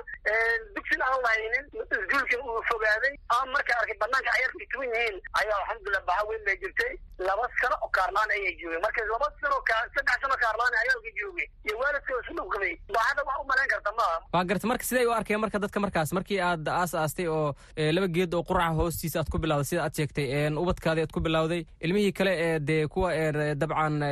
dugsin 0.76 1.02
aan 1.08 1.22
lahaynin 1.26 1.66
isguulkii 1.98 2.40
uu 2.46 2.62
fogaaday 2.70 3.14
ama 3.36 3.52
marka 3.56 3.72
arkay 3.80 3.96
banaanka 4.02 4.30
ciyaalka 4.36 4.58
ay 4.62 4.68
tuban 4.72 4.90
yihiin 4.94 5.16
ayaa 5.40 5.58
alxamdulilah 5.62 6.04
baha 6.10 6.22
weyn 6.30 6.44
bay 6.48 6.56
jirtay 6.64 6.92
laba 7.28 7.44
sano 7.60 7.76
oo 7.84 7.90
kaarlaan 7.98 8.30
ayay 8.36 8.52
joogeen 8.60 8.82
marka 8.86 9.00
laba 9.14 9.28
sano 9.40 9.56
saddex 9.96 10.18
sano 10.24 10.36
kaarlaan 10.44 10.72
ciyaalka 10.82 11.10
joogay 11.20 11.46
iyo 11.66 11.74
waalidkooda 11.82 12.22
isu 12.26 12.32
dhowgamay 12.38 12.72
bahada 12.98 13.22
wax 13.28 13.36
u 13.42 13.48
malayn 13.52 13.70
karta 13.74 13.92
maaha 14.00 14.18
waa 14.34 14.44
gartay 14.50 14.68
marka 14.72 14.84
siday 14.90 15.06
u 15.10 15.12
arkeen 15.18 15.40
marka 15.44 15.58
dadka 15.64 15.80
markaas 15.86 16.12
markii 16.18 16.40
aad 16.50 16.68
aas 16.78 16.94
aastay 17.02 17.28
oo 17.36 17.48
laba 17.76 18.08
geed 18.08 18.34
oo 18.34 18.42
quraca 18.42 18.74
hoostiisa 18.80 19.20
aad 19.20 19.28
ku 19.32 19.38
bilawday 19.38 19.64
sida 19.70 19.82
aad 19.84 19.94
sheegtay 19.94 20.48
ubadkaadii 20.64 21.02
aad 21.06 21.12
ku 21.12 21.20
bilawday 21.20 21.64
ilmihii 21.80 22.12
kale 22.12 22.32
ee 22.46 22.58
dee 22.58 22.86
kuwa 22.86 23.10
dabcan 23.54 24.02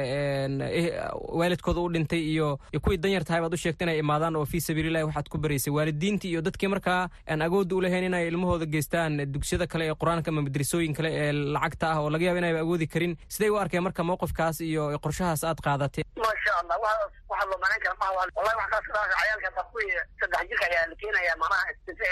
waalidkooda 1.40 1.80
u 1.80 1.88
dhintay 1.92 2.20
iyo 2.32 2.58
kuwii 2.82 2.96
danyar 2.98 3.24
baad 3.28 3.54
u 3.54 3.56
sheegtay 3.56 3.84
inay 3.86 3.98
imaadaan 3.98 4.36
oo 4.36 4.44
fii 4.46 4.60
sabiilillahi 4.60 5.04
waxaad 5.04 5.28
ku 5.28 5.38
baraysay 5.38 5.72
waalidiintii 5.72 6.30
iyo 6.30 6.40
dadkii 6.42 6.68
markaa 6.68 7.08
aan 7.30 7.42
agoodda 7.42 7.74
u 7.76 7.80
lahayn 7.80 8.04
inay 8.04 8.28
ilmahooda 8.28 8.66
geystaan 8.66 9.32
dugsiyada 9.32 9.66
kale 9.66 9.88
ee 9.88 9.94
qur'aanka 9.94 10.28
ama 10.30 10.42
madrasooyin 10.42 10.94
kale 10.94 11.10
ee 11.12 11.32
lacagta 11.32 11.90
ah 11.92 12.00
oo 12.02 12.10
laga 12.10 12.24
yaabo 12.24 12.38
inayba 12.38 12.60
awoodi 12.60 12.86
karin. 12.86 13.16
Siday 13.28 13.50
u 13.50 13.56
arkeen 13.58 13.82
marka 13.82 14.02
mowqifkaas 14.04 14.60
iyo 14.60 14.98
qorshahaas 15.04 15.44
aad 15.44 15.60
qaadatay 15.66 16.04
maasha 16.16 16.52
allah 16.62 16.76
wa 16.84 16.90
waxaa 17.30 17.48
loo 17.50 17.58
malayn 17.64 17.80
kara 17.84 17.94
maha 18.00 18.12
wallahi 18.36 18.56
wax 18.60 18.68
kaas 18.72 18.84
kadhaasa 18.88 19.14
cayaalka 19.20 19.46
hata 19.50 19.62
kuwii 19.70 19.92
saddex 20.20 20.48
jirka 20.50 20.64
ayaa 20.70 20.86
la 20.90 20.96
keenaya 21.00 21.34
manaha 21.42 21.64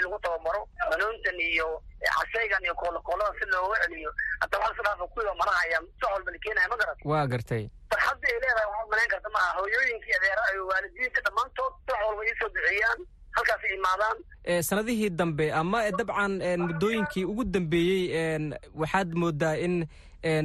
lagu 0.04 0.18
tababaro 0.24 0.60
banoontan 1.36 1.52
iyo 1.52 1.82
caseygan 2.00 2.62
iyo 2.64 2.74
koolokoolada 2.74 3.32
si 3.38 3.44
looga 3.50 3.76
celiyo. 3.84 4.10
Hata 4.40 4.58
waxaa 4.58 4.74
kadhaasa 4.82 5.06
kuwii 5.12 5.38
manaha 5.38 5.60
ayaa 5.64 5.80
sox 6.00 6.10
walba 6.12 6.30
la 6.32 6.38
keenaya 6.38 6.68
ma 6.68 6.76
garat 6.76 6.98
waa 7.04 7.26
gartay. 7.26 7.68
Farxadda 7.90 8.26
ay 8.28 8.34
leedahay 8.40 8.66
waxaa 8.70 8.88
malayn 8.90 9.10
karta 9.10 9.28
maha 9.36 9.50
hooyooyinkii 9.58 10.14
adeera 10.18 10.42
iyo 10.54 10.66
waalidiinta 10.66 11.20
dhammaantood 11.26 11.72
sox 11.88 11.98
walba 12.06 12.22
iisoo 12.24 12.48
duceeyaan 12.54 13.00
halkaas 13.36 13.64
ay 13.64 13.74
imaadaan. 13.78 14.16
Sanadihii 14.62 15.10
dambe 15.10 15.52
ama 15.52 15.90
dabcan 15.90 16.32
muddooyinkii 16.58 17.24
ugu 17.24 17.44
dambeeyey 17.44 18.50
waxaad 18.74 19.12
moodaa 19.14 19.56
in 19.56 19.86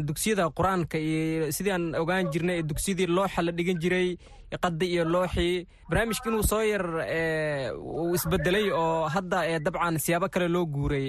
dugsiyada 0.05 0.49
qur'aanka 0.49 0.97
iyo 0.97 1.51
sidii 1.51 1.71
aan 1.71 1.95
ogaan 1.95 2.29
jirnay 2.31 2.57
ee 2.59 2.63
dugsiyadii 2.63 3.07
looxa 3.07 3.41
la 3.41 3.51
dhigan 3.51 3.79
jiray 3.81 4.17
qadi 4.63 4.85
iyo 4.93 5.03
looxii 5.05 5.67
barnaamijka 5.89 6.29
inuu 6.29 6.43
soo 6.43 6.61
yar 6.63 6.85
eh, 7.07 7.71
isbedelay 8.15 8.71
oo 8.71 9.07
hadda 9.07 9.39
eh, 9.47 9.59
dabcan 9.59 9.99
siyaabo 9.99 10.27
kale 10.29 10.47
loo 10.47 10.65
guuray 10.65 11.05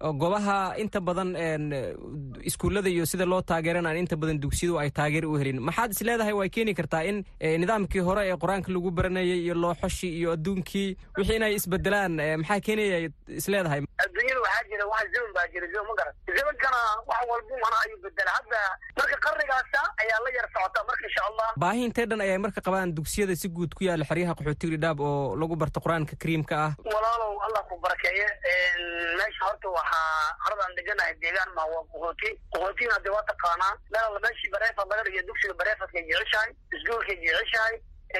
goobaha 0.00 0.74
inta 0.78 1.00
badan 1.00 1.30
iskuullada 2.44 2.88
iyo 2.88 3.06
sida 3.06 3.24
loo 3.26 3.42
taageeran 3.42 3.86
aan 3.86 3.96
inta 3.96 4.16
badan 4.16 4.40
dugsiyadu 4.40 4.78
ay 4.78 4.90
taageer 4.90 5.26
u 5.26 5.36
helin. 5.38 5.60
Maxaad 5.60 5.90
is 5.92 6.00
leedahay 6.02 6.32
way 6.32 6.48
keeni 6.48 6.74
kartaa 6.74 7.02
in 7.04 7.24
eh, 7.40 7.58
nidaamkii 7.60 8.00
hore 8.08 8.22
ee 8.28 8.36
qur'aanka 8.42 8.72
lagu 8.72 8.90
baranayay 8.90 9.40
iyo 9.44 9.54
looxoshii 9.54 10.12
iyo 10.18 10.32
adduunkii 10.36 10.96
wixii 11.18 11.36
inay 11.36 11.54
isbedelaan 11.54 12.12
maxaa 12.40 12.60
keenaya 12.60 12.98
is 13.28 13.48
leedahay? 13.48 13.80
Adduunyada 14.04 14.40
waxaa 14.46 14.64
jira 14.70 14.84
wax 14.92 15.06
zaman 15.14 15.32
baa 15.36 15.46
jira 15.52 15.66
zaman 15.72 15.86
ma 15.90 15.94
garan. 16.00 16.14
Zamankana 16.38 16.80
wax 17.10 17.20
walbu 17.30 17.54
mana 17.64 17.76
ayuu 17.84 17.98
bedela 18.04 18.30
hadda 18.38 18.60
marka 18.98 19.16
qarnigaasa 19.26 19.80
ayaa 20.02 20.20
la 20.24 20.30
yar 20.36 20.46
socota 20.54 20.80
marka 20.88 21.04
insha 21.08 21.22
allah. 21.30 21.48
Baahi 21.62 21.84
intee 21.88 22.06
dhan 22.10 22.20
ayay 22.26 22.38
marka 22.44 22.60
qabaan 22.66 22.94
dugsiyada 22.96 23.36
si 23.36 23.48
guud 23.48 23.74
ku 23.76 23.84
yaalla 23.88 24.04
xeryaha 24.10 24.34
qaxootiga 24.38 24.76
dhadhaab 24.76 25.00
oo 25.00 25.36
lagu 25.42 25.56
barto 25.62 25.80
qur'aanka 25.84 26.16
kariimka 26.22 26.54
ah. 26.66 26.72
Walaalow 26.94 27.32
allah 27.46 27.62
ku 27.70 27.74
barakeeye 27.84 28.26
meesha 29.18 29.42
horta 29.46 29.68
waxaa 29.68 30.36
haradaan 30.44 30.72
deganahay 30.78 31.14
deegaan 31.22 31.50
ma 31.56 31.64
waa 31.72 31.84
qaxooti. 31.92 32.30
Qaxootina 32.52 32.94
hadee 32.98 33.12
waa 33.16 33.24
taqaanaa 33.30 33.72
meel 33.92 34.18
meeshii 34.26 34.50
bareefad 34.54 34.86
laga 34.90 35.02
dhigayo 35.06 35.26
dugsiga 35.30 35.54
bareefadkay 35.60 36.02
jeceshahay 36.10 36.50
iskuulkay 36.76 37.16
jeceshahay 37.24 37.76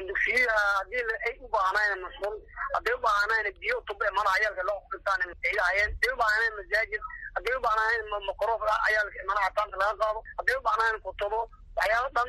dugsiyada 0.09 0.57
haddii 0.79 1.03
la- 1.09 1.21
ay 1.29 1.35
u 1.45 1.49
baahnayn 1.55 2.01
masquul 2.05 2.37
hadday 2.77 2.95
u 2.97 3.01
baahnayn 3.07 3.47
biyo 3.61 3.77
tuba 3.89 4.07
mana 4.19 4.31
cayaalka 4.37 4.63
loo 4.69 4.79
qristaan 4.91 5.21
ay 5.29 5.53
lahayeen 5.59 5.91
hadday 5.95 6.13
u 6.15 6.21
baahnayn 6.23 6.53
masaajid 6.61 7.03
hadday 7.37 7.55
u 7.57 7.61
baahnayn 7.67 8.03
maqroof 8.29 8.63
cayaalka 8.69 9.19
mana 9.31 9.41
cataanta 9.47 9.77
laga 9.83 9.95
qaado 10.03 10.21
hadday 10.39 10.57
u 10.61 10.63
baahnayn 10.69 10.97
kutubo 11.07 11.41
waxyaalo 11.83 12.09
dhan 12.17 12.29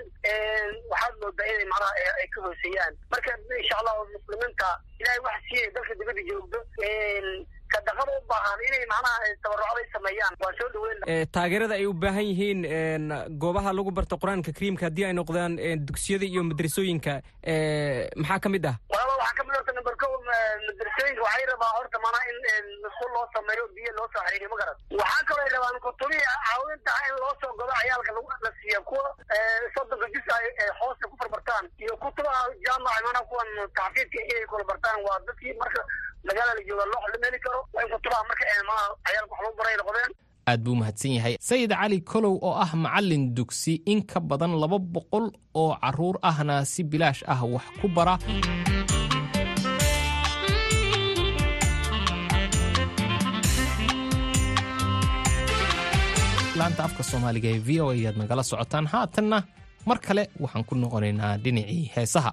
waxaad 0.92 1.14
moodaa 1.22 1.46
inay 1.52 1.66
macnaha 1.72 1.94
ay- 2.22 2.30
ka 2.34 2.42
hooseeyaan. 2.42 2.94
Marka 3.12 3.32
insha 3.62 3.76
allah 3.80 3.94
muslimiinta 4.16 4.68
ilahay 5.00 5.20
wax 5.26 5.38
siiyay 5.50 5.70
dalka 5.76 5.94
dibadda 6.00 6.22
joogdo 6.30 6.60
sadaqada 7.74 8.12
u 8.20 8.22
baahan 8.32 8.60
inay 8.68 8.86
macnaha 8.94 9.34
tabarucday 9.44 9.88
sameeyaan. 9.94 10.34
Waa 10.44 10.54
soo 10.60 10.70
dhaweyn 10.74 11.00
Eh, 11.14 11.26
taageerada 11.36 11.76
ay 11.80 11.86
u 11.86 11.94
baahan 11.94 12.26
yihiin 12.32 12.60
een, 12.66 13.06
goobaha 13.42 13.74
lagu 13.74 13.92
barto 13.92 14.18
qur'aanka 14.18 14.52
kariimka 14.54 14.86
haddii 14.90 15.06
ay 15.10 15.14
noqdaan 15.14 15.58
een, 15.60 15.86
dugsiyada 15.86 16.26
iyo 16.26 16.44
madrasooyinka 16.44 17.22
eh, 17.44 18.08
maxaa 18.16 18.40
ka 18.40 18.50
mid 18.50 18.66
ah? 18.66 18.76
Walaalo 18.94 19.14
waxaa 19.22 19.38
ka 19.38 19.44
mid 19.44 19.56
horta 19.58 19.72
number 19.78 19.96
ko 20.02 20.08
madrasooyinka. 20.68 21.22
Waxay 21.28 21.46
rabaa 21.52 21.72
horta 21.78 21.98
maanaa 22.04 22.24
in 22.30 22.68
masquul 22.84 23.12
loo 23.16 23.26
sameeyo 23.36 23.64
biyo 23.76 23.92
loo 23.98 24.08
soo 24.14 24.24
xiriiriyo 24.28 24.50
ma 24.54 24.58
garan 24.62 24.78
waxaa 25.02 25.24
kaloo 25.28 25.44
ay 25.46 25.52
rabaan 25.56 25.80
kutubihi 25.86 26.24
caawinta 26.46 26.92
ah 26.98 27.04
in 27.10 27.16
loo 27.24 27.34
soo 27.42 27.52
godo 27.60 27.74
ciyaalka 27.82 28.12
lagu 28.18 28.30
la 28.46 28.52
siiya 28.62 28.80
kuwa 28.88 29.06
eh, 29.36 29.62
soddonka 29.76 30.08
jis 30.14 30.28
ay 30.38 30.48
hoosta 30.80 31.06
ku 31.12 31.16
farbartaan 31.22 31.66
iyo 31.84 31.94
kutubaha 32.04 32.42
jaamaca 32.66 33.04
maanaa 33.06 33.28
kuwan 33.32 33.50
taxfiidka 33.78 34.20
inay 34.32 34.46
kula 34.52 34.64
bartaan. 34.72 34.98
Waa 35.08 35.20
dadkii 35.28 35.54
marka 35.62 35.82
magaalada 36.28 36.56
la 36.60 36.64
jooga 36.70 36.86
loo 36.92 37.02
xalimeli 37.06 37.40
karo 37.46 37.60
kutubaha 37.94 38.24
marka 38.30 38.44
ciyaalka 38.50 39.34
wax 39.34 39.42
lagu 39.46 39.56
baray 39.60 39.76
noqdeen 39.82 40.12
aad 40.52 40.60
buu 40.66 40.76
mahadsan 40.80 41.12
yahay. 41.18 41.34
Sayid 41.50 41.72
cali 41.72 42.00
kolow 42.12 42.36
oo 42.48 42.54
ah 42.64 42.72
macallin 42.84 43.24
dugsi 43.38 43.74
in 43.92 44.00
ka 44.12 44.20
badan 44.20 44.54
laba 44.62 44.78
boqol 44.94 45.26
oo 45.62 45.72
carruur 45.82 46.16
ahna 46.30 46.56
si 46.72 46.82
bilaash 46.92 47.22
ah 47.34 47.42
wax 47.54 47.66
ku 47.80 47.88
bara. 47.96 48.16
Laanta 56.60 56.84
afka 56.88 57.04
soomaaliga 57.10 57.50
ee 57.56 57.60
v 57.68 57.82
o 57.84 57.90
a 57.90 57.94
ayaad 57.96 58.18
nagala 58.22 58.44
socotaan. 58.52 58.86
Haatanna 58.94 59.38
mar 59.90 59.98
kale 60.06 60.24
waxaan 60.44 60.64
ku 60.70 60.74
noqonaynaa 60.76 61.34
dhinacii 61.44 61.84
heesaha 61.96 62.32